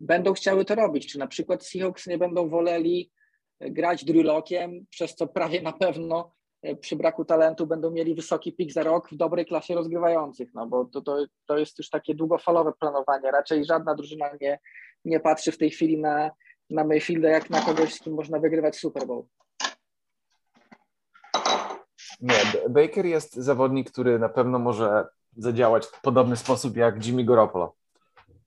będą 0.00 0.32
chciały 0.32 0.64
to 0.64 0.74
robić, 0.74 1.12
czy 1.12 1.18
na 1.18 1.26
przykład 1.26 1.66
Seahawks 1.66 2.06
nie 2.06 2.18
będą 2.18 2.48
woleli 2.48 3.10
grać 3.60 4.04
Drew 4.04 4.24
Lockiem, 4.24 4.86
przez 4.90 5.14
co 5.14 5.26
prawie 5.26 5.62
na 5.62 5.72
pewno 5.72 6.32
e, 6.62 6.76
przy 6.76 6.96
braku 6.96 7.24
talentu 7.24 7.66
będą 7.66 7.90
mieli 7.90 8.14
wysoki 8.14 8.52
pik 8.52 8.72
za 8.72 8.82
rok 8.82 9.10
w 9.10 9.16
dobrej 9.16 9.46
klasie 9.46 9.74
rozgrywających, 9.74 10.54
no 10.54 10.66
bo 10.66 10.84
to, 10.84 11.00
to, 11.00 11.26
to 11.46 11.58
jest 11.58 11.78
już 11.78 11.90
takie 11.90 12.14
długofalowe 12.14 12.72
planowanie. 12.80 13.30
Raczej 13.30 13.64
żadna 13.64 13.94
drużyna 13.94 14.30
nie, 14.40 14.58
nie 15.04 15.20
patrzy 15.20 15.52
w 15.52 15.58
tej 15.58 15.70
chwili 15.70 15.98
na, 15.98 16.30
na 16.70 16.84
Mayfielda 16.84 17.28
jak 17.28 17.50
na 17.50 17.60
kogoś, 17.60 17.94
z 17.94 18.00
kim 18.00 18.14
można 18.14 18.38
wygrywać 18.38 18.76
Super 18.76 19.06
Bowl. 19.06 19.24
Nie, 22.20 22.68
Baker 22.70 23.06
jest 23.06 23.34
zawodnik, 23.34 23.90
który 23.90 24.18
na 24.18 24.28
pewno 24.28 24.58
może 24.58 25.06
zadziałać 25.36 25.86
w 25.86 26.00
podobny 26.00 26.36
sposób 26.36 26.76
jak 26.76 27.06
Jimmy 27.06 27.24
Garoppolo. 27.24 27.79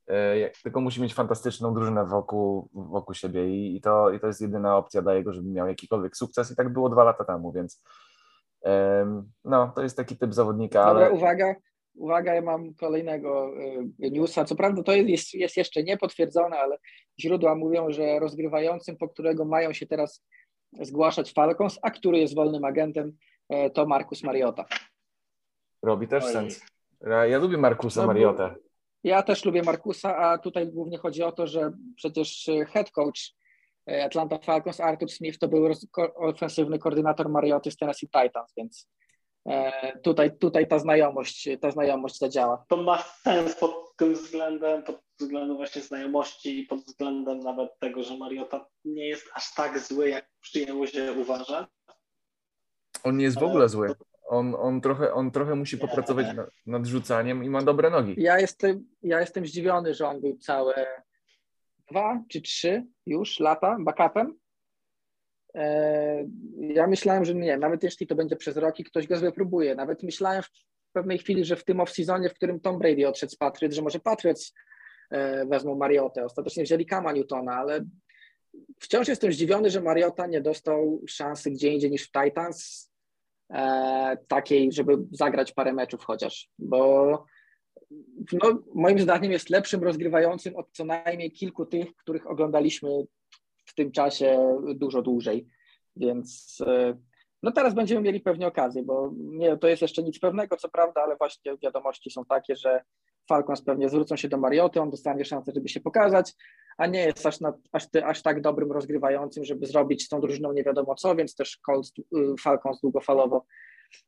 E, 0.07 0.49
Tylko 0.63 0.81
musi 0.81 1.01
mieć 1.01 1.13
fantastyczną 1.13 1.73
drużynę 1.73 2.05
wokół, 2.05 2.69
wokół 2.73 3.15
siebie 3.15 3.49
i, 3.49 3.75
i, 3.75 3.81
to, 3.81 4.11
i 4.11 4.19
to 4.19 4.27
jest 4.27 4.41
jedyna 4.41 4.77
opcja 4.77 5.01
dla 5.01 5.13
jego, 5.13 5.33
żeby 5.33 5.49
miał 5.49 5.67
jakikolwiek 5.67 6.17
sukces 6.17 6.51
i 6.51 6.55
tak 6.55 6.73
było 6.73 6.89
dwa 6.89 7.03
lata 7.03 7.25
temu, 7.25 7.51
więc 7.51 7.83
no, 9.43 9.71
to 9.75 9.83
jest 9.83 9.97
taki 9.97 10.17
typ 10.17 10.33
zawodnika, 10.33 10.85
Dobra, 10.85 11.05
ale 11.05 11.15
uwaga, 11.15 11.55
uwaga, 11.95 12.33
ja 12.33 12.41
mam 12.41 12.73
kolejnego 12.73 13.53
y, 14.03 14.11
newsa. 14.11 14.45
Co 14.45 14.55
prawda 14.55 14.83
to 14.83 14.91
jest, 14.91 15.33
jest 15.33 15.57
jeszcze 15.57 15.83
niepotwierdzone, 15.83 16.57
ale 16.57 16.77
źródła 17.19 17.55
mówią, 17.55 17.91
że 17.91 18.19
rozgrywającym, 18.19 18.97
po 18.97 19.09
którego 19.09 19.45
mają 19.45 19.73
się 19.73 19.87
teraz 19.87 20.25
zgłaszać 20.81 21.33
Falcons, 21.33 21.79
a 21.81 21.91
który 21.91 22.17
jest 22.17 22.35
wolnym 22.35 22.65
agentem, 22.65 23.11
e, 23.49 23.69
to 23.69 23.85
Marcus 23.85 24.23
Mariota. 24.23 24.65
robi 25.83 26.07
też 26.07 26.23
Oj. 26.23 26.33
sens. 26.33 26.61
Ja, 27.29 27.37
lubię 27.37 27.57
Markusa 27.57 28.01
No 28.01 28.07
Mariotę. 28.07 28.55
Ja 29.03 29.23
też 29.23 29.45
lubię 29.45 29.63
Markusa, 29.63 30.17
a 30.17 30.37
tutaj 30.37 30.67
głównie 30.67 30.97
chodzi 30.97 31.23
o 31.23 31.31
to, 31.31 31.47
że 31.47 31.71
przecież 31.95 32.49
e, 32.49 32.65
head 32.65 32.91
coach 32.91 33.19
e, 33.89 34.05
Atlanta 34.05 34.37
Falcons, 34.37 34.79
Arthur 34.79 35.11
Smith, 35.11 35.39
to 35.39 35.47
był 35.47 35.67
ofensywny 36.15 36.79
koordynator 36.79 37.29
Marioty 37.29 37.71
z 37.71 37.77
Tennessee 37.77 38.07
Titans, 38.07 38.53
więc 38.57 38.89
e, 39.49 39.99
tutaj, 39.99 40.37
tutaj 40.37 40.67
ta 40.67 40.79
znajomość, 40.79 41.49
ta 41.61 41.71
znajomość 41.71 42.17
zadziała. 42.17 42.65
To 42.67 42.77
ma 42.77 42.97
sens 42.97 43.55
pod 43.55 43.95
tym 43.97 44.13
względem, 44.13 44.83
pod 44.83 45.01
względu 45.19 45.55
właśnie 45.55 45.81
znajomości 45.81 46.59
i 46.59 46.67
pod 46.67 46.79
względem 46.79 47.39
nawet 47.39 47.79
tego, 47.79 48.03
że 48.03 48.17
Mariota 48.17 48.65
nie 48.85 49.07
jest 49.07 49.29
aż 49.35 49.53
tak 49.53 49.79
zły, 49.79 50.09
jak 50.09 50.29
przyjęło 50.41 50.87
się 50.87 51.13
uważać. 51.13 51.67
On 53.03 53.17
nie 53.17 53.23
jest 53.23 53.39
w 53.39 53.43
ogóle 53.43 53.69
zły. 53.69 53.95
On, 54.25 54.55
on, 54.55 54.81
trochę, 54.81 55.13
on 55.13 55.31
trochę 55.31 55.55
musi 55.55 55.77
popracować 55.77 56.35
nad, 56.35 56.49
nad 56.65 56.85
rzucaniem 56.85 57.43
i 57.43 57.49
ma 57.49 57.61
dobre 57.61 57.89
nogi. 57.89 58.15
Ja 58.17 58.39
jestem, 58.39 58.85
ja 59.03 59.19
jestem 59.19 59.45
zdziwiony, 59.45 59.93
że 59.93 60.07
on 60.07 60.21
był 60.21 60.37
całe 60.37 60.87
dwa 61.91 62.23
czy 62.29 62.41
trzy 62.41 62.85
już 63.05 63.39
lata 63.39 63.77
backupem. 63.79 64.37
E, 65.55 66.25
ja 66.59 66.87
myślałem, 66.87 67.25
że 67.25 67.35
nie, 67.35 67.57
nawet 67.57 67.83
jeśli 67.83 68.07
to 68.07 68.15
będzie 68.15 68.35
przez 68.35 68.57
rok 68.57 68.79
i 68.79 68.83
ktoś 68.83 69.07
go 69.07 69.19
wypróbuje. 69.19 69.75
Nawet 69.75 70.03
myślałem 70.03 70.43
w 70.43 70.49
pewnej 70.93 71.17
chwili, 71.17 71.45
że 71.45 71.55
w 71.55 71.63
tym 71.63 71.77
off-seasonie, 71.77 72.29
w 72.29 72.33
którym 72.33 72.59
Tom 72.59 72.79
Brady 72.79 73.07
odszedł 73.07 73.31
z 73.31 73.35
Patriots, 73.35 73.75
że 73.75 73.81
może 73.81 73.99
Patriots 73.99 74.53
e, 75.11 75.45
wezmą 75.45 75.75
Mariotę. 75.75 76.25
Ostatecznie 76.25 76.63
wzięli 76.63 76.85
Kama 76.85 77.11
Newtona, 77.11 77.55
ale 77.55 77.85
wciąż 78.79 79.07
jestem 79.07 79.33
zdziwiony, 79.33 79.69
że 79.69 79.81
Mariota 79.81 80.27
nie 80.27 80.41
dostał 80.41 81.01
szansy 81.07 81.51
gdzie 81.51 81.69
indziej 81.69 81.91
niż 81.91 82.03
w 82.07 82.11
Titans, 82.11 82.92
takiej, 84.27 84.71
żeby 84.71 84.97
zagrać 85.11 85.51
parę 85.51 85.73
meczów 85.73 86.03
chociaż, 86.03 86.49
bo 86.59 87.25
no, 88.33 88.63
moim 88.75 88.99
zdaniem 88.99 89.31
jest 89.31 89.49
lepszym 89.49 89.83
rozgrywającym 89.83 90.55
od 90.55 90.71
co 90.71 90.85
najmniej 90.85 91.31
kilku 91.31 91.65
tych, 91.65 91.95
których 91.95 92.27
oglądaliśmy 92.27 92.89
w 93.65 93.75
tym 93.75 93.91
czasie 93.91 94.57
dużo 94.75 95.01
dłużej. 95.01 95.47
Więc 95.95 96.57
e, 96.67 96.97
no 97.43 97.51
teraz 97.51 97.73
będziemy 97.73 98.01
mieli 98.01 98.19
pewnie 98.19 98.47
okazję, 98.47 98.83
bo 98.83 99.11
nie, 99.15 99.57
to 99.57 99.67
jest 99.67 99.81
jeszcze 99.81 100.03
nic 100.03 100.19
pewnego, 100.19 100.57
co 100.57 100.69
prawda, 100.69 101.01
ale 101.01 101.15
właśnie 101.15 101.57
wiadomości 101.63 102.11
są 102.11 102.25
takie, 102.25 102.55
że 102.55 102.83
Falcons 103.29 103.61
pewnie 103.61 103.89
zwrócą 103.89 104.15
się 104.15 104.27
do 104.27 104.37
Marioty, 104.37 104.81
on 104.81 104.89
dostanie 104.89 105.25
szansę, 105.25 105.51
żeby 105.55 105.69
się 105.69 105.79
pokazać, 105.79 106.33
a 106.77 106.87
nie 106.87 107.05
jest 107.05 107.25
aż, 107.25 107.39
na, 107.39 107.53
aż, 107.71 107.87
aż 108.03 108.21
tak 108.21 108.41
dobrym 108.41 108.71
rozgrywającym, 108.71 109.45
żeby 109.45 109.65
zrobić 109.65 110.03
z 110.03 110.09
tą 110.09 110.21
drużyną 110.21 110.53
nie 110.53 110.63
wiadomo 110.63 110.95
co, 110.95 111.15
więc 111.15 111.35
też 111.35 111.57
Colts, 111.57 111.93
y, 111.99 112.01
Falcons 112.39 112.81
długofalowo 112.81 113.45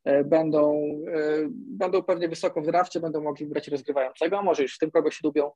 e, 0.04 0.24
będą, 0.24 0.90
e, 1.14 1.48
będą 1.52 2.04
pewnie 2.04 2.30
wysoko 2.30 2.62
w 2.62 2.66
drafcie, 2.66 3.00
będą 3.00 3.22
mogli 3.22 3.46
wybrać 3.46 3.68
rozgrywającego, 3.68 4.44
może 4.44 4.64
już 4.64 4.76
w 4.76 4.80
tym 4.80 4.92
kogo 4.92 5.12
się 5.12 5.20
lubią. 5.24 5.52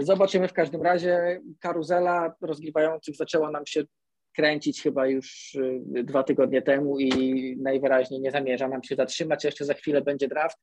Zobaczymy 0.00 0.48
w 0.48 0.52
każdym 0.52 0.82
razie. 0.82 1.40
Karuzela 1.60 2.34
rozgrywających 2.40 3.16
zaczęła 3.16 3.50
nam 3.50 3.66
się 3.66 3.84
kręcić 4.34 4.82
chyba 4.82 5.06
już 5.06 5.54
y, 5.54 5.82
dwa 6.04 6.22
tygodnie 6.22 6.62
temu 6.62 6.98
i 6.98 7.56
najwyraźniej 7.60 8.20
nie 8.20 8.30
zamierza 8.30 8.68
nam 8.68 8.82
się 8.82 8.96
zatrzymać. 8.96 9.44
Jeszcze 9.44 9.64
za 9.64 9.74
chwilę 9.74 10.02
będzie 10.02 10.28
draft 10.28 10.58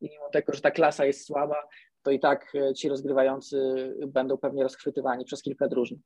i 0.00 0.10
mimo 0.10 0.28
tego, 0.32 0.52
że 0.52 0.60
ta 0.60 0.70
klasa 0.70 1.06
jest 1.06 1.26
słaba, 1.26 1.56
to 2.04 2.10
i 2.10 2.20
tak 2.20 2.54
y, 2.54 2.74
ci 2.74 2.88
rozgrywający 2.88 3.58
będą 4.06 4.38
pewnie 4.38 4.62
rozchwytywani 4.62 5.24
przez 5.24 5.42
kilka 5.42 5.68
drużyn. 5.68 5.98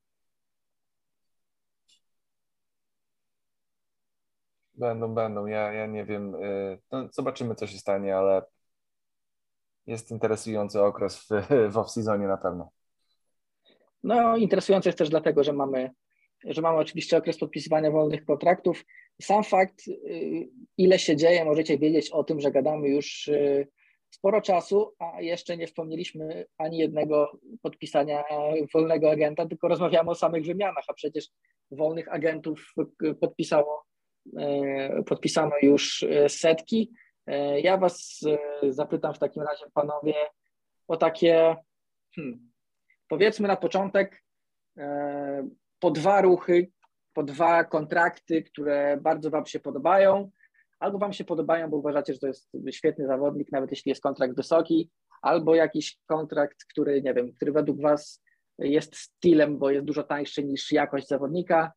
Będą, 4.75 5.15
będą. 5.15 5.47
Ja, 5.47 5.73
ja 5.73 5.87
nie 5.87 6.05
wiem. 6.05 6.37
No, 6.93 7.09
zobaczymy, 7.13 7.55
co 7.55 7.67
się 7.67 7.79
stanie, 7.79 8.17
ale 8.17 8.43
jest 9.87 10.11
interesujący 10.11 10.83
okres 10.83 11.17
w, 11.19 11.29
w 11.73 11.77
off-seasonie 11.77 12.29
na 12.29 12.37
pewno. 12.37 12.71
No, 14.03 14.37
interesujący 14.37 14.89
jest 14.89 14.99
też 14.99 15.09
dlatego, 15.09 15.45
że 15.45 15.53
mamy 15.53 15.91
że 16.45 16.63
mamy 16.63 16.79
oczywiście 16.79 17.17
okres 17.17 17.39
podpisywania 17.39 17.91
wolnych 17.91 18.25
kontraktów. 18.25 18.85
Sam 19.23 19.45
fakt, 19.45 19.89
y, 19.89 20.49
ile 20.77 20.99
się 20.99 21.17
dzieje, 21.17 21.45
możecie 21.45 21.79
wiedzieć 21.79 22.11
o 22.11 22.25
tym, 22.25 22.41
że 22.41 22.51
gadamy 22.51 22.89
już 22.89 23.29
y, 23.29 23.69
sporo 24.11 24.41
czasu, 24.41 24.95
a 24.99 25.21
jeszcze 25.21 25.57
nie 25.57 25.67
wspomnieliśmy 25.67 26.47
ani 26.59 26.79
jednego 26.79 27.39
podpisania 27.63 28.25
wolnego 28.75 29.11
agenta, 29.11 29.47
tylko 29.47 29.69
rozmawiamy 29.69 30.11
o 30.11 30.15
samych 30.15 30.45
wymianach, 30.45 30.85
a 30.89 30.95
przecież 30.95 31.29
wolnych 31.71 32.13
agentów 32.13 32.75
podpisało, 33.21 33.85
y, 34.27 35.03
podpisano 35.07 35.53
już 35.63 36.05
setki. 36.29 36.93
Ja 37.63 37.77
Was 37.77 38.21
zapytam 38.69 39.15
w 39.15 39.19
takim 39.19 39.43
razie, 39.43 39.65
panowie, 39.75 40.15
o 40.89 40.97
takie, 40.97 41.57
hmm, 42.15 42.51
powiedzmy 43.09 43.49
na 43.49 43.57
początek, 43.57 44.25
po 45.79 45.91
dwa 45.91 46.21
ruchy, 46.21 46.71
po 47.13 47.23
dwa 47.23 47.65
kontrakty, 47.65 48.43
które 48.43 48.99
bardzo 49.01 49.31
Wam 49.31 49.47
się 49.47 49.61
podobają, 49.61 50.31
albo 50.79 50.99
Wam 50.99 51.13
się 51.13 51.25
podobają, 51.25 51.71
bo 51.71 51.77
uważacie, 51.77 52.13
że 52.13 52.19
to 52.19 52.27
jest 52.27 52.51
świetny 52.71 53.07
zawodnik, 53.07 53.53
nawet 53.53 53.71
jeśli 53.71 53.89
jest 53.89 54.03
kontrakt 54.03 54.37
wysoki, 54.37 54.91
albo 55.23 55.55
jakiś 55.55 55.99
kontrakt, 56.07 56.65
który, 56.71 57.03
nie 57.03 57.15
wiem, 57.15 57.33
który 57.33 57.53
według 57.53 57.81
Was 57.81 58.23
jest 58.59 58.97
stylem, 58.97 59.59
bo 59.59 59.71
jest 59.71 59.87
dużo 59.87 60.03
tańszy 60.03 60.45
niż 60.45 60.73
jakość 60.73 61.09
zawodnika. 61.09 61.73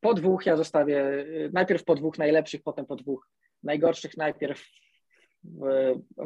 Po 0.00 0.14
dwóch 0.14 0.46
ja 0.46 0.56
zostawię, 0.56 1.26
najpierw 1.52 1.84
po 1.84 1.94
dwóch 1.94 2.18
najlepszych, 2.18 2.62
potem 2.62 2.86
po 2.86 2.96
dwóch 2.96 3.28
najgorszych, 3.62 4.16
najpierw 4.16 4.64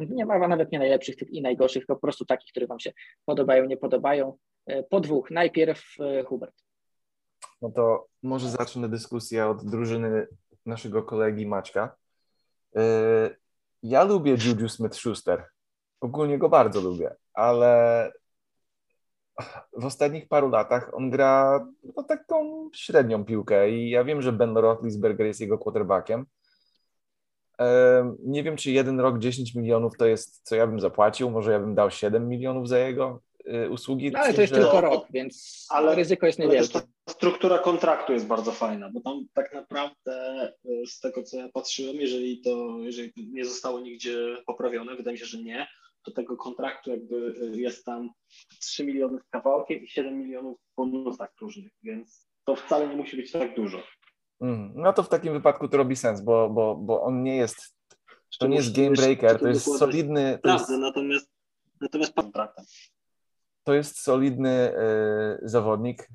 nie 0.09 0.27
ma 0.27 0.49
nawet 0.49 0.73
nie 0.73 0.79
najlepszych 0.79 1.17
tych 1.17 1.31
i 1.31 1.43
najgorszych, 1.43 1.87
po 1.87 1.97
prostu 1.97 2.25
takich, 2.25 2.51
które 2.51 2.67
Wam 2.67 2.81
się 2.81 2.93
podobają, 3.25 3.65
nie 3.65 3.77
podobają. 3.77 4.37
Po 4.91 5.01
dwóch. 5.01 5.31
Najpierw 5.31 5.83
e, 6.01 6.23
Hubert. 6.23 6.55
No 7.63 7.71
to 7.71 8.07
może 8.23 8.49
zacznę 8.49 8.89
dyskusję 8.89 9.47
od 9.47 9.65
drużyny 9.65 10.27
naszego 10.67 11.03
kolegi 11.03 11.47
Maćka. 11.47 11.97
Y, 12.77 13.37
ja 13.83 14.05
lubię 14.05 14.33
Juju 14.33 14.69
Smith-Schuster. 14.69 15.43
Ogólnie 16.01 16.39
go 16.39 16.49
bardzo 16.49 16.81
lubię, 16.81 17.17
ale 17.35 18.13
w 19.73 19.85
ostatnich 19.85 20.29
paru 20.29 20.49
latach 20.51 20.95
on 20.95 21.11
gra 21.11 21.67
no, 21.97 22.03
taką 22.03 22.71
średnią 22.75 23.25
piłkę 23.25 23.71
i 23.71 23.91
ja 23.91 24.05
wiem, 24.05 24.23
że 24.23 24.33
Ben 24.33 24.57
Roethlisberger 24.57 25.27
jest 25.27 25.41
jego 25.41 25.59
quarterbackiem. 25.59 26.27
Nie 28.25 28.43
wiem, 28.43 28.57
czy 28.57 28.71
jeden 28.71 29.01
rok 29.01 29.19
10 29.19 29.55
milionów 29.55 29.97
to 29.97 30.07
jest, 30.07 30.41
co 30.43 30.57
ja 30.57 30.67
bym 30.67 30.81
zapłacił. 30.81 31.31
Może 31.31 31.53
ja 31.53 31.61
bym 31.61 31.75
dał 31.75 31.91
7 31.91 32.29
milionów 32.29 32.69
za 32.69 32.79
jego 32.79 33.21
usługi. 33.71 34.11
No, 34.11 34.19
ale 34.19 34.35
to 34.35 34.41
jest 34.41 34.55
że... 34.55 34.61
tylko 34.61 34.81
rok, 34.81 35.07
więc 35.11 35.67
ale, 35.71 35.95
ryzyko 35.95 36.27
jest 36.27 36.39
niewielkie 36.39 36.81
struktura 37.09 37.59
kontraktu 37.59 38.13
jest 38.13 38.27
bardzo 38.27 38.53
fajna, 38.53 38.91
bo 38.91 39.01
tam 39.01 39.25
tak 39.35 39.55
naprawdę 39.55 40.13
e, 40.13 40.87
z 40.87 41.01
tego, 41.01 41.23
co 41.23 41.37
ja 41.37 41.49
patrzyłem, 41.49 41.97
jeżeli 41.97 42.41
to, 42.41 42.79
jeżeli 42.81 43.13
nie 43.17 43.45
zostało 43.45 43.81
nigdzie 43.81 44.37
poprawione, 44.47 44.97
wydaje 44.97 45.13
mi 45.13 45.19
się, 45.19 45.27
że 45.27 45.43
nie, 45.43 45.67
to 46.03 46.11
tego 46.11 46.37
kontraktu 46.37 46.91
jakby 46.91 47.35
e, 47.43 47.57
jest 47.57 47.85
tam 47.85 48.11
3 48.61 48.85
miliony 48.85 49.19
z 49.19 49.31
kawałkiem 49.31 49.83
i 49.83 49.89
7 49.89 50.19
milionów 50.19 50.59
w 50.59 50.77
bonusach 50.77 51.31
różnych, 51.41 51.73
więc 51.83 52.29
to 52.45 52.57
wcale 52.57 52.89
nie 52.89 52.97
musi 52.97 53.17
być 53.17 53.33
tak 53.33 53.55
dużo. 53.55 53.83
Mm, 54.41 54.73
no 54.77 54.93
to 54.93 55.03
w 55.03 55.09
takim 55.09 55.33
wypadku 55.33 55.69
to 55.69 55.77
robi 55.77 55.97
sens, 55.97 56.21
bo, 56.21 56.51
bo, 56.51 56.77
bo 56.77 57.03
on 57.03 57.23
nie 57.23 57.37
jest, 57.37 57.77
to 58.39 58.47
nie 58.47 58.57
jest 58.57 58.77
game 58.77 58.91
breaker, 58.91 59.41
to 59.41 59.49
jest 59.49 59.79
solidny... 59.79 60.39
To 60.43 60.53
jest... 60.53 60.69
natomiast, 60.69 61.31
natomiast 61.81 62.15
kontraktem. 62.15 62.65
To 63.69 63.75
jest 63.75 64.01
solidny 64.01 64.73
y, 65.45 65.49
zawodnik. 65.49 66.09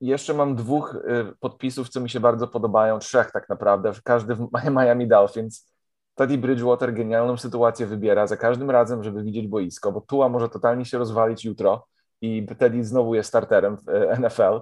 Jeszcze 0.00 0.34
mam 0.34 0.56
dwóch 0.56 0.94
y, 0.94 1.36
podpisów, 1.40 1.88
co 1.88 2.00
mi 2.00 2.10
się 2.10 2.20
bardzo 2.20 2.48
podobają, 2.48 2.98
trzech 2.98 3.30
tak 3.30 3.48
naprawdę, 3.48 3.92
każdy 4.04 4.34
w 4.34 4.48
Miami 4.76 5.08
Dolphins. 5.08 5.72
Teddy 6.14 6.38
Bridgewater 6.38 6.94
genialną 6.94 7.36
sytuację 7.36 7.86
wybiera 7.86 8.26
za 8.26 8.36
każdym 8.36 8.70
razem, 8.70 9.04
żeby 9.04 9.22
widzieć 9.22 9.46
boisko, 9.46 9.92
bo 9.92 10.00
Tua 10.00 10.28
może 10.28 10.48
totalnie 10.48 10.84
się 10.84 10.98
rozwalić 10.98 11.44
jutro 11.44 11.86
i 12.20 12.46
Teddy 12.58 12.84
znowu 12.84 13.14
jest 13.14 13.28
starterem 13.28 13.76
w 13.76 13.88
y, 13.88 14.18
NFL. 14.20 14.60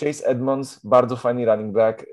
Chase 0.00 0.26
Edmonds, 0.26 0.80
bardzo 0.84 1.16
fajny 1.16 1.46
running 1.46 1.72
back, 1.72 2.06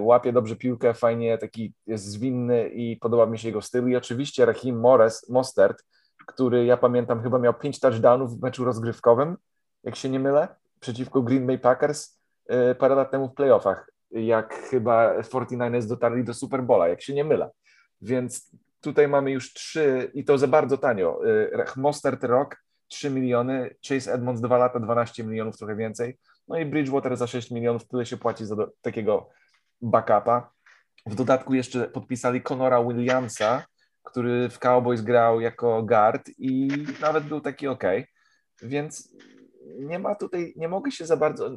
łapie 0.00 0.32
dobrze 0.32 0.56
piłkę, 0.56 0.94
fajnie 0.94 1.38
taki 1.38 1.74
jest 1.86 2.04
zwinny 2.04 2.68
i 2.68 2.96
podoba 2.96 3.26
mi 3.26 3.38
się 3.38 3.48
jego 3.48 3.62
styl. 3.62 3.88
I 3.88 3.96
oczywiście 3.96 4.46
Raheem 4.46 4.80
Morris, 4.80 5.28
Mostert, 5.28 5.82
który 6.26 6.64
ja 6.64 6.76
pamiętam 6.76 7.22
chyba 7.22 7.38
miał 7.38 7.54
pięć 7.54 7.80
touchdownów 7.80 8.38
w 8.38 8.42
meczu 8.42 8.64
rozgrywkowym, 8.64 9.36
jak 9.84 9.96
się 9.96 10.08
nie 10.08 10.20
mylę 10.20 10.48
przeciwko 10.80 11.22
Green 11.22 11.46
Bay 11.46 11.58
Packers 11.58 12.20
e, 12.46 12.74
parę 12.74 12.94
lat 12.94 13.10
temu 13.10 13.28
w 13.28 13.34
playoffach, 13.34 13.90
jak 14.10 14.54
chyba 14.54 15.20
49ers 15.20 15.86
dotarli 15.86 16.24
do 16.24 16.34
Super 16.34 16.62
Bowla, 16.62 16.88
jak 16.88 17.02
się 17.02 17.14
nie 17.14 17.24
mylę. 17.24 17.50
Więc 18.02 18.50
tutaj 18.80 19.08
mamy 19.08 19.30
już 19.30 19.52
trzy 19.52 20.10
i 20.14 20.24
to 20.24 20.38
za 20.38 20.46
bardzo 20.46 20.78
tanio. 20.78 21.20
E, 21.52 21.64
Mostert 21.76 22.24
Rock 22.24 22.56
3 22.88 23.10
miliony, 23.10 23.74
Chase 23.88 24.12
Edmonds 24.12 24.40
2 24.40 24.58
lata 24.58 24.80
12 24.80 25.24
milionów, 25.24 25.56
trochę 25.56 25.76
więcej. 25.76 26.18
No 26.48 26.58
i 26.58 26.66
Bridgewater 26.66 27.16
za 27.16 27.26
6 27.26 27.50
milionów, 27.50 27.88
tyle 27.88 28.06
się 28.06 28.16
płaci 28.16 28.46
za 28.46 28.56
do, 28.56 28.70
takiego 28.82 29.28
backupa. 29.80 30.50
W 31.06 31.14
dodatku 31.14 31.54
jeszcze 31.54 31.88
podpisali 31.88 32.42
Conora 32.42 32.84
Williamsa, 32.84 33.64
który 34.06 34.48
w 34.48 34.58
Cowboys 34.58 35.02
grał 35.02 35.40
jako 35.40 35.82
guard 35.82 36.30
i 36.38 36.68
nawet 37.00 37.24
był 37.24 37.40
taki 37.40 37.68
ok. 37.68 37.84
Więc 38.62 39.16
nie 39.78 39.98
ma 39.98 40.14
tutaj, 40.14 40.52
nie 40.56 40.68
mogę 40.68 40.90
się 40.90 41.06
za 41.06 41.16
bardzo, 41.16 41.50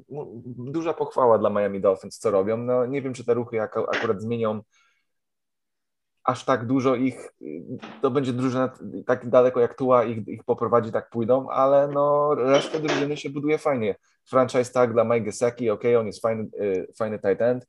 duża 0.57 0.93
pochwała 0.93 1.37
dla 1.37 1.49
Miami 1.49 1.81
Dolphins, 1.81 2.19
co 2.19 2.31
robią. 2.31 2.57
No 2.57 2.85
nie 2.85 3.01
wiem, 3.01 3.13
czy 3.13 3.25
te 3.25 3.33
ruchy 3.33 3.61
akurat 3.61 4.21
zmienią 4.21 4.61
aż 6.23 6.45
tak 6.45 6.65
dużo 6.65 6.95
ich, 6.95 7.33
to 8.01 8.11
będzie 8.11 8.33
drużyna 8.33 8.73
tak 9.05 9.29
daleko 9.29 9.59
jak 9.59 9.73
Tua 9.73 10.03
ich, 10.03 10.27
ich 10.27 10.43
poprowadzi, 10.43 10.91
tak 10.91 11.09
pójdą, 11.09 11.49
ale 11.49 11.87
no 11.87 12.35
resztę 12.35 12.79
drużyny 12.79 13.17
się 13.17 13.29
buduje 13.29 13.57
fajnie. 13.57 13.95
Franchise 14.29 14.73
tag 14.73 14.93
dla 14.93 15.03
Mike 15.03 15.21
Gesicki, 15.21 15.69
ok, 15.69 15.83
on 15.99 16.07
jest 16.07 16.21
fajny, 16.21 16.47
y, 16.61 16.87
fajny 16.97 17.19
tight 17.19 17.41
end, 17.41 17.67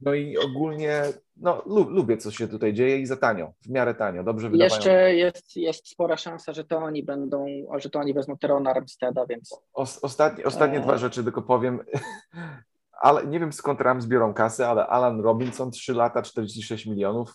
no 0.00 0.14
i 0.14 0.38
ogólnie 0.38 1.02
no, 1.36 1.62
lubię, 1.66 2.16
co 2.16 2.30
się 2.30 2.48
tutaj 2.48 2.72
dzieje 2.72 2.98
i 2.98 3.06
za 3.06 3.16
tanio, 3.16 3.52
w 3.62 3.70
miarę 3.70 3.94
tanio, 3.94 4.24
dobrze 4.24 4.50
wydawają. 4.50 4.74
Jeszcze 4.74 5.14
jest, 5.14 5.56
jest 5.56 5.88
spora 5.88 6.16
szansa, 6.16 6.52
że 6.52 6.64
to 6.64 6.78
oni 6.78 7.02
będą, 7.02 7.46
że 7.78 7.90
to 7.90 7.98
oni 7.98 8.14
wezmą 8.14 8.38
Terona 8.38 8.70
Armsteada, 8.70 9.26
więc... 9.26 9.52
O, 9.72 9.86
ostatnie 10.02 10.44
ostatnie 10.44 10.78
e... 10.78 10.80
dwa 10.80 10.98
rzeczy 10.98 11.24
tylko 11.24 11.42
powiem. 11.42 11.80
Ale 13.00 13.26
nie 13.26 13.40
wiem 13.40 13.52
skąd 13.52 13.80
Rams 13.80 14.04
zbiorą 14.04 14.34
kasę, 14.34 14.68
ale 14.68 14.86
Alan 14.86 15.20
Robinson 15.20 15.70
3 15.70 15.94
lata 15.94 16.22
46 16.22 16.86
milionów, 16.86 17.34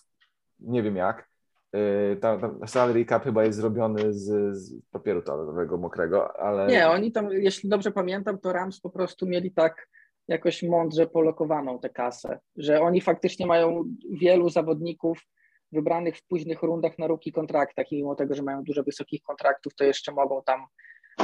nie 0.60 0.82
wiem 0.82 0.96
jak. 0.96 1.28
E, 1.72 2.16
tam, 2.16 2.40
tam 2.40 2.58
salary 2.66 3.04
cap 3.06 3.24
chyba 3.24 3.44
jest 3.44 3.58
zrobiony 3.58 4.12
z, 4.12 4.56
z 4.56 4.82
papieru 4.90 5.22
toaletowego 5.22 5.76
mokrego, 5.76 6.40
ale... 6.40 6.66
Nie, 6.66 6.88
oni 6.88 7.12
tam, 7.12 7.32
jeśli 7.32 7.68
dobrze 7.68 7.90
pamiętam, 7.90 8.38
to 8.38 8.52
Rams 8.52 8.80
po 8.80 8.90
prostu 8.90 9.26
mieli 9.26 9.52
tak 9.52 9.88
jakoś 10.28 10.62
mądrze 10.62 11.06
polokowaną 11.06 11.78
tę 11.78 11.90
kasę, 11.90 12.38
że 12.56 12.80
oni 12.80 13.00
faktycznie 13.00 13.46
mają 13.46 13.84
wielu 14.10 14.48
zawodników 14.48 15.26
wybranych 15.72 16.16
w 16.16 16.26
późnych 16.26 16.62
rundach 16.62 16.98
na 16.98 17.06
ruki 17.06 17.32
kontraktach 17.32 17.92
i 17.92 17.96
mimo 17.96 18.14
tego, 18.14 18.34
że 18.34 18.42
mają 18.42 18.62
dużo 18.62 18.82
wysokich 18.82 19.22
kontraktów, 19.22 19.74
to 19.74 19.84
jeszcze 19.84 20.12
mogą 20.12 20.42
tam, 20.42 20.66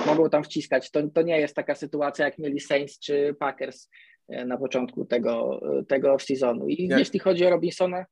mogą 0.07 0.31
tam 0.31 0.45
wciskać. 0.45 0.91
To, 0.91 1.09
to 1.09 1.23
nie 1.23 1.41
jest 1.41 1.57
taka 1.57 1.75
sytuacja, 1.75 2.25
jak 2.25 2.39
mieli 2.39 2.61
Saints 2.61 2.99
czy 2.99 3.35
Packers 3.39 3.89
e, 4.29 4.45
na 4.45 4.59
początku 4.59 5.05
tego, 5.05 5.61
tego 5.89 6.15
off-seasonu. 6.15 6.65
I 6.69 6.89
jak? 6.89 6.99
jeśli 6.99 7.19
chodzi 7.19 7.47
o 7.47 7.51
Robinsona, 7.51 8.05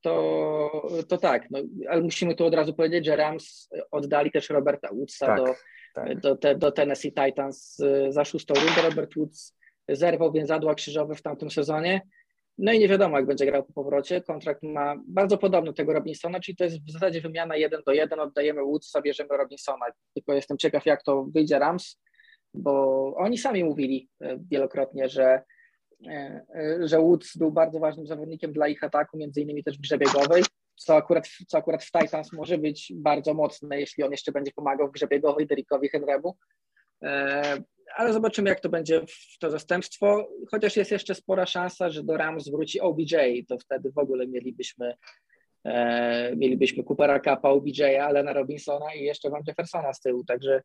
to, 0.00 0.88
to 1.08 1.18
tak, 1.18 1.50
no, 1.50 1.58
ale 1.88 2.02
musimy 2.02 2.34
tu 2.34 2.46
od 2.46 2.54
razu 2.54 2.74
powiedzieć, 2.74 3.06
że 3.06 3.16
Rams 3.16 3.68
oddali 3.90 4.30
też 4.30 4.50
Roberta 4.50 4.88
Woodsa 4.92 5.26
tak, 5.26 5.36
do, 5.36 5.54
tak. 5.94 6.20
Do, 6.20 6.36
te, 6.36 6.54
do 6.54 6.72
Tennessee 6.72 7.12
Titans 7.12 7.80
e, 7.80 8.12
za 8.12 8.24
szóstą 8.24 8.54
rundę. 8.54 8.82
Robert 8.82 9.14
Woods 9.16 9.56
zerwał 9.88 10.32
więzadła 10.32 10.74
krzyżowe 10.74 11.14
w 11.14 11.22
tamtym 11.22 11.50
sezonie. 11.50 12.00
No 12.58 12.72
i 12.72 12.78
nie 12.78 12.88
wiadomo, 12.88 13.16
jak 13.16 13.26
będzie 13.26 13.46
grał 13.46 13.64
po 13.64 13.72
powrocie. 13.72 14.20
Kontrakt 14.20 14.62
ma 14.62 14.96
bardzo 15.06 15.38
podobny 15.38 15.70
do 15.70 15.76
tego 15.76 15.92
Robinsona, 15.92 16.40
czyli 16.40 16.56
to 16.56 16.64
jest 16.64 16.86
w 16.86 16.90
zasadzie 16.90 17.20
wymiana 17.20 17.56
jeden 17.56 17.82
do 17.86 17.92
jeden. 17.92 18.20
Oddajemy 18.20 18.62
Woodsa, 18.62 19.02
bierzemy 19.02 19.36
Robinsona. 19.36 19.86
Tylko 20.14 20.34
jestem 20.34 20.58
ciekaw, 20.58 20.86
jak 20.86 21.02
to 21.02 21.24
wyjdzie 21.24 21.58
Rams, 21.58 22.00
bo 22.54 23.14
oni 23.16 23.38
sami 23.38 23.64
mówili 23.64 24.08
e, 24.20 24.38
wielokrotnie, 24.50 25.08
że, 25.08 25.42
e, 26.06 26.46
e, 26.54 26.88
że 26.88 26.98
Woods 26.98 27.36
był 27.36 27.52
bardzo 27.52 27.78
ważnym 27.80 28.06
zawodnikiem 28.06 28.52
dla 28.52 28.68
ich 28.68 28.84
ataku, 28.84 29.18
między 29.18 29.40
innymi 29.40 29.64
też 29.64 29.78
w 29.78 29.80
grze 29.80 29.98
biegowej, 29.98 30.42
co 30.74 30.96
akurat, 30.96 31.28
co 31.48 31.58
akurat 31.58 31.84
w 31.84 31.90
Titans 31.90 32.32
może 32.32 32.58
być 32.58 32.92
bardzo 32.96 33.34
mocne, 33.34 33.80
jeśli 33.80 34.04
on 34.04 34.10
jeszcze 34.10 34.32
będzie 34.32 34.52
pomagał 34.52 34.88
w 34.88 34.92
grze 34.92 35.06
biegowej 35.06 35.46
Derrickowi 35.46 35.90
Henry'emu 35.90 36.32
ale 37.96 38.12
zobaczymy, 38.12 38.50
jak 38.50 38.60
to 38.60 38.68
będzie 38.68 39.00
w 39.00 39.38
to 39.38 39.50
zastępstwo. 39.50 40.28
Chociaż 40.50 40.76
jest 40.76 40.90
jeszcze 40.90 41.14
spora 41.14 41.46
szansa, 41.46 41.90
że 41.90 42.02
do 42.02 42.16
Rams 42.16 42.48
wróci 42.48 42.80
OBJ, 42.80 43.14
to 43.48 43.58
wtedy 43.58 43.92
w 43.92 43.98
ogóle 43.98 44.26
mielibyśmy 44.26 44.94
e, 45.64 46.36
mielibyśmy 46.36 46.84
Coopera 46.84 47.20
Kappa, 47.20 47.48
OBJ, 47.48 47.82
Alena 47.82 48.32
Robinsona 48.32 48.94
i 48.94 49.04
jeszcze 49.04 49.30
Van 49.30 49.42
Jeffersona 49.48 49.92
z 49.92 50.00
tyłu, 50.00 50.24
także 50.24 50.62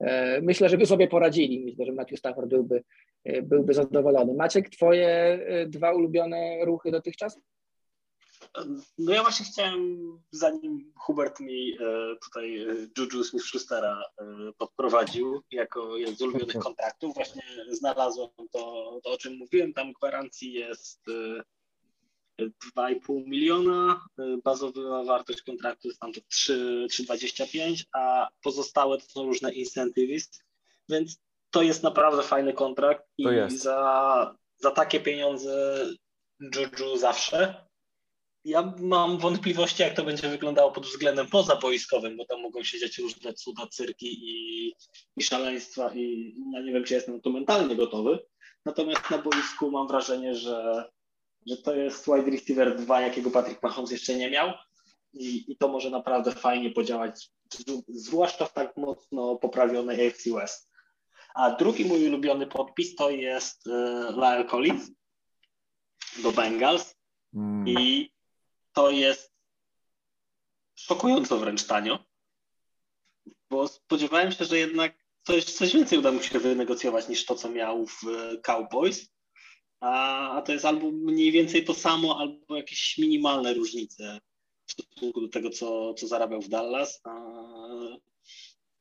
e, 0.00 0.40
myślę, 0.40 0.68
żeby 0.68 0.86
sobie 0.86 1.08
poradzili. 1.08 1.64
Myślę, 1.64 1.86
że 1.86 1.92
Matthew 1.92 2.18
Stafford 2.18 2.48
byłby, 2.48 2.82
e, 3.24 3.42
byłby 3.42 3.74
zadowolony. 3.74 4.34
Maciek, 4.34 4.70
twoje 4.70 5.08
e, 5.08 5.66
dwa 5.66 5.92
ulubione 5.92 6.64
ruchy 6.64 6.90
dotychczas? 6.90 7.40
No 8.98 9.12
ja 9.12 9.22
właśnie 9.22 9.46
chciałem, 9.46 9.98
zanim 10.30 10.92
Hubert 10.96 11.40
mi 11.40 11.72
e, 11.72 11.76
tutaj 12.24 12.58
e, 12.58 12.66
Juju 12.98 13.24
Smith-Schustera 13.24 14.02
e, 14.18 14.24
podprowadził 14.58 15.42
jako 15.50 15.96
jeden 15.96 16.16
z 16.16 16.22
ulubionych 16.22 16.58
kontraktów, 16.68 17.14
właśnie 17.14 17.42
znalazłem 17.70 18.28
to, 18.52 19.00
to, 19.04 19.10
o 19.10 19.16
czym 19.16 19.36
mówiłem, 19.36 19.72
tam 19.72 19.92
gwarancji 19.92 20.52
jest 20.52 21.02
2,5 22.40 23.26
miliona, 23.26 24.06
bazowa 24.44 25.04
wartość 25.04 25.42
kontraktu 25.42 25.88
jest 25.88 26.00
tam 26.00 26.12
to 26.12 26.20
3,25, 26.20 27.84
a 27.92 28.28
pozostałe 28.42 28.98
to 28.98 29.04
są 29.04 29.26
różne 29.26 29.52
incentives, 29.52 30.30
więc 30.88 31.18
to 31.50 31.62
jest 31.62 31.82
naprawdę 31.82 32.22
fajny 32.22 32.52
kontrakt 32.52 33.04
i 33.18 33.26
za, 33.48 34.36
za 34.58 34.70
takie 34.70 35.00
pieniądze 35.00 35.86
Juju 36.40 36.96
zawsze 36.96 37.65
ja 38.46 38.74
mam 38.80 39.18
wątpliwości, 39.18 39.82
jak 39.82 39.94
to 39.94 40.04
będzie 40.04 40.28
wyglądało 40.28 40.72
pod 40.72 40.86
względem 40.86 41.26
pozaboiskowym, 41.26 42.16
bo 42.16 42.24
tam 42.24 42.42
mogą 42.42 42.62
siedzieć 42.62 42.98
różne 42.98 43.34
cuda, 43.34 43.66
cyrki 43.66 44.06
i, 44.06 44.68
i 45.16 45.22
szaleństwa 45.22 45.94
i 45.94 46.34
ja 46.54 46.60
nie 46.60 46.72
wiem, 46.72 46.84
czy 46.84 46.94
jestem 46.94 47.20
tu 47.20 47.32
mentalnie 47.32 47.76
gotowy. 47.76 48.18
Natomiast 48.64 49.10
na 49.10 49.18
boisku 49.18 49.70
mam 49.70 49.88
wrażenie, 49.88 50.34
że, 50.34 50.84
że 51.46 51.56
to 51.56 51.74
jest 51.74 52.06
wide 52.06 52.30
receiver 52.30 52.76
2, 52.76 53.00
jakiego 53.00 53.30
Patrick 53.30 53.62
Mahomes 53.62 53.90
jeszcze 53.90 54.14
nie 54.14 54.30
miał 54.30 54.52
i, 55.12 55.52
i 55.52 55.56
to 55.56 55.68
może 55.68 55.90
naprawdę 55.90 56.32
fajnie 56.32 56.70
podziałać, 56.70 57.30
zwłaszcza 57.88 58.46
w 58.46 58.52
tak 58.52 58.76
mocno 58.76 59.36
poprawionej 59.36 60.06
AFC 60.06 60.30
West. 60.30 60.70
A 61.34 61.50
drugi 61.50 61.84
mój 61.84 62.08
ulubiony 62.08 62.46
podpis 62.46 62.94
to 62.94 63.10
jest 63.10 63.66
uh, 63.66 64.16
Lyle 64.16 64.44
Collins 64.44 64.90
do 66.22 66.32
Bengals. 66.32 66.96
Mm. 67.34 67.68
I 67.68 68.15
to 68.76 68.90
jest 68.90 69.32
szokująco 70.74 71.38
wręcz 71.38 71.66
tanio, 71.66 71.98
bo 73.50 73.68
spodziewałem 73.68 74.32
się, 74.32 74.44
że 74.44 74.58
jednak 74.58 74.94
coś, 75.26 75.44
coś 75.44 75.74
więcej 75.74 75.98
uda 75.98 76.12
mu 76.12 76.22
się 76.22 76.38
wynegocjować 76.38 77.08
niż 77.08 77.26
to, 77.26 77.34
co 77.34 77.50
miał 77.50 77.86
w 77.86 78.02
Cowboys, 78.42 79.08
a, 79.80 80.30
a 80.36 80.42
to 80.42 80.52
jest 80.52 80.64
albo 80.64 80.90
mniej 80.90 81.32
więcej 81.32 81.64
to 81.64 81.74
samo, 81.74 82.18
albo 82.18 82.56
jakieś 82.56 82.98
minimalne 82.98 83.54
różnice 83.54 84.18
w 84.66 84.72
stosunku 84.72 85.20
do 85.20 85.28
tego, 85.28 85.50
co, 85.50 85.94
co 85.94 86.06
zarabiał 86.06 86.40
w 86.40 86.48
Dallas. 86.48 87.00
A... 87.04 87.10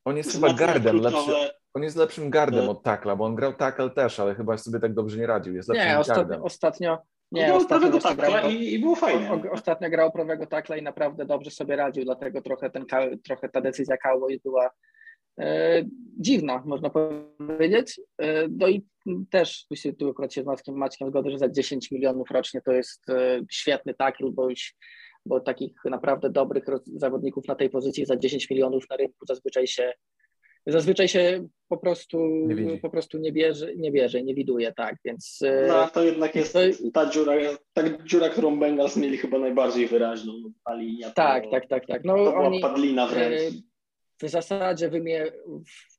On 0.06 0.18
jest 0.18 0.32
chyba 0.32 0.54
gardem, 0.54 1.02
lepszy, 1.02 1.52
on 1.74 1.84
jest 1.84 1.98
lepszym 1.98 2.30
gardem 2.30 2.70
od 2.70 2.84
takla, 2.84 3.16
bo 3.16 3.26
on 3.26 3.36
grał 3.36 3.54
tackle 3.54 3.90
też, 3.90 4.20
ale 4.20 4.36
chyba 4.36 4.58
sobie 4.58 4.80
tak 4.80 4.94
dobrze 4.94 5.18
nie 5.18 5.28
radził. 5.28 5.56
Jest 5.56 5.70
lepszym 5.70 5.88
nie, 5.88 6.00
ostatnio, 6.00 6.44
ostatnio 6.44 6.98
nie, 7.32 7.46
grał 7.46 7.66
prawego 7.66 8.00
takla 8.00 8.42
i, 8.42 8.74
i 8.74 8.80
było 8.80 8.96
fajnie. 8.96 9.32
O, 9.32 9.52
ostatnio 9.52 9.90
grał 9.90 10.12
prawego 10.12 10.46
takla 10.46 10.78
i 10.78 10.82
naprawdę 10.82 11.26
dobrze 11.26 11.52
sobie 11.52 11.76
radził, 11.76 12.04
dlatego 12.04 12.42
trochę, 12.42 12.70
ten, 12.70 12.86
trochę 13.24 13.50
ta 13.50 13.62
decyzja 13.62 13.98
Cowboys 13.98 14.42
była 14.42 14.70
e, 15.40 15.84
dziwna, 16.20 16.64
można 16.66 16.90
powiedzieć. 16.90 18.02
E, 18.22 18.48
no 18.48 18.68
i 18.68 18.86
też 19.30 19.66
tu, 19.66 19.76
się, 19.76 19.94
tu 19.94 20.10
akurat 20.10 20.34
się 20.34 20.44
z 20.44 20.46
Mackiem, 20.46 20.76
Maćkiem 20.76 21.10
zgodzę, 21.10 21.30
że 21.30 21.38
za 21.38 21.50
10 21.50 21.92
milionów 21.92 22.32
rocznie 22.32 22.62
to 22.62 22.72
jest 22.72 23.10
e, 23.10 23.42
świetny 23.52 23.94
takl, 23.94 24.32
bo 24.32 24.50
już 24.50 24.76
bo 25.26 25.40
takich 25.40 25.72
naprawdę 25.86 26.30
dobrych 26.30 26.66
zawodników 26.96 27.48
na 27.48 27.56
tej 27.56 27.70
pozycji 27.70 28.06
za 28.06 28.18
10 28.18 28.50
milionów 28.50 28.84
na 28.90 28.98
rynku 28.98 29.26
zazwyczaj 29.28 29.68
się 29.68 29.94
zazwyczaj 30.68 31.08
się 31.08 31.48
po 31.70 31.78
prostu 31.78 32.20
nie, 32.48 32.80
po 32.80 32.90
prostu 32.90 33.18
nie 33.18 33.32
bierze, 33.32 33.76
nie 33.76 33.92
bierze, 33.92 34.24
nie 34.24 34.36
widuje, 34.36 34.74
tak, 34.74 34.96
więc... 35.06 35.40
E, 35.46 35.68
no, 35.68 35.88
to 35.88 36.04
jednak 36.04 36.36
jest 36.36 36.54
to... 36.54 36.60
ta 36.94 37.10
dziura, 37.10 37.34
ta 37.74 37.84
dziura, 38.04 38.30
którą 38.30 38.60
Bengals 38.60 38.98
mieli 38.98 39.18
chyba 39.18 39.40
najbardziej 39.40 39.88
wyraźną, 39.88 40.34
ta 40.66 40.76
linia. 40.76 41.12
Tak, 41.12 41.44
to, 41.44 41.50
tak, 41.50 41.68
tak, 41.68 41.86
tak. 41.88 42.04
No, 42.04 42.16
to 42.16 42.36
oni, 42.36 42.60
padlina 42.60 43.08
wręcz. 43.08 43.42
E, 43.42 43.52
w 44.22 44.30
zasadzie 44.30 44.90
wymie, 44.90 45.32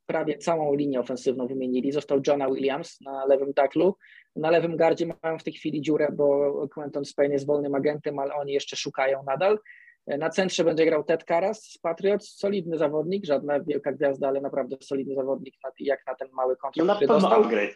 prawie 0.06 0.38
całą 0.38 0.74
linię 0.74 1.00
ofensywną 1.00 1.46
wymienili. 1.46 1.92
Został 1.92 2.20
Johna 2.26 2.50
Williams 2.50 3.00
na 3.00 3.26
lewym 3.26 3.54
taklu. 3.54 3.96
Na 4.36 4.50
lewym 4.50 4.76
gardzie 4.76 5.06
mają 5.22 5.38
w 5.38 5.44
tej 5.44 5.52
chwili 5.52 5.82
dziurę, 5.82 6.08
bo 6.12 6.68
Quentin 6.68 7.04
Spain 7.04 7.32
jest 7.32 7.46
wolnym 7.46 7.74
agentem, 7.74 8.18
ale 8.18 8.34
oni 8.34 8.52
jeszcze 8.52 8.76
szukają 8.76 9.22
nadal. 9.22 9.58
Na 10.06 10.30
centrze 10.30 10.64
będzie 10.64 10.84
grał 10.84 11.04
Ted 11.04 11.24
Karas 11.24 11.62
z 11.62 11.78
Patriots, 11.78 12.38
solidny 12.38 12.78
zawodnik, 12.78 13.24
żadna 13.24 13.60
wielka 13.60 13.92
gwiazda, 13.92 14.28
ale 14.28 14.40
naprawdę 14.40 14.76
solidny 14.80 15.14
zawodnik, 15.14 15.54
jak 15.78 16.06
na 16.06 16.14
ten 16.14 16.28
mały 16.32 16.56
kontrakt, 16.56 16.88
no 16.88 16.94
na 16.94 17.00
pewno 17.00 17.20
dostał. 17.20 17.42
upgrade. 17.42 17.74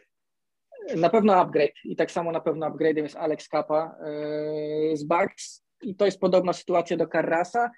Na 0.97 1.11
pewno 1.11 1.35
upgrade 1.35 1.75
i 1.85 1.97
tak 1.97 2.11
samo 2.11 2.33
na 2.33 2.41
pewno 2.41 2.71
upgrade'em 2.71 3.03
jest 3.03 3.17
Alex 3.17 3.49
Kappa 3.49 3.97
yy, 4.91 4.97
z 4.97 5.05
Bucks 5.05 5.65
i 5.83 5.95
to 5.95 6.05
jest 6.05 6.21
podobna 6.21 6.53
sytuacja 6.53 6.97
do 6.97 7.07
Carrasa. 7.07 7.71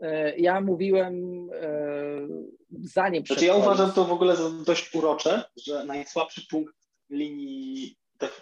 Yy, 0.00 0.36
ja 0.36 0.60
mówiłem 0.60 1.46
yy, 1.46 2.28
zanim... 2.70 3.26
Znaczy 3.26 3.44
ja 3.44 3.54
uważam 3.54 3.92
to 3.92 4.04
w 4.04 4.12
ogóle 4.12 4.36
za 4.36 4.50
dość 4.66 4.94
urocze, 4.94 5.44
że 5.66 5.84
najsłabszy 5.84 6.42
punkt 6.50 6.74
linii 7.10 7.96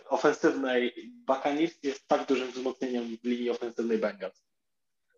ofensywnej 0.09 0.93
Buccaneers 1.27 1.83
jest 1.83 2.09
tak 2.09 2.27
dużym 2.27 2.51
wzmocnieniem 2.51 3.17
linii 3.25 3.51
ofensywnej 3.51 3.99
Bengals. 3.99 4.45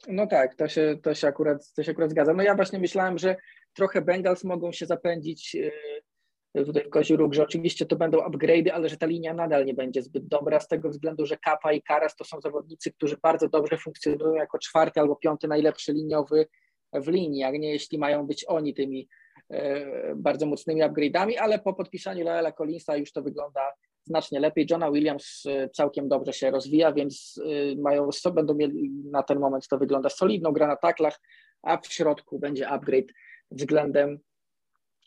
No 0.08 0.26
tak, 0.26 0.54
to 0.54 0.68
się, 0.68 0.96
to, 1.02 1.14
się 1.14 1.26
akurat, 1.26 1.72
to 1.72 1.82
się 1.82 1.90
akurat 1.90 2.10
zgadza. 2.10 2.34
No 2.34 2.42
ja 2.42 2.54
właśnie 2.54 2.78
myślałem, 2.78 3.18
że 3.18 3.36
trochę 3.74 4.02
Bengals 4.02 4.44
mogą 4.44 4.72
się 4.72 4.86
zapędzić 4.86 5.54
y, 5.54 6.64
tutaj 6.64 6.84
w 6.84 6.88
kozi 6.88 7.16
róg, 7.16 7.34
że 7.34 7.42
oczywiście 7.42 7.86
to 7.86 7.96
będą 7.96 8.18
upgrade'y, 8.18 8.70
ale 8.70 8.88
że 8.88 8.96
ta 8.96 9.06
linia 9.06 9.34
nadal 9.34 9.64
nie 9.64 9.74
będzie 9.74 10.02
zbyt 10.02 10.26
dobra 10.26 10.60
z 10.60 10.68
tego 10.68 10.88
względu, 10.88 11.26
że 11.26 11.36
Kapa 11.36 11.72
i 11.72 11.82
Karas 11.82 12.16
to 12.16 12.24
są 12.24 12.40
zawodnicy, 12.40 12.92
którzy 12.92 13.16
bardzo 13.22 13.48
dobrze 13.48 13.78
funkcjonują 13.78 14.34
jako 14.34 14.58
czwarty 14.58 15.00
albo 15.00 15.16
piąty 15.16 15.48
najlepszy 15.48 15.92
liniowy 15.92 16.46
w 16.92 17.08
linii, 17.08 17.40
jak 17.40 17.54
nie 17.54 17.72
jeśli 17.72 17.98
mają 17.98 18.26
być 18.26 18.44
oni 18.48 18.74
tymi 18.74 19.08
e, 19.50 20.14
bardzo 20.16 20.46
mocnymi 20.46 20.82
upgrade'ami, 20.82 21.34
ale 21.38 21.58
po 21.58 21.74
podpisaniu 21.74 22.24
Laela 22.24 22.52
Collinsa 22.52 22.96
już 22.96 23.12
to 23.12 23.22
wygląda 23.22 23.60
znacznie 24.08 24.40
lepiej. 24.40 24.66
Johna 24.70 24.90
Williams 24.90 25.46
e, 25.46 25.68
całkiem 25.68 26.08
dobrze 26.08 26.32
się 26.32 26.50
rozwija, 26.50 26.92
więc 26.92 27.40
e, 27.44 27.80
mają, 27.80 28.08
będą 28.34 28.54
mieli 28.54 28.90
na 29.10 29.22
ten 29.22 29.38
moment 29.38 29.68
to 29.68 29.78
wygląda 29.78 30.08
solidną 30.08 30.52
grę 30.52 30.66
na 30.66 30.76
taklach, 30.76 31.20
a 31.62 31.76
w 31.76 31.86
środku 31.86 32.38
będzie 32.38 32.68
upgrade 32.68 33.12
względem 33.50 34.18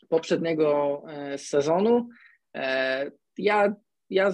poprzedniego 0.08 1.02
e, 1.08 1.38
sezonu. 1.38 2.08
E, 2.56 3.10
ja, 3.38 3.74
ja 4.10 4.30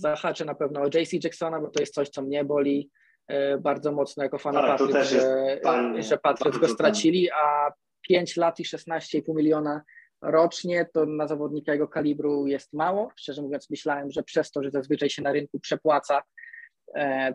zahaczę 0.00 0.44
na 0.44 0.54
pewno 0.54 0.80
o 0.80 0.86
JC 0.86 1.24
Jacksona, 1.24 1.60
bo 1.60 1.70
to 1.70 1.80
jest 1.80 1.94
coś, 1.94 2.08
co 2.08 2.22
mnie 2.22 2.44
boli 2.44 2.90
e, 3.28 3.58
bardzo 3.58 3.92
mocno 3.92 4.22
jako 4.22 4.38
fana 4.38 4.76
tak, 4.76 5.04
że, 5.04 5.60
że 5.98 6.18
Patriots 6.18 6.58
go 6.58 6.68
stracili, 6.68 7.30
a 7.30 7.72
5 8.08 8.36
lat 8.36 8.60
i 8.60 8.64
16,5 8.64 9.34
miliona 9.34 9.82
rocznie 10.22 10.86
to 10.94 11.06
na 11.06 11.26
zawodnika 11.26 11.72
jego 11.72 11.88
kalibru 11.88 12.46
jest 12.46 12.72
mało. 12.72 13.10
Szczerze 13.16 13.42
mówiąc, 13.42 13.70
myślałem, 13.70 14.10
że 14.10 14.22
przez 14.22 14.50
to, 14.50 14.62
że 14.62 14.70
zazwyczaj 14.70 15.10
się 15.10 15.22
na 15.22 15.32
rynku 15.32 15.60
przepłaca, 15.60 16.22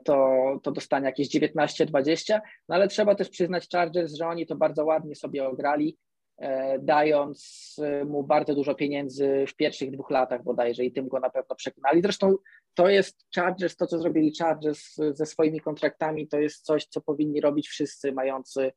to, 0.05 0.37
to 0.63 0.71
dostanie 0.71 1.05
jakieś 1.05 1.29
19-20, 1.29 2.39
no 2.69 2.75
ale 2.75 2.87
trzeba 2.87 3.15
też 3.15 3.29
przyznać 3.29 3.67
Chargers, 3.71 4.13
że 4.13 4.27
oni 4.27 4.47
to 4.47 4.55
bardzo 4.55 4.85
ładnie 4.85 5.15
sobie 5.15 5.47
ograli. 5.47 5.97
E, 6.41 6.79
dając 6.79 7.75
e, 7.83 8.05
mu 8.05 8.23
bardzo 8.23 8.55
dużo 8.55 8.75
pieniędzy 8.75 9.45
w 9.47 9.55
pierwszych 9.55 9.91
dwóch 9.91 10.09
latach 10.09 10.43
bodajże 10.43 10.85
i 10.85 10.91
tym 10.91 11.07
go 11.07 11.19
na 11.19 11.29
pewno 11.29 11.55
przekonali. 11.55 12.01
Zresztą 12.01 12.35
to 12.73 12.89
jest 12.89 13.25
Chargers, 13.35 13.75
to 13.75 13.87
co 13.87 13.99
zrobili 13.99 14.33
Chargers 14.39 14.95
ze 14.95 15.25
swoimi 15.25 15.59
kontraktami, 15.59 16.27
to 16.27 16.39
jest 16.39 16.65
coś, 16.65 16.85
co 16.85 17.01
powinni 17.01 17.41
robić 17.41 17.67
wszyscy 17.67 18.11
mający 18.11 18.61
e, 18.61 18.71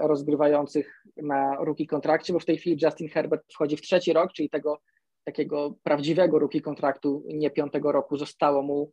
rozgrywających 0.00 1.02
na 1.16 1.56
rookie 1.56 1.86
kontrakcie, 1.86 2.32
bo 2.32 2.38
w 2.38 2.44
tej 2.44 2.58
chwili 2.58 2.78
Justin 2.82 3.08
Herbert 3.08 3.52
wchodzi 3.52 3.76
w 3.76 3.80
trzeci 3.80 4.12
rok, 4.12 4.32
czyli 4.32 4.50
tego 4.50 4.78
takiego 5.24 5.74
prawdziwego 5.82 6.38
rookie 6.38 6.60
kontraktu, 6.60 7.24
nie 7.26 7.50
piątego 7.50 7.92
roku, 7.92 8.16
zostało 8.16 8.62
mu 8.62 8.92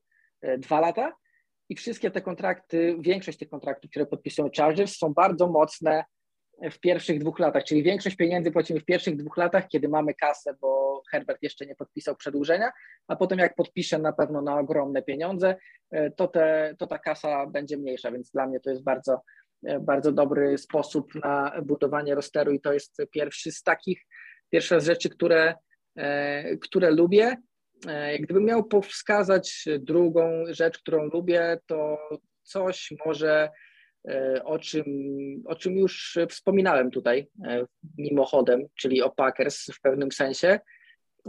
dwa 0.57 0.79
lata. 0.79 1.13
I 1.69 1.75
wszystkie 1.75 2.11
te 2.11 2.21
kontrakty, 2.21 2.95
większość 2.99 3.37
tych 3.37 3.49
kontraktów, 3.49 3.91
które 3.91 4.05
podpisują 4.05 4.49
Chargers 4.57 4.97
są 4.97 5.13
bardzo 5.13 5.47
mocne 5.47 6.03
w 6.71 6.79
pierwszych 6.79 7.19
dwóch 7.19 7.39
latach, 7.39 7.63
czyli 7.63 7.83
większość 7.83 8.15
pieniędzy 8.15 8.51
płacimy 8.51 8.79
w 8.79 8.85
pierwszych 8.85 9.17
dwóch 9.17 9.37
latach, 9.37 9.67
kiedy 9.67 9.89
mamy 9.89 10.13
kasę, 10.13 10.55
bo 10.61 11.01
Herbert 11.11 11.43
jeszcze 11.43 11.65
nie 11.65 11.75
podpisał 11.75 12.15
przedłużenia, 12.15 12.71
a 13.07 13.15
potem 13.15 13.39
jak 13.39 13.55
podpisze 13.55 13.99
na 13.99 14.13
pewno 14.13 14.41
na 14.41 14.59
ogromne 14.59 15.03
pieniądze, 15.03 15.55
e, 15.91 16.11
to, 16.11 16.27
te, 16.27 16.75
to 16.79 16.87
ta 16.87 16.99
kasa 16.99 17.45
będzie 17.45 17.77
mniejsza, 17.77 18.11
więc 18.11 18.31
dla 18.31 18.47
mnie 18.47 18.59
to 18.59 18.69
jest 18.69 18.83
bardzo, 18.83 19.13
e, 19.13 19.19
bardzo 19.81 20.11
dobry 20.11 20.57
sposób 20.57 21.15
na 21.15 21.61
budowanie 21.65 22.15
rosteru 22.15 22.51
i 22.51 22.61
to 22.61 22.73
jest 22.73 22.97
pierwszy 23.11 23.51
z 23.51 23.63
takich, 23.63 24.01
pierwsza 24.49 24.79
z 24.79 24.85
rzeczy, 24.85 25.09
które, 25.09 25.55
e, 25.95 26.57
które 26.57 26.91
lubię. 26.91 27.35
Gdybym 28.19 28.45
miał 28.45 28.63
wskazać 28.83 29.65
drugą 29.79 30.43
rzecz, 30.47 30.77
którą 30.77 31.05
lubię, 31.05 31.59
to 31.67 31.97
coś 32.43 32.93
może 33.05 33.49
E, 34.07 34.43
o 34.43 34.59
czym, 34.59 34.85
o 35.45 35.55
czym 35.55 35.77
już 35.77 36.17
wspominałem 36.29 36.91
tutaj 36.91 37.27
e, 37.45 37.65
mimochodem, 37.97 38.61
czyli 38.75 39.01
o 39.01 39.09
Packers 39.09 39.65
w 39.65 39.81
pewnym 39.81 40.11
sensie. 40.11 40.59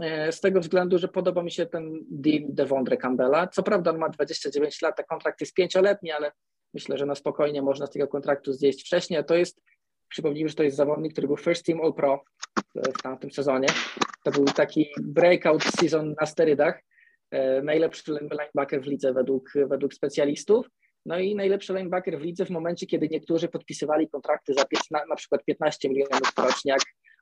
E, 0.01 0.31
z 0.31 0.41
tego 0.41 0.59
względu, 0.59 0.97
że 0.97 1.07
podoba 1.07 1.43
mi 1.43 1.51
się 1.51 1.65
ten 1.65 1.93
deal 2.11 2.41
Devondre 2.49 2.97
Campbella. 2.97 3.47
Co 3.47 3.63
prawda 3.63 3.91
on 3.91 3.97
ma 3.97 4.09
29 4.09 4.81
lat, 4.81 4.99
a 4.99 5.03
kontrakt 5.03 5.41
jest 5.41 5.53
pięcioletni, 5.53 6.11
ale 6.11 6.31
myślę, 6.75 6.97
że 6.97 7.05
na 7.05 7.15
spokojnie 7.15 7.61
można 7.61 7.87
z 7.87 7.89
tego 7.89 8.07
kontraktu 8.07 8.53
zjeść 8.53 8.81
wcześniej. 8.81 9.19
A 9.19 9.23
to 9.23 9.35
jest, 9.35 9.61
przypomnijmy, 10.09 10.49
że 10.49 10.55
to 10.55 10.63
jest 10.63 10.77
zawodnik, 10.77 11.11
który 11.11 11.27
był 11.27 11.37
first 11.37 11.65
team 11.65 11.81
All 11.81 11.93
Pro 11.93 12.23
w 12.75 13.01
tamtym 13.01 13.31
sezonie. 13.31 13.67
To 14.23 14.31
był 14.31 14.45
taki 14.45 14.87
breakout 15.01 15.63
season 15.63 16.15
na 16.21 16.25
sterydach. 16.25 16.81
Najlepszy 17.63 18.17
linebacker 18.21 18.81
w 18.81 18.85
lidze 18.85 19.13
według, 19.13 19.51
według 19.67 19.93
specjalistów. 19.93 20.67
No 21.05 21.19
i 21.19 21.35
najlepszy 21.35 21.73
linebacker 21.73 22.19
w 22.19 22.21
lidze 22.21 22.45
w 22.45 22.49
momencie, 22.49 22.87
kiedy 22.87 23.09
niektórzy 23.09 23.47
podpisywali 23.47 24.09
kontrakty 24.09 24.53
za 24.53 24.65
na, 24.91 25.05
na 25.05 25.15
przykład 25.15 25.45
15 25.45 25.89
milionów 25.89 26.31
rocznie, 26.37 26.71
jak 26.71 26.81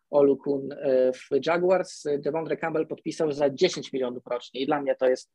Olukun 0.09 0.71
e, 0.71 1.11
w 1.13 1.45
Jaguars, 1.45 2.03
Devondre 2.19 2.57
Campbell 2.57 2.87
podpisał 2.87 3.31
za 3.31 3.49
10 3.49 3.93
milionów 3.93 4.23
rocznie 4.27 4.61
i 4.61 4.65
dla 4.65 4.81
mnie 4.81 4.95
to 4.95 5.09
jest, 5.09 5.31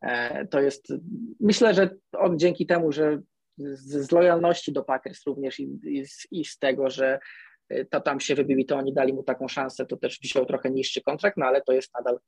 e, 0.00 0.46
to 0.46 0.60
jest 0.60 0.92
myślę, 1.40 1.74
że 1.74 1.90
on 2.12 2.38
dzięki 2.38 2.66
temu, 2.66 2.92
że 2.92 3.20
z, 3.74 4.06
z 4.06 4.12
lojalności 4.12 4.72
do 4.72 4.84
Packers 4.84 5.26
również 5.26 5.60
i, 5.60 5.78
i, 5.84 6.04
i 6.30 6.44
z 6.44 6.58
tego, 6.58 6.90
że 6.90 7.18
e, 7.68 7.84
to 7.84 8.00
tam 8.00 8.20
się 8.20 8.34
wybili, 8.34 8.66
to 8.66 8.76
oni 8.76 8.94
dali 8.94 9.12
mu 9.12 9.22
taką 9.22 9.48
szansę, 9.48 9.86
to 9.86 9.96
też 9.96 10.18
wziął 10.22 10.46
trochę 10.46 10.70
niższy 10.70 11.02
kontrakt, 11.02 11.36
no 11.36 11.46
ale 11.46 11.62
to 11.62 11.72
jest 11.72 11.94
nadal 11.94 12.18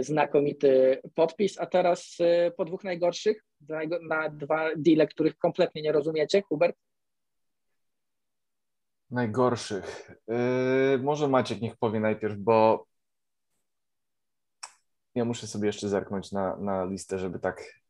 znakomity 0.00 1.00
podpis. 1.14 1.58
A 1.58 1.66
teraz 1.66 2.20
y, 2.20 2.52
po 2.56 2.64
dwóch 2.64 2.84
najgorszych, 2.84 3.44
na 4.08 4.28
dwa 4.28 4.70
deale, 4.76 5.06
których 5.06 5.38
kompletnie 5.38 5.82
nie 5.82 5.92
rozumiecie, 5.92 6.42
Hubert? 6.42 6.76
Najgorszych. 9.10 10.10
Yy, 10.28 10.98
może 10.98 11.28
Maciek 11.28 11.60
niech 11.60 11.76
powie 11.76 12.00
najpierw, 12.00 12.36
bo 12.36 12.86
ja 15.14 15.24
muszę 15.24 15.46
sobie 15.46 15.66
jeszcze 15.66 15.88
zerknąć 15.88 16.32
na, 16.32 16.56
na 16.56 16.84
listę, 16.84 17.18
żeby 17.18 17.38
tak 17.38 17.80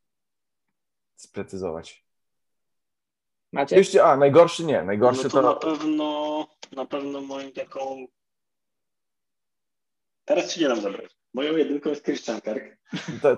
sprecyzować. 1.16 2.05
Macie? 3.57 3.76
Jeszcze, 3.76 4.04
a, 4.04 4.16
najgorszy 4.16 4.64
nie, 4.64 4.82
najgorszy 4.82 5.24
no 5.24 5.30
to, 5.30 5.42
to... 5.42 5.42
Na 5.42 5.54
pewno, 5.54 6.46
na 6.76 6.86
pewno 6.86 7.20
moim 7.20 7.52
taką... 7.52 8.07
Teraz 10.24 10.54
ci 10.54 10.61
nie 10.61 10.68
dam 10.68 10.80
zabrać. 10.80 11.16
Moją 11.34 11.57
jedynką 11.57 11.90
jest 11.90 12.04
Christian 12.04 12.40
Kark. 12.40 12.64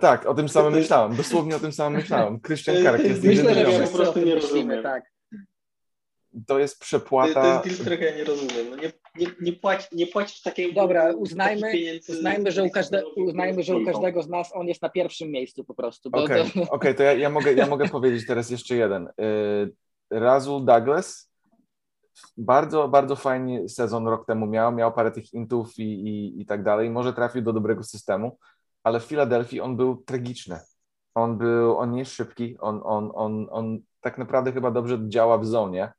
tak, 0.01 0.27
o 0.27 0.35
tym 0.35 0.49
samym 0.49 0.73
myślałem. 0.73 1.17
Dosłownie 1.17 1.57
o 1.57 1.61
tym 1.61 1.73
samym 1.73 2.01
myślałem. 2.01 2.41
Christian 2.41 2.85
Kark 2.85 3.05
jest 3.05 3.25
Myślę, 3.25 3.55
że 3.55 3.61
ja 3.73 3.87
po 3.87 3.97
prostu 3.97 4.21
nie 4.21 4.35
rozumiem. 4.35 4.83
Tak. 4.83 5.05
To 6.47 6.59
jest 6.59 6.81
przepłata. 6.81 7.35
To, 7.35 7.41
to 7.41 7.49
jest 7.49 7.65
deal, 7.65 7.77
którego 7.81 8.05
ja 8.05 8.17
nie 8.17 8.25
rozumiem. 8.25 8.71
No 8.71 8.77
nie, 8.77 8.93
nie, 9.17 9.27
nie, 9.41 9.53
płać, 9.53 9.89
nie 9.93 10.07
płacić 10.07 10.43
takiej 10.43 10.75
Dobra, 10.75 11.15
uznajmy, 11.15 11.73
uznajmy, 12.09 12.53
że 12.53 12.65
u 12.65 12.71
każde, 12.71 13.07
uznajmy, 13.07 13.63
że 13.63 13.77
u 13.77 13.85
każdego 13.85 14.23
z 14.23 14.29
nas 14.29 14.51
on 14.55 14.69
jest 14.69 14.83
na 14.83 14.89
pierwszym 14.89 15.31
miejscu 15.31 15.65
po 15.65 15.75
prostu. 15.75 16.09
Okej, 16.13 16.41
okay, 16.41 16.67
to... 16.67 16.73
okay, 16.73 16.95
to 16.95 17.03
ja, 17.03 17.13
ja, 17.13 17.31
mogę, 17.31 17.53
ja 17.53 17.67
mogę 17.67 17.89
powiedzieć 17.89 18.27
teraz 18.27 18.51
jeszcze 18.51 18.77
jeden. 18.77 19.07
Y, 19.07 19.73
Razul 20.11 20.65
Douglas 20.65 21.29
bardzo, 22.37 22.89
bardzo 22.89 23.17
fajny 23.17 23.69
sezon 23.69 24.09
rok 24.09 24.27
temu 24.27 24.47
miał, 24.47 24.73
miał 24.73 24.93
parę 24.93 25.11
tych 25.11 25.35
intów 25.35 25.79
i, 25.79 25.83
i, 25.83 26.41
i 26.41 26.47
tak 26.47 26.63
dalej, 26.63 26.91
może 26.91 27.13
trafił 27.13 27.43
do 27.43 27.53
dobrego 27.53 27.83
systemu, 27.83 28.39
ale 28.83 29.01
w 29.01 29.05
Filadelfii 29.05 29.61
on 29.61 29.77
był 29.77 29.97
tragiczny. 29.97 30.61
On 31.15 31.39
był, 31.39 31.79
on 31.79 31.91
nie 31.91 31.99
jest 31.99 32.13
szybki, 32.13 32.57
on, 32.59 32.81
on, 32.85 33.11
on, 33.15 33.47
on 33.51 33.79
tak 34.01 34.19
naprawdę 34.19 34.53
chyba 34.53 34.71
dobrze 34.71 34.99
działa 35.09 35.39
w 35.39 35.47
zonie, 35.47 35.93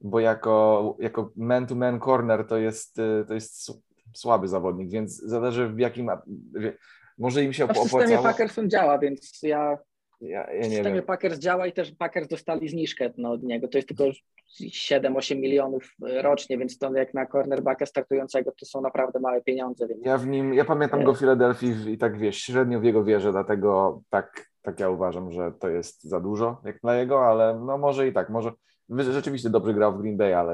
bo 0.00 0.20
jako, 0.20 0.96
jako 0.98 1.30
man-to-man 1.36 2.00
corner 2.00 2.46
to 2.46 2.56
jest, 2.56 2.96
to 3.28 3.34
jest 3.34 3.72
słaby 4.14 4.48
zawodnik, 4.48 4.90
więc 4.90 5.16
zależy 5.16 5.68
w 5.68 5.78
jakim, 5.78 6.10
może 7.18 7.44
im 7.44 7.52
się 7.52 7.64
opłacało. 7.64 7.86
W 7.86 7.90
systemie 7.90 8.18
Packerson 8.22 8.70
działa, 8.70 8.98
więc 8.98 9.42
ja 9.42 9.78
ja, 10.22 10.52
ja 10.52 10.62
w 10.62 10.64
systemie 10.64 10.94
wiem. 10.94 11.04
Packers 11.04 11.38
działa 11.38 11.66
i 11.66 11.72
też 11.72 11.92
Packers 11.92 12.28
dostali 12.28 12.68
zniżkę 12.68 13.10
no, 13.16 13.30
od 13.32 13.42
niego. 13.42 13.68
To 13.68 13.78
jest 13.78 13.88
tylko 13.88 14.04
7-8 14.60 15.36
milionów 15.36 15.94
rocznie, 16.00 16.58
więc 16.58 16.78
to 16.78 16.94
jak 16.94 17.14
na 17.14 17.26
cornerbacka 17.26 17.86
startującego 17.86 18.52
to 18.52 18.66
są 18.66 18.80
naprawdę 18.80 19.20
małe 19.20 19.42
pieniądze. 19.42 19.88
Więc... 19.88 20.06
Ja 20.06 20.18
w 20.18 20.26
nim, 20.26 20.54
ja 20.54 20.64
pamiętam 20.64 21.04
go 21.04 21.14
w 21.14 21.18
Filadelfii 21.18 21.92
i 21.92 21.98
tak 21.98 22.18
wiesz, 22.18 22.36
średnio 22.36 22.80
w 22.80 22.84
jego 22.84 23.04
wierzę, 23.04 23.32
dlatego 23.32 24.02
tak, 24.10 24.50
tak 24.62 24.80
ja 24.80 24.90
uważam, 24.90 25.32
że 25.32 25.52
to 25.60 25.68
jest 25.68 26.02
za 26.02 26.20
dużo 26.20 26.60
jak 26.64 26.80
dla 26.80 26.96
jego, 26.96 27.26
ale 27.26 27.60
no 27.66 27.78
może 27.78 28.08
i 28.08 28.12
tak, 28.12 28.30
może 28.30 28.52
rzeczywiście 28.88 29.50
dobrze 29.50 29.74
grał 29.74 29.92
w 29.92 30.00
Green 30.00 30.16
Bay, 30.16 30.36
ale 30.36 30.52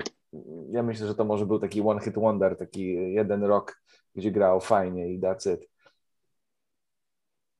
ja 0.70 0.82
myślę, 0.82 1.06
że 1.06 1.14
to 1.14 1.24
może 1.24 1.46
był 1.46 1.58
taki 1.58 1.80
one 1.80 2.00
hit 2.00 2.14
wonder, 2.14 2.56
taki 2.56 3.12
jeden 3.12 3.44
rok, 3.44 3.82
gdzie 4.14 4.30
grał 4.30 4.60
fajnie 4.60 5.08
i 5.12 5.20
that's 5.20 5.54
it. 5.54 5.70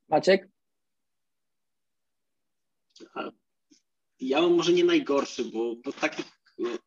Maciek? 0.08 0.48
Ja 4.20 4.42
mam 4.42 4.54
może 4.54 4.72
nie 4.72 4.84
najgorszy, 4.84 5.44
bo, 5.44 5.74
bo 5.84 5.92
taki, 5.92 6.22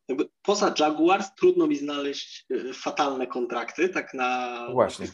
jakby 0.08 0.28
poza 0.42 0.74
Jaguars 0.78 1.34
trudno 1.34 1.66
mi 1.66 1.76
znaleźć 1.76 2.46
e, 2.50 2.72
fatalne 2.72 3.26
kontrakty, 3.26 3.88
tak 3.88 4.14
na, 4.14 4.58
Właśnie. 4.72 5.06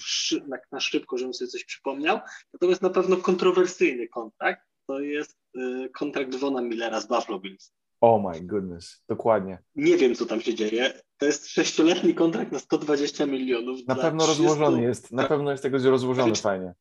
na, 0.49 0.57
na 0.72 0.80
szybko, 0.80 1.18
żebym 1.18 1.34
sobie 1.34 1.49
coś 1.49 1.64
przypomniał. 1.64 2.20
Natomiast 2.53 2.82
na 2.82 2.90
pewno 2.90 3.16
kontrowersyjny 3.16 4.09
kontrakt 4.09 4.66
to 4.86 5.01
jest 5.01 5.38
e, 5.57 5.88
kontrakt 5.88 6.34
Vona 6.34 6.62
Millera 6.62 7.01
z 7.01 7.07
Buffalo 7.07 7.38
Bills. 7.38 7.72
Oh 8.01 8.30
my 8.30 8.40
goodness, 8.40 9.03
dokładnie. 9.09 9.59
Nie 9.74 9.96
wiem, 9.96 10.14
co 10.14 10.26
tam 10.26 10.40
się 10.40 10.55
dzieje. 10.55 11.01
To 11.16 11.26
jest 11.26 11.49
sześcioletni 11.49 12.14
kontrakt 12.14 12.53
na 12.53 12.59
120 12.59 13.26
milionów. 13.26 13.86
Na 13.86 13.94
pewno 13.94 14.26
rozłożony 14.26 14.82
jest, 14.82 15.12
na 15.12 15.28
pewno 15.28 15.51
jest 15.51 15.62
tego 15.62 15.90
rozłożony 15.90 16.34
fajnie. 16.34 16.74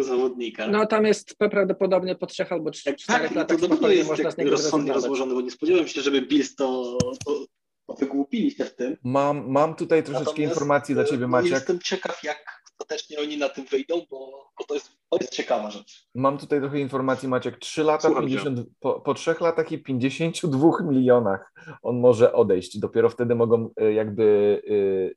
Zawodnika. 0.00 0.66
No 0.66 0.86
tam 0.86 1.04
jest 1.04 1.36
prawdopodobnie 1.36 2.14
po 2.14 2.26
trzech 2.26 2.52
albo 2.52 2.70
czterech 2.70 3.06
tak, 3.06 3.34
latach 3.34 3.58
to 3.80 3.90
jest 3.90 4.08
można 4.08 4.30
z 4.30 4.36
niego 4.36 4.50
rozsądnie 4.50 4.92
rozłożony, 4.92 5.34
bo 5.34 5.40
nie 5.40 5.50
spodziewałem 5.50 5.88
się, 5.88 6.02
żeby 6.02 6.22
Bills 6.22 6.54
to, 6.54 6.98
to, 7.24 7.46
to 7.86 7.94
wygłupili 7.94 8.50
się 8.50 8.64
w 8.64 8.74
tym. 8.74 8.96
Mam, 9.04 9.50
mam 9.50 9.74
tutaj 9.74 10.02
troszeczkę 10.02 10.30
Natomiast, 10.30 10.54
informacji 10.54 10.94
dla 10.94 11.04
Ciebie, 11.04 11.18
no, 11.18 11.28
Maciek. 11.28 11.52
Jestem 11.52 11.78
ciekaw, 11.78 12.24
jak 12.24 12.62
ostatecznie 12.78 13.18
oni 13.20 13.38
na 13.38 13.48
tym 13.48 13.64
wyjdą, 13.64 14.06
bo, 14.10 14.50
bo 14.58 14.64
to, 14.64 14.74
jest, 14.74 14.90
to 15.10 15.18
jest 15.20 15.32
ciekawa 15.32 15.70
rzecz. 15.70 16.08
Mam 16.14 16.38
tutaj 16.38 16.60
trochę 16.60 16.80
informacji, 16.80 17.28
Maciek. 17.28 17.58
3 17.58 17.82
lata, 17.82 18.08
Słucham 18.08 18.28
cię. 18.28 18.36
50, 18.36 18.68
po, 18.80 19.00
po 19.00 19.14
3 19.14 19.34
latach 19.40 19.72
i 19.72 19.82
52 19.82 20.70
milionach 20.82 21.52
on 21.82 22.00
może 22.00 22.32
odejść. 22.32 22.78
Dopiero 22.78 23.08
wtedy 23.08 23.34
mogą 23.34 23.70
y, 23.82 23.92
jakby 23.92 24.22
y, 24.68 25.16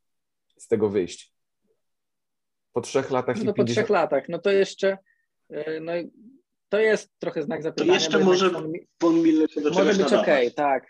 z 0.58 0.68
tego 0.68 0.90
wyjść. 0.90 1.34
Po 2.74 2.82
3 2.82 3.04
latach 3.12 3.38
i 3.38 3.46
No 3.46 3.52
po 3.52 3.56
50... 3.58 3.76
trzech 3.76 3.90
latach, 3.90 4.30
no 4.30 4.40
to 4.40 4.52
jeszcze 4.52 4.98
y, 5.52 5.80
no, 5.82 5.98
i 5.98 6.12
to 6.70 6.80
jest 6.80 7.12
trochę 7.20 7.44
znak 7.44 7.60
To 7.60 7.64
zapytania. 7.64 7.94
jeszcze 7.94 8.20
bo 8.20 8.26
może 8.26 8.50
Von, 8.50 8.74
Von 9.02 9.22
Miller 9.22 9.52
się 9.52 9.62
do 9.62 9.70
może 9.70 9.86
być 9.86 9.98
nadawać. 9.98 10.22
okej, 10.22 10.54
tak. 10.54 10.84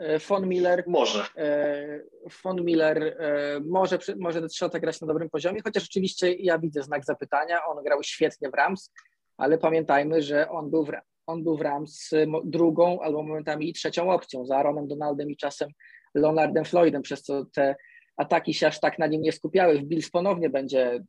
Y, 0.00 0.18
Von 0.28 0.48
Miller 0.48 0.84
Może. 0.86 1.24
E, 1.36 2.00
Von 2.44 2.64
Miller 2.64 3.16
e, 3.18 3.60
może, 3.66 3.98
może 4.18 4.40
te 4.40 4.48
trzy 4.48 4.64
lata 4.64 4.80
grać 4.80 5.00
na 5.00 5.06
dobrym 5.06 5.30
poziomie, 5.30 5.60
chociaż 5.64 5.84
oczywiście 5.84 6.32
ja 6.34 6.58
widzę 6.58 6.82
znak 6.82 7.04
zapytania. 7.04 7.64
On 7.66 7.84
grał 7.84 8.02
świetnie 8.02 8.50
w 8.50 8.54
Rams, 8.54 8.92
ale 9.36 9.58
pamiętajmy, 9.58 10.22
że 10.22 10.48
on 10.48 10.70
był 10.70 10.84
w, 10.84 10.90
on 11.26 11.44
był 11.44 11.56
w 11.56 11.60
Rams 11.60 12.12
e, 12.12 12.26
drugą 12.44 13.00
albo 13.00 13.22
momentami 13.22 13.68
i 13.68 13.72
trzecią 13.72 14.10
opcją 14.10 14.46
za 14.46 14.56
Aaronem 14.56 14.88
Donaldem 14.88 15.30
i 15.30 15.36
czasem 15.36 15.68
Leonardem 16.14 16.64
Floydem, 16.64 17.02
przez 17.02 17.22
co 17.22 17.44
te 17.54 17.76
ataki 18.16 18.54
się 18.54 18.66
aż 18.66 18.80
tak 18.80 18.98
na 18.98 19.06
nim 19.06 19.22
nie 19.22 19.32
skupiały. 19.32 19.78
W 19.78 19.84
Bills 19.84 20.10
ponownie 20.10 20.50
będzie 20.50 21.04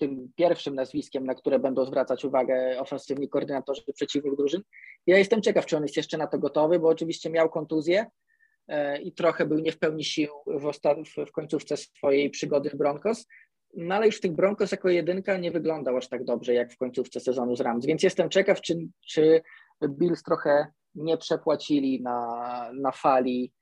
tym 0.00 0.32
pierwszym 0.36 0.74
nazwiskiem, 0.74 1.26
na 1.26 1.34
które 1.34 1.58
będą 1.58 1.84
zwracać 1.84 2.24
uwagę 2.24 2.80
ofensywni 2.80 3.28
koordynatorzy 3.28 3.82
przeciwnych 3.94 4.36
drużyn. 4.36 4.62
Ja 5.06 5.18
jestem 5.18 5.42
ciekaw, 5.42 5.66
czy 5.66 5.76
on 5.76 5.82
jest 5.82 5.96
jeszcze 5.96 6.18
na 6.18 6.26
to 6.26 6.38
gotowy, 6.38 6.78
bo 6.78 6.88
oczywiście 6.88 7.30
miał 7.30 7.50
kontuzję, 7.50 8.06
e, 8.68 9.02
i 9.02 9.12
trochę 9.12 9.46
był 9.46 9.58
nie 9.58 9.72
w 9.72 9.78
pełni 9.78 10.04
sił 10.04 10.30
w, 10.46 10.64
osta- 10.64 11.26
w- 11.26 11.32
końcówce 11.32 11.76
swojej 11.76 12.30
przygody 12.30 12.70
w 12.70 12.76
Broncos. 12.76 13.26
No 13.76 13.94
ale 13.94 14.06
już 14.06 14.16
w 14.16 14.20
tych 14.20 14.32
Broncos 14.32 14.72
jako 14.72 14.88
jedynka 14.88 15.36
nie 15.36 15.50
wyglądał 15.50 15.96
aż 15.96 16.08
tak 16.08 16.24
dobrze 16.24 16.54
jak 16.54 16.72
w 16.72 16.76
końcówce 16.76 17.20
sezonu 17.20 17.56
z 17.56 17.60
Rams. 17.60 17.86
Więc 17.86 18.02
jestem 18.02 18.30
ciekaw, 18.30 18.60
czy, 18.60 18.76
czy 19.08 19.42
Bills 19.88 20.22
trochę 20.22 20.66
nie 20.94 21.16
przepłacili 21.16 22.02
na, 22.02 22.70
na 22.74 22.90
fali 22.92 23.52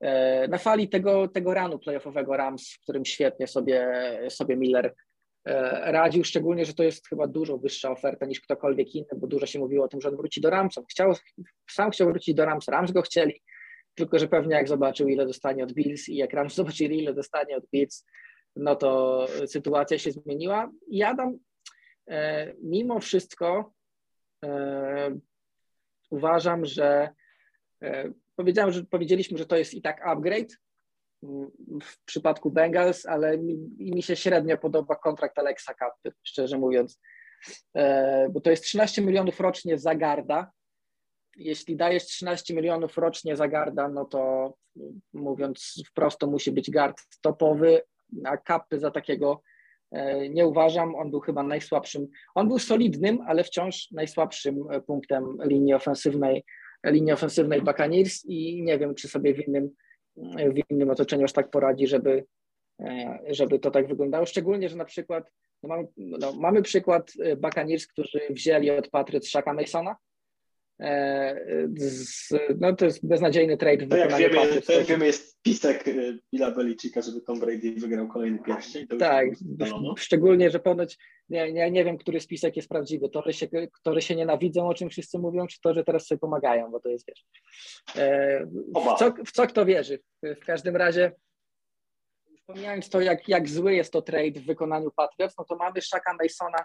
e, 0.00 0.48
na 0.48 0.58
fali 0.58 0.88
tego, 0.88 1.28
tego 1.28 1.54
ranu 1.54 1.78
playoffowego 1.78 2.36
Rams, 2.36 2.72
w 2.72 2.80
którym 2.80 3.04
świetnie 3.04 3.46
sobie, 3.46 3.92
sobie 4.28 4.56
Miller 4.56 4.94
radził, 5.82 6.24
szczególnie, 6.24 6.64
że 6.64 6.74
to 6.74 6.82
jest 6.82 7.08
chyba 7.08 7.26
dużo 7.26 7.58
wyższa 7.58 7.90
oferta 7.90 8.26
niż 8.26 8.40
ktokolwiek 8.40 8.94
inny, 8.94 9.08
bo 9.16 9.26
dużo 9.26 9.46
się 9.46 9.58
mówiło 9.58 9.84
o 9.84 9.88
tym, 9.88 10.00
że 10.00 10.08
on 10.08 10.16
wróci 10.16 10.40
do 10.40 10.50
Rams. 10.50 10.78
On 10.78 10.84
chciał, 10.90 11.12
sam 11.70 11.90
chciał 11.90 12.08
wrócić 12.08 12.34
do 12.34 12.44
Rams, 12.44 12.68
Rams 12.68 12.92
go 12.92 13.02
chcieli, 13.02 13.42
tylko 13.94 14.18
że 14.18 14.28
pewnie 14.28 14.54
jak 14.54 14.68
zobaczył, 14.68 15.08
ile 15.08 15.26
dostanie 15.26 15.64
od 15.64 15.72
Bills 15.72 16.08
i 16.08 16.16
jak 16.16 16.32
Rams 16.32 16.54
zobaczyli, 16.60 16.98
ile 17.02 17.14
dostanie 17.14 17.56
od 17.56 17.66
Bills, 17.72 18.06
no 18.56 18.76
to 18.76 19.26
sytuacja 19.46 19.98
się 19.98 20.10
zmieniła. 20.12 20.70
I 20.88 21.02
Adam 21.02 21.38
e, 22.08 22.52
mimo 22.62 23.00
wszystko 23.00 23.72
e, 24.44 25.18
uważam, 26.10 26.64
że 26.64 27.08
e, 27.82 28.12
powiedziałem, 28.36 28.72
że 28.72 28.84
powiedzieliśmy, 28.84 29.38
że 29.38 29.46
to 29.46 29.56
jest 29.56 29.74
i 29.74 29.82
tak 29.82 30.06
upgrade 30.06 30.56
w 31.82 32.04
przypadku 32.04 32.50
Bengals, 32.50 33.06
ale 33.06 33.38
mi, 33.38 33.56
mi 33.78 34.02
się 34.02 34.16
średnio 34.16 34.58
podoba 34.58 34.96
kontrakt 34.96 35.38
Alexa 35.38 35.74
Kappy, 35.74 36.12
szczerze 36.22 36.58
mówiąc, 36.58 37.00
e, 37.76 38.28
bo 38.30 38.40
to 38.40 38.50
jest 38.50 38.64
13 38.64 39.02
milionów 39.02 39.40
rocznie 39.40 39.78
za 39.78 39.94
garda, 39.94 40.50
jeśli 41.36 41.76
dajesz 41.76 42.06
13 42.06 42.54
milionów 42.54 42.98
rocznie 42.98 43.36
za 43.36 43.48
garda, 43.48 43.88
no 43.88 44.04
to 44.04 44.54
mówiąc 45.12 45.82
wprost, 45.90 46.18
to 46.18 46.26
musi 46.26 46.52
być 46.52 46.70
gard 46.70 46.96
topowy, 47.20 47.82
a 48.24 48.36
kapy 48.36 48.80
za 48.80 48.90
takiego 48.90 49.42
e, 49.90 50.28
nie 50.28 50.46
uważam. 50.46 50.94
On 50.94 51.10
był 51.10 51.20
chyba 51.20 51.42
najsłabszym, 51.42 52.08
on 52.34 52.48
był 52.48 52.58
solidnym, 52.58 53.18
ale 53.26 53.44
wciąż 53.44 53.90
najsłabszym 53.90 54.64
e, 54.70 54.80
punktem 54.80 55.36
linii 55.44 55.74
ofensywnej, 55.74 56.44
linii 56.84 57.12
ofensywnej 57.12 57.62
Buccaneers 57.62 58.24
i 58.24 58.62
nie 58.62 58.78
wiem, 58.78 58.94
czy 58.94 59.08
sobie 59.08 59.34
w 59.34 59.48
innym, 59.48 59.70
w 60.16 60.70
innym 60.70 60.90
otoczeniu 60.90 61.24
aż 61.24 61.32
tak 61.32 61.50
poradzi, 61.50 61.86
żeby, 61.86 62.24
e, 62.80 63.18
żeby 63.28 63.58
to 63.58 63.70
tak 63.70 63.88
wyglądało. 63.88 64.26
Szczególnie, 64.26 64.68
że 64.68 64.76
na 64.76 64.84
przykład 64.84 65.30
no 65.62 65.68
mamy, 65.68 65.88
no, 65.96 66.32
mamy 66.32 66.62
przykład 66.62 67.12
e, 67.20 67.36
Buccaneers, 67.36 67.86
którzy 67.86 68.20
wzięli 68.30 68.70
od 68.70 68.88
Patriots 68.88 69.28
Shaka 69.28 69.54
Masona, 69.54 69.96
z, 71.76 72.28
no 72.60 72.76
to 72.76 72.84
jest 72.84 73.06
beznadziejny 73.06 73.56
trade 73.56 73.86
w 73.86 73.88
To 73.88 73.96
jak, 73.96 74.08
wykonaniu 74.10 74.34
wiemy, 74.34 74.62
to 74.62 74.72
jak 74.72 74.86
wiemy, 74.86 75.06
jest 75.06 75.28
spisek 75.28 75.88
y, 75.88 76.18
Billa 76.32 76.50
Belichicka, 76.50 77.02
żeby 77.02 77.20
Tom 77.20 77.40
Brady 77.40 77.74
wygrał 77.76 78.08
kolejny 78.08 78.38
pierścień. 78.38 78.86
Tak, 78.98 79.26
szczególnie, 79.96 80.50
że 80.50 80.58
ponoć 80.58 80.98
nie, 81.28 81.52
nie, 81.52 81.70
nie 81.70 81.84
wiem, 81.84 81.98
który 81.98 82.20
spisek 82.20 82.56
jest 82.56 82.68
prawdziwy. 82.68 83.08
To, 83.08 83.22
że 83.26 83.32
się, 83.32 83.46
że 83.86 84.02
się 84.02 84.16
nienawidzą, 84.16 84.68
o 84.68 84.74
czym 84.74 84.90
wszyscy 84.90 85.18
mówią, 85.18 85.46
czy 85.46 85.60
to, 85.60 85.74
że 85.74 85.84
teraz 85.84 86.06
sobie 86.06 86.18
pomagają, 86.18 86.70
bo 86.70 86.80
to 86.80 86.88
jest 86.88 87.06
wiesz. 87.08 87.24
E, 87.96 88.46
w, 88.46 88.98
co, 88.98 89.14
w 89.26 89.32
co 89.32 89.46
kto 89.46 89.66
wierzy? 89.66 89.98
W 90.22 90.44
każdym 90.46 90.76
razie, 90.76 91.12
już 92.30 92.42
pomijając 92.42 92.88
to, 92.88 93.00
jak, 93.00 93.28
jak 93.28 93.48
zły 93.48 93.74
jest 93.74 93.92
to 93.92 94.02
trade 94.02 94.40
w 94.40 94.46
wykonaniu 94.46 94.90
Patriots, 94.96 95.34
no 95.38 95.44
to 95.44 95.56
mamy 95.56 95.80
Shaka 95.80 96.16
Masona, 96.22 96.64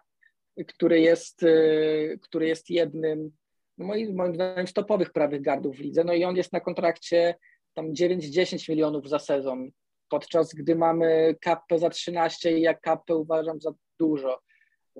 który 0.67 0.99
jest, 0.99 1.43
e, 1.43 2.17
który 2.17 2.47
jest 2.47 2.70
jednym, 2.70 3.32
moim, 3.80 4.16
moim 4.16 4.36
zdaniem, 4.36 4.68
z 4.68 4.74
topowych 4.74 5.12
prawych 5.12 5.42
gardów 5.42 5.76
w 5.78 5.80
lidze. 5.80 6.04
No 6.04 6.14
i 6.14 6.24
on 6.24 6.36
jest 6.36 6.54
na 6.54 6.60
kontrakcie 6.60 7.36
tam 7.74 7.94
9-10 7.94 8.70
milionów 8.70 9.10
za 9.10 9.20
sezon, 9.20 9.70
podczas 10.10 10.54
gdy 10.54 10.76
mamy 10.76 11.36
kapę 11.42 11.80
za 11.80 11.90
13 11.90 12.58
i 12.58 12.62
jak 12.62 12.82
kapę 12.82 13.16
uważam 13.16 13.62
za 13.62 13.72
dużo 14.00 14.42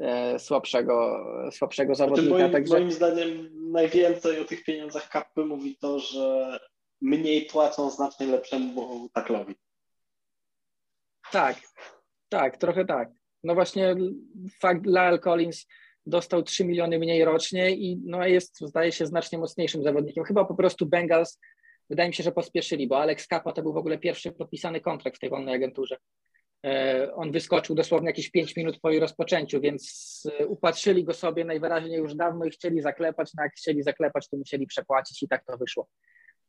e, 0.02 0.40
słabszego, 0.40 1.26
słabszego 1.52 1.96
Znaczy, 1.96 2.10
zawodnika. 2.16 2.38
moim, 2.40 2.52
Także 2.52 2.74
moim 2.74 2.92
zdaniem 2.92 3.50
najwięcej 3.72 4.40
o 4.40 4.46
tych 4.46 4.64
pieniądzach 4.64 5.10
kapy 5.10 5.46
mówi 5.46 5.78
to, 5.78 6.00
że 6.00 6.60
mniej 7.02 7.46
płacą 7.46 7.90
znacznie 7.90 8.28
lepszemu 8.28 9.10
taklowi. 9.14 9.56
tak, 11.32 11.56
tak, 12.30 12.58
trochę 12.58 12.86
tak. 12.86 13.10
No 13.44 13.54
właśnie 13.56 13.96
fakt 14.62 14.86
Lyle 14.86 15.20
Collins 15.20 15.66
dostał 16.06 16.44
3 16.44 16.66
miliony 16.66 17.00
mniej 17.00 17.26
rocznie 17.26 17.72
i 17.72 18.02
no 18.06 18.28
jest, 18.28 18.60
zdaje 18.60 18.92
się, 18.92 19.06
znacznie 19.06 19.38
mocniejszym 19.38 19.84
zawodnikiem. 19.84 20.24
Chyba 20.24 20.46
po 20.46 20.56
prostu 20.56 20.86
Bengals, 20.86 21.40
wydaje 21.90 22.10
mi 22.10 22.16
się, 22.16 22.24
że 22.24 22.32
pospieszyli, 22.32 22.88
bo 22.88 23.00
Alex 23.02 23.28
Kappa 23.28 23.52
to 23.52 23.62
był 23.62 23.74
w 23.74 23.78
ogóle 23.78 23.98
pierwszy 23.98 24.32
podpisany 24.32 24.82
kontrakt 24.82 25.18
w 25.18 25.20
tej 25.20 25.30
wolnej 25.30 25.56
agenturze. 25.56 25.98
E, 26.66 27.14
On 27.16 27.32
wyskoczył 27.32 27.76
dosłownie 27.76 28.08
jakieś 28.10 28.32
5 28.32 28.56
minut 28.56 28.80
po 28.80 28.90
jej 28.90 29.00
rozpoczęciu, 29.00 29.62
więc 29.62 30.24
e, 30.40 30.48
upatrzyli 30.48 31.04
go 31.04 31.14
sobie 31.14 31.46
najwyraźniej 31.46 31.98
już 31.98 32.16
dawno 32.16 32.46
i 32.46 32.50
chcieli 32.50 32.82
zaklepać, 32.82 33.32
no 33.38 33.44
jak 33.44 33.54
chcieli 33.54 33.84
zaklepać, 33.84 34.30
to 34.30 34.38
musieli 34.38 34.68
przepłacić 34.68 35.24
i 35.24 35.28
tak 35.28 35.46
to 35.46 35.58
wyszło, 35.58 35.88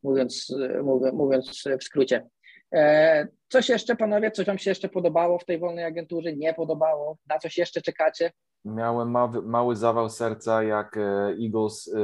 mówiąc, 0.03 0.57
e, 0.63 0.83
mówiąc, 0.83 1.15
mówiąc 1.15 1.65
w 1.81 1.85
skrócie. 1.85 2.27
E, 2.75 3.29
Coś 3.51 3.69
jeszcze, 3.69 3.97
panowie, 3.97 4.31
coś 4.31 4.47
wam 4.47 4.59
się 4.59 4.71
jeszcze 4.71 4.89
podobało 4.89 5.39
w 5.39 5.45
tej 5.45 5.59
wolnej 5.59 5.85
agenturze? 5.85 6.33
Nie 6.33 6.55
podobało? 6.55 7.17
Na 7.27 7.39
coś 7.39 7.59
jeszcze 7.59 7.83
czekacie? 7.83 8.33
Miałem 8.65 9.11
mały, 9.11 9.43
mały 9.43 9.77
zawał 9.77 10.09
serca, 10.09 10.63
jak 10.63 10.97
e, 10.97 11.01
Eagles 11.45 11.95
e, 11.95 12.01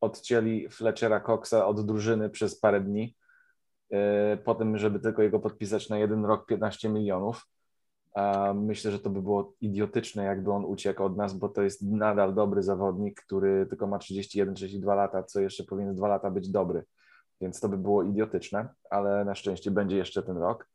odcięli 0.00 0.68
Fletchera 0.68 1.20
Coxa 1.20 1.66
od 1.66 1.86
drużyny 1.86 2.30
przez 2.30 2.60
parę 2.60 2.80
dni, 2.80 3.16
e, 3.90 4.36
po 4.36 4.54
tym, 4.54 4.78
żeby 4.78 5.00
tylko 5.00 5.22
jego 5.22 5.40
podpisać 5.40 5.88
na 5.88 5.98
jeden 5.98 6.24
rok 6.24 6.46
15 6.46 6.88
milionów. 6.88 7.46
A 8.14 8.54
Myślę, 8.54 8.90
że 8.90 8.98
to 8.98 9.10
by 9.10 9.22
było 9.22 9.52
idiotyczne, 9.60 10.24
jakby 10.24 10.52
on 10.52 10.64
uciekł 10.64 11.04
od 11.04 11.16
nas, 11.16 11.34
bo 11.34 11.48
to 11.48 11.62
jest 11.62 11.82
nadal 11.82 12.34
dobry 12.34 12.62
zawodnik, 12.62 13.20
który 13.22 13.66
tylko 13.66 13.86
ma 13.86 13.98
31-32 13.98 14.96
lata, 14.96 15.22
co 15.22 15.40
jeszcze 15.40 15.64
powinien 15.64 15.94
dwa 15.94 16.08
lata 16.08 16.30
być 16.30 16.48
dobry. 16.50 16.84
Więc 17.40 17.60
to 17.60 17.68
by 17.68 17.76
było 17.76 18.02
idiotyczne, 18.02 18.68
ale 18.90 19.24
na 19.24 19.34
szczęście 19.34 19.70
będzie 19.70 19.96
jeszcze 19.96 20.22
ten 20.22 20.38
rok. 20.38 20.68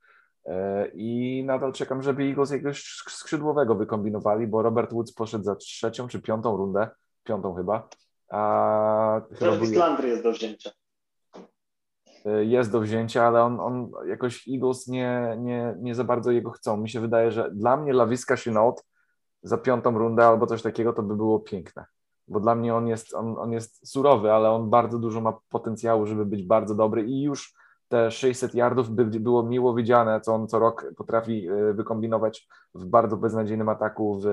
E, 0.45 0.87
I 0.93 1.43
nadal 1.45 1.73
czekam, 1.73 2.01
żeby 2.03 2.23
Eagles 2.23 2.51
jakiegoś 2.51 2.83
skrzydłowego 3.09 3.75
wykombinowali, 3.75 4.47
bo 4.47 4.61
Robert 4.61 4.93
Woods 4.93 5.13
poszedł 5.13 5.43
za 5.43 5.55
trzecią 5.55 6.07
czy 6.07 6.21
piątą 6.21 6.57
rundę, 6.57 6.89
piątą 7.23 7.55
chyba. 7.55 7.87
A 8.29 9.21
Jarvis 9.41 9.69
był, 9.69 9.79
Landry 9.79 10.09
jest 10.09 10.23
do 10.23 10.31
wzięcia. 10.31 10.71
e, 12.25 12.45
jest 12.45 12.71
do 12.71 12.79
wzięcia, 12.81 13.23
ale 13.27 13.43
on, 13.43 13.59
on 13.59 13.91
jakoś 14.07 14.47
Eagles 14.47 14.87
nie, 14.87 15.37
nie, 15.39 15.75
nie 15.79 15.95
za 15.95 16.03
bardzo 16.03 16.31
jego 16.31 16.51
chcą. 16.51 16.77
Mi 16.77 16.89
się 16.89 16.99
wydaje, 16.99 17.31
że 17.31 17.51
dla 17.51 17.77
mnie 17.77 17.93
Lawiska 17.93 18.35
Chenault 18.35 18.83
za 19.43 19.57
piątą 19.57 19.97
rundę 19.97 20.25
albo 20.25 20.47
coś 20.47 20.61
takiego 20.61 20.93
to 20.93 21.03
by 21.03 21.15
było 21.15 21.39
piękne. 21.39 21.85
Bo 22.27 22.39
dla 22.39 22.55
mnie 22.55 22.75
on 22.75 22.87
jest, 22.87 23.13
on, 23.13 23.35
on 23.37 23.51
jest 23.51 23.91
surowy, 23.91 24.31
ale 24.31 24.51
on 24.51 24.69
bardzo 24.69 24.99
dużo 24.99 25.21
ma 25.21 25.33
potencjału, 25.49 26.05
żeby 26.05 26.25
być 26.25 26.43
bardzo 26.43 26.75
dobry 26.75 27.03
i 27.03 27.21
już 27.21 27.53
te 27.87 28.11
600 28.11 28.55
yardów 28.55 28.89
by 28.89 29.05
było 29.05 29.43
miło 29.43 29.73
widziane, 29.73 30.21
co 30.21 30.33
on 30.33 30.47
co 30.47 30.59
rok 30.59 30.85
potrafi 30.97 31.47
e, 31.47 31.73
wykombinować 31.73 32.47
w 32.75 32.85
bardzo 32.85 33.17
beznadziejnym 33.17 33.69
ataku 33.69 34.19
w 34.19 34.25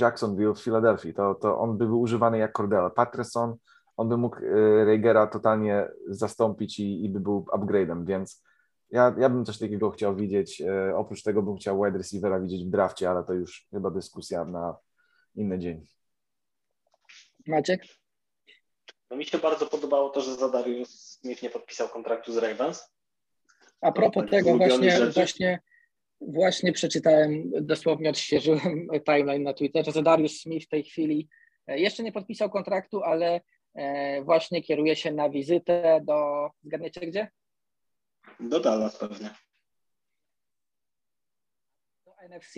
Jacksonville, 0.00 0.54
w 0.54 0.62
Philadelphia. 0.62 1.12
To, 1.12 1.34
to 1.34 1.58
on 1.58 1.78
by 1.78 1.86
był 1.86 2.00
używany 2.00 2.38
jak 2.38 2.52
Cordell. 2.52 2.90
Patterson, 2.90 3.56
on 3.96 4.08
by 4.08 4.16
mógł 4.16 4.36
e, 4.36 4.84
Reigera 4.84 5.26
totalnie 5.26 5.88
zastąpić 6.08 6.78
i, 6.80 7.04
i 7.04 7.08
by 7.08 7.20
był 7.20 7.46
upgrade'em, 7.52 8.04
więc 8.04 8.42
ja, 8.90 9.14
ja 9.18 9.28
bym 9.28 9.44
coś 9.44 9.58
takiego 9.58 9.90
chciał 9.90 10.16
widzieć. 10.16 10.60
E, 10.60 10.96
oprócz 10.96 11.22
tego 11.22 11.42
bym 11.42 11.56
chciał 11.56 11.84
wide 11.84 11.98
receivera 11.98 12.40
widzieć 12.40 12.64
w 12.64 12.70
drafcie, 12.70 13.10
ale 13.10 13.24
to 13.24 13.32
już 13.32 13.66
chyba 13.70 13.90
dyskusja 13.90 14.44
na 14.44 14.76
inny 15.34 15.58
dzień. 15.58 15.86
Maciek? 17.46 17.82
No 19.10 19.16
mi 19.16 19.24
się 19.24 19.38
bardzo 19.38 19.66
podobało 19.66 20.10
to, 20.10 20.20
że 20.20 20.34
Zadarius 20.34 21.18
Smith 21.20 21.42
nie 21.42 21.50
podpisał 21.50 21.88
kontraktu 21.88 22.32
z 22.32 22.36
Ravens. 22.36 22.92
A 23.80 23.92
propos 23.92 24.30
tego 24.30 24.56
właśnie, 24.56 25.10
właśnie, 25.14 25.60
właśnie 26.20 26.72
przeczytałem, 26.72 27.50
dosłownie 27.60 28.10
odświeżyłem 28.10 28.88
timeline 29.06 29.42
na 29.42 29.54
Twitterze, 29.54 29.92
że 29.92 30.02
Darius 30.02 30.40
Smith 30.40 30.66
w 30.66 30.68
tej 30.68 30.84
chwili 30.84 31.28
e, 31.66 31.78
jeszcze 31.78 32.02
nie 32.02 32.12
podpisał 32.12 32.50
kontraktu, 32.50 33.02
ale 33.02 33.40
e, 33.74 34.22
właśnie 34.22 34.62
kieruje 34.62 34.96
się 34.96 35.12
na 35.12 35.30
wizytę 35.30 36.00
do, 36.04 36.50
zgadniecie 36.62 37.00
gdzie? 37.00 37.28
Do 38.40 38.60
Dallas 38.60 38.98
pewnie. 38.98 39.30
Do 42.04 42.14
NFC. 42.28 42.54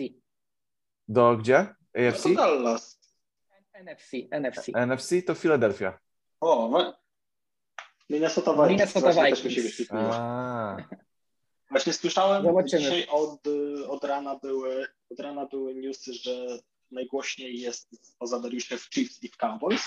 Do 1.07 1.37
gdzie? 1.37 1.75
AFC? 1.95 2.23
Do 2.29 2.35
Dallas. 2.35 2.99
NFC, 3.73 4.11
NFC. 4.31 4.71
NFC 4.75 5.25
to 5.25 5.35
Philadelphia. 5.35 5.99
O, 6.41 6.95
Minnesota 8.09 8.53
Vikings. 8.53 8.95
Minnesota 8.95 9.25
Vikings. 9.25 9.91
A, 9.91 10.77
Właśnie 11.71 11.93
słyszałem, 11.93 12.43
Zobaczymy. 12.43 12.81
dzisiaj 12.81 13.07
od, 13.09 13.41
od, 13.87 14.03
rana 14.03 14.39
były, 14.39 14.87
od 15.09 15.19
rana 15.19 15.45
były 15.45 15.75
newsy, 15.75 16.13
że 16.13 16.59
najgłośniej 16.91 17.59
jest 17.59 17.89
poza 18.19 18.39
Dariuszem 18.39 18.77
w 18.77 18.89
Chiefs 18.93 19.23
i 19.23 19.29
w 19.29 19.37
Cowboys. 19.37 19.83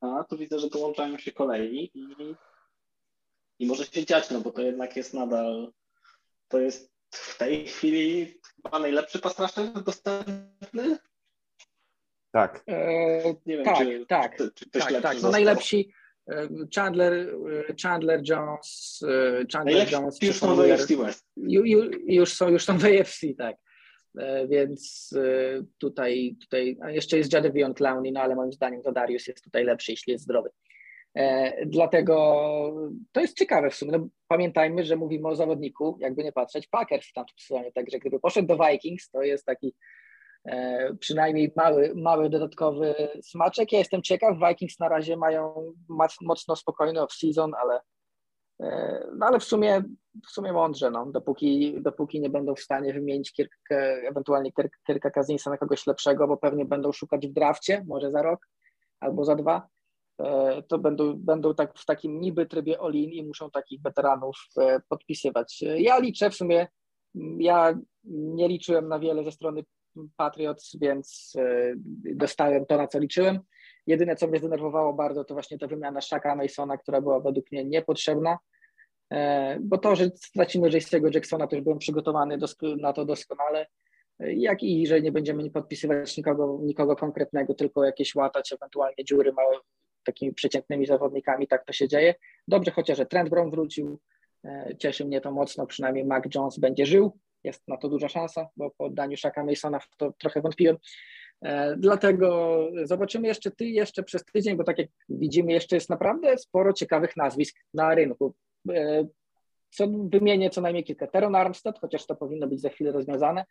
A 0.00 0.24
tu 0.24 0.38
widzę, 0.38 0.58
że 0.58 0.68
dołączają 0.68 1.18
się 1.18 1.32
kolejni 1.32 1.90
i, 1.94 2.34
i 3.58 3.66
może 3.66 3.86
się 3.86 4.06
dziać, 4.06 4.30
no 4.30 4.40
bo 4.40 4.50
to 4.50 4.62
jednak 4.62 4.96
jest 4.96 5.14
nadal, 5.14 5.72
to 6.48 6.60
jest 6.60 6.92
w 7.10 7.38
tej 7.38 7.66
chwili 7.66 8.34
chyba 8.56 8.78
najlepszy 8.78 9.18
pass 9.18 9.38
rusher 9.38 9.82
dostępny. 9.82 10.98
Tak. 12.34 12.64
E, 12.68 13.34
Nie 13.46 13.56
wiem, 13.56 13.64
tak, 13.64 13.78
czy, 13.78 14.06
tak, 14.06 14.36
czy, 14.36 14.50
czy 14.54 14.66
ktoś 14.70 14.82
tak, 14.82 15.02
tak. 15.02 15.16
No 15.22 15.30
najlepsi 15.30 15.92
e, 16.30 16.48
Chandler, 16.74 17.12
e, 17.12 17.74
Chandler 17.82 18.20
Jones, 18.28 19.00
e, 19.08 19.44
Chandler 19.52 19.74
Najlepsi 19.74 19.94
Jones, 19.94 20.22
już 20.22 20.36
są 20.36 20.54
w 20.56 20.60
AFC 20.60 20.96
West. 20.96 21.26
Ju, 21.36 21.64
ju, 21.64 21.90
już 22.06 22.32
są, 22.32 22.48
już 22.48 22.64
są 22.64 22.78
w 22.78 22.84
AFC, 22.84 23.26
tak. 23.38 23.56
E, 24.18 24.48
Więc 24.48 25.10
e, 25.16 25.62
tutaj, 25.78 26.36
tutaj 26.40 26.76
a 26.82 26.90
jeszcze 26.90 27.18
jest 27.18 27.32
Jadavion 27.32 27.74
Clowney, 27.74 28.12
no 28.12 28.20
ale 28.20 28.34
moim 28.34 28.52
zdaniem 28.52 28.82
to 28.82 28.92
Darius 28.92 29.26
jest 29.26 29.44
tutaj 29.44 29.64
lepszy, 29.64 29.92
jeśli 29.92 30.12
jest 30.12 30.24
zdrowy. 30.24 30.50
E, 31.14 31.66
Dlatego 31.66 32.14
to 33.12 33.20
jest 33.20 33.38
ciekawe 33.38 33.70
w 33.70 33.74
sumie. 33.74 33.92
No, 33.92 34.08
pamiętajmy, 34.28 34.84
że 34.84 34.96
mówimy 34.96 35.28
o 35.28 35.36
zawodniku, 35.36 35.98
jakby 36.00 36.24
nie 36.24 36.32
patrzeć, 36.32 36.66
Packers 36.66 37.06
w 37.06 37.12
tamtym 37.12 37.36
sezonie, 37.38 37.72
także 37.72 37.98
gdyby 37.98 38.20
poszedł 38.20 38.48
do 38.48 38.58
Vikings, 38.66 39.10
to 39.10 39.22
jest 39.22 39.44
taki 39.44 39.74
przynajmniej 41.00 41.52
mały, 41.56 41.92
mały 41.96 42.30
dodatkowy 42.30 42.94
smaczek. 43.22 43.72
Ja 43.72 43.78
jestem 43.78 44.02
ciekaw, 44.02 44.36
Vikings 44.48 44.78
na 44.78 44.88
razie 44.88 45.16
mają 45.16 45.72
mocno 46.20 46.56
spokojny 46.56 47.00
off-season, 47.00 47.50
ale 47.62 47.80
E, 48.62 49.06
No 49.16 49.26
ale 49.26 49.40
w 49.40 49.44
sumie, 49.44 49.82
w 50.26 50.30
sumie 50.30 50.52
mądrze, 50.52 50.90
no, 50.90 51.06
dopóki, 51.06 51.74
dopóki 51.82 52.20
nie 52.20 52.30
będą 52.30 52.54
w 52.54 52.60
stanie 52.60 52.92
wymienić 52.92 53.32
Kirka, 53.32 53.74
ewentualnie 54.10 54.52
Kirk- 54.52 54.78
Kirka 54.86 55.10
Cousinsa 55.10 55.50
na 55.50 55.58
kogoś 55.58 55.86
lepszego, 55.86 56.28
bo 56.28 56.36
pewnie 56.36 56.64
będą 56.64 56.92
szukać 56.92 57.26
w 57.28 57.32
drafcie, 57.32 57.84
może 57.86 58.10
za 58.10 58.22
rok 58.22 58.48
albo 59.00 59.24
za 59.24 59.34
dwa, 59.34 59.68
e, 60.20 60.62
to 60.62 60.78
będą, 60.78 61.14
będą 61.16 61.54
tak 61.54 61.78
w 61.78 61.84
takim 61.84 62.20
niby 62.20 62.46
trybie 62.46 62.80
all-in 62.80 63.10
i 63.10 63.24
muszą 63.26 63.50
takich 63.50 63.82
weteranów 63.82 64.36
e, 64.58 64.80
podpisywać. 64.88 65.62
E, 65.66 65.80
Ja 65.80 65.98
liczę 65.98 66.30
w 66.30 66.34
sumie, 66.34 66.68
ja 67.38 67.78
nie 68.04 68.48
liczyłem 68.48 68.88
na 68.88 68.98
wiele 68.98 69.24
ze 69.24 69.32
strony 69.32 69.62
Patriots, 70.16 70.76
więc 70.80 71.32
e, 71.38 71.74
dostałem 72.14 72.66
to, 72.66 72.76
na 72.76 72.88
co 72.88 72.98
liczyłem. 72.98 73.40
Jedyne, 73.86 74.16
co 74.16 74.26
mnie 74.26 74.38
zdenerwowało 74.38 74.92
bardzo, 74.92 75.24
to 75.24 75.34
właśnie 75.34 75.58
ta 75.58 75.66
wymiana 75.66 76.00
Shaka 76.00 76.36
Masona, 76.36 76.76
która 76.76 77.00
była 77.00 77.20
według 77.20 77.52
mnie 77.52 77.64
niepotrzebna, 77.64 78.38
e, 79.12 79.58
bo 79.60 79.78
to, 79.78 79.96
że 79.96 80.10
stracimy 80.14 80.70
J.C.'go 80.70 81.08
Jacksona, 81.14 81.48
już 81.52 81.60
byłem 81.60 81.78
przygotowany 81.78 82.38
na 82.80 82.92
to 82.92 83.04
doskonale, 83.04 83.66
e, 84.20 84.34
jak 84.34 84.62
i 84.62 84.86
że 84.86 85.00
nie 85.00 85.12
będziemy 85.12 85.50
podpisywać 85.50 86.16
nikogo, 86.16 86.58
nikogo 86.62 86.96
konkretnego, 86.96 87.54
tylko 87.54 87.84
jakieś 87.84 88.14
łatać 88.14 88.52
ewentualnie 88.52 89.04
dziury 89.04 89.32
małe 89.32 89.56
takimi 90.04 90.32
przeciętnymi 90.32 90.86
zawodnikami, 90.86 91.46
tak 91.46 91.64
to 91.64 91.72
się 91.72 91.88
dzieje. 91.88 92.14
Dobrze 92.48 92.70
chociaż, 92.70 92.98
że 92.98 93.06
Trent 93.06 93.30
Brown 93.30 93.50
wrócił, 93.50 93.98
cieszy 94.78 95.04
mnie 95.04 95.20
to 95.20 95.32
mocno, 95.32 95.66
przynajmniej 95.66 96.04
Mac 96.04 96.24
Jones 96.34 96.58
będzie 96.58 96.86
żył, 96.86 97.18
jest 97.44 97.68
na 97.68 97.76
to 97.76 97.88
duża 97.88 98.08
szansa, 98.08 98.48
bo 98.56 98.70
po 98.70 98.84
oddaniu 98.84 99.16
Shaka 99.16 99.44
Masona 99.44 99.78
w 99.78 99.96
to 99.96 100.12
trochę 100.18 100.40
wątpiłem. 100.40 100.76
E, 101.42 101.76
Dlatego 101.76 102.58
zobaczymy 102.84 103.28
jeszcze 103.28 103.50
ty 103.50 103.64
jeszcze 103.66 104.02
przez 104.02 104.24
tydzień, 104.24 104.56
bo 104.56 104.64
tak 104.64 104.78
jak 104.78 104.88
widzimy, 105.08 105.52
jeszcze 105.52 105.76
jest 105.76 105.90
naprawdę 105.90 106.38
sporo 106.38 106.72
ciekawych 106.72 107.16
nazwisk 107.16 107.56
na 107.74 107.94
rynku. 107.94 108.34
E, 108.70 109.06
Co 109.70 109.88
wymienię 109.88 110.50
co 110.50 110.60
najmniej 110.60 110.84
kilka. 110.84 111.06
Teron 111.06 111.34
Armstead, 111.34 111.78
chociaż 111.78 112.06
to 112.06 112.16
powinno 112.16 112.46
być 112.46 112.60
za 112.60 112.68
chwilę 112.68 112.92
rozwiązane. 112.92 113.44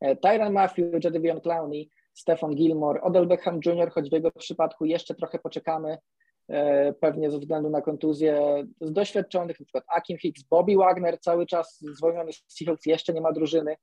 E, 0.00 0.16
Tyron 0.16 0.52
Matthew, 0.52 1.04
Jadavion 1.04 1.40
Clowney, 1.40 1.88
Stefan 2.14 2.54
Gilmore, 2.54 3.00
Odell 3.02 3.26
Beckham 3.26 3.60
Jr., 3.66 3.90
choć 3.90 4.10
w 4.10 4.12
jego 4.12 4.30
przypadku 4.30 4.84
jeszcze 4.84 5.14
trochę 5.14 5.38
poczekamy, 5.38 5.98
pewnie 7.00 7.30
ze 7.30 7.38
względu 7.38 7.70
na 7.70 7.82
kontuzję 7.82 8.64
z 8.80 8.92
doświadczonych, 8.92 9.56
przykład 9.56 9.84
Akim 9.88 10.18
Hicks, 10.18 10.42
Bobby 10.42 10.76
Wagner 10.76 11.20
cały 11.20 11.46
czas 11.46 11.80
zwolniony 11.80 12.32
z 12.32 12.44
Seahawks, 12.48 12.86
jeszcze 12.86 13.12
nie 13.12 13.20
ma 13.20 13.32
drużyny. 13.32 13.76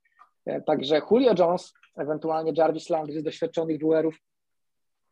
E, 0.45 0.61
Także 0.61 1.01
Julio 1.11 1.34
Jones, 1.39 1.74
ewentualnie 1.97 2.53
Jarvis 2.57 2.89
Landry 2.89 3.20
z 3.20 3.24
doświadczonych 3.24 3.78
duerów. 3.78 4.15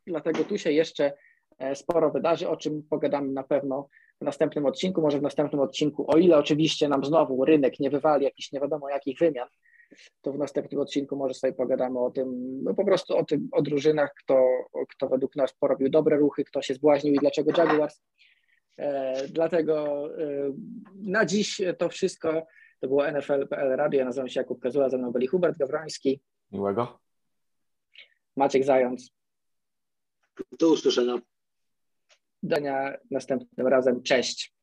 Dlatego 0.06 0.44
tu 0.44 0.58
się 0.58 0.72
jeszcze 0.72 1.12
e, 1.58 1.74
sporo 1.74 2.10
wydarzy, 2.10 2.48
o 2.48 2.56
czym 2.56 2.82
pogadamy 2.90 3.32
na 3.32 3.42
pewno 3.42 3.88
w 4.20 4.24
następnym 4.24 4.66
odcinku, 4.66 5.02
może 5.02 5.18
w 5.18 5.22
następnym 5.22 5.60
odcinku, 5.60 6.04
o 6.08 6.16
ile 6.16 6.38
oczywiście 6.38 6.88
nam 6.88 7.04
znowu 7.04 7.44
rynek 7.44 7.80
nie 7.80 7.90
wywali 7.90 8.24
jakichś 8.24 8.52
nie 8.52 8.60
wiadomo 8.60 8.88
jakich 8.88 9.18
wymian, 9.18 9.48
to 10.22 10.32
w 10.32 10.38
następnym 10.38 10.80
odcinku 10.80 11.16
może 11.16 11.34
sobie 11.34 11.52
pogadamy 11.52 11.98
o 11.98 12.10
tym, 12.10 12.58
no 12.64 12.74
po 12.74 12.84
prostu 12.84 13.16
o 13.16 13.24
tym, 13.24 13.48
o 13.52 13.62
drużynach, 13.62 14.14
kto, 14.14 14.46
kto 14.88 15.08
według 15.08 15.36
nas 15.36 15.52
porobił 15.52 15.88
dobre 15.88 16.16
ruchy, 16.16 16.44
kto 16.44 16.62
się 16.62 16.74
zbłaźnił 16.74 17.14
i 17.14 17.18
dlaczego 17.18 17.50
Jaguars. 17.56 18.00
E, 18.78 19.28
dlatego 19.28 20.06
e, 20.22 20.52
na 20.94 21.24
dziś 21.24 21.60
to 21.78 21.88
wszystko. 21.88 22.46
To 22.80 22.88
było 22.88 23.10
NFL.pl 23.10 23.76
Radio. 23.76 23.98
Ja 23.98 24.04
nazywam 24.04 24.28
się 24.28 24.40
Jakub 24.40 24.60
Kazula, 24.60 24.88
ze 24.88 24.98
mną 24.98 25.12
byli 25.12 25.26
Hubert 25.26 25.58
Gawroński, 25.58 26.20
Miłego. 26.52 26.98
Maciek 28.36 28.64
Zając. 28.64 29.10
Do 30.58 30.72
usłyszenia. 30.72 31.18
Do 32.42 32.56
następnym 33.10 33.66
razem. 33.66 34.02
Cześć. 34.02 34.54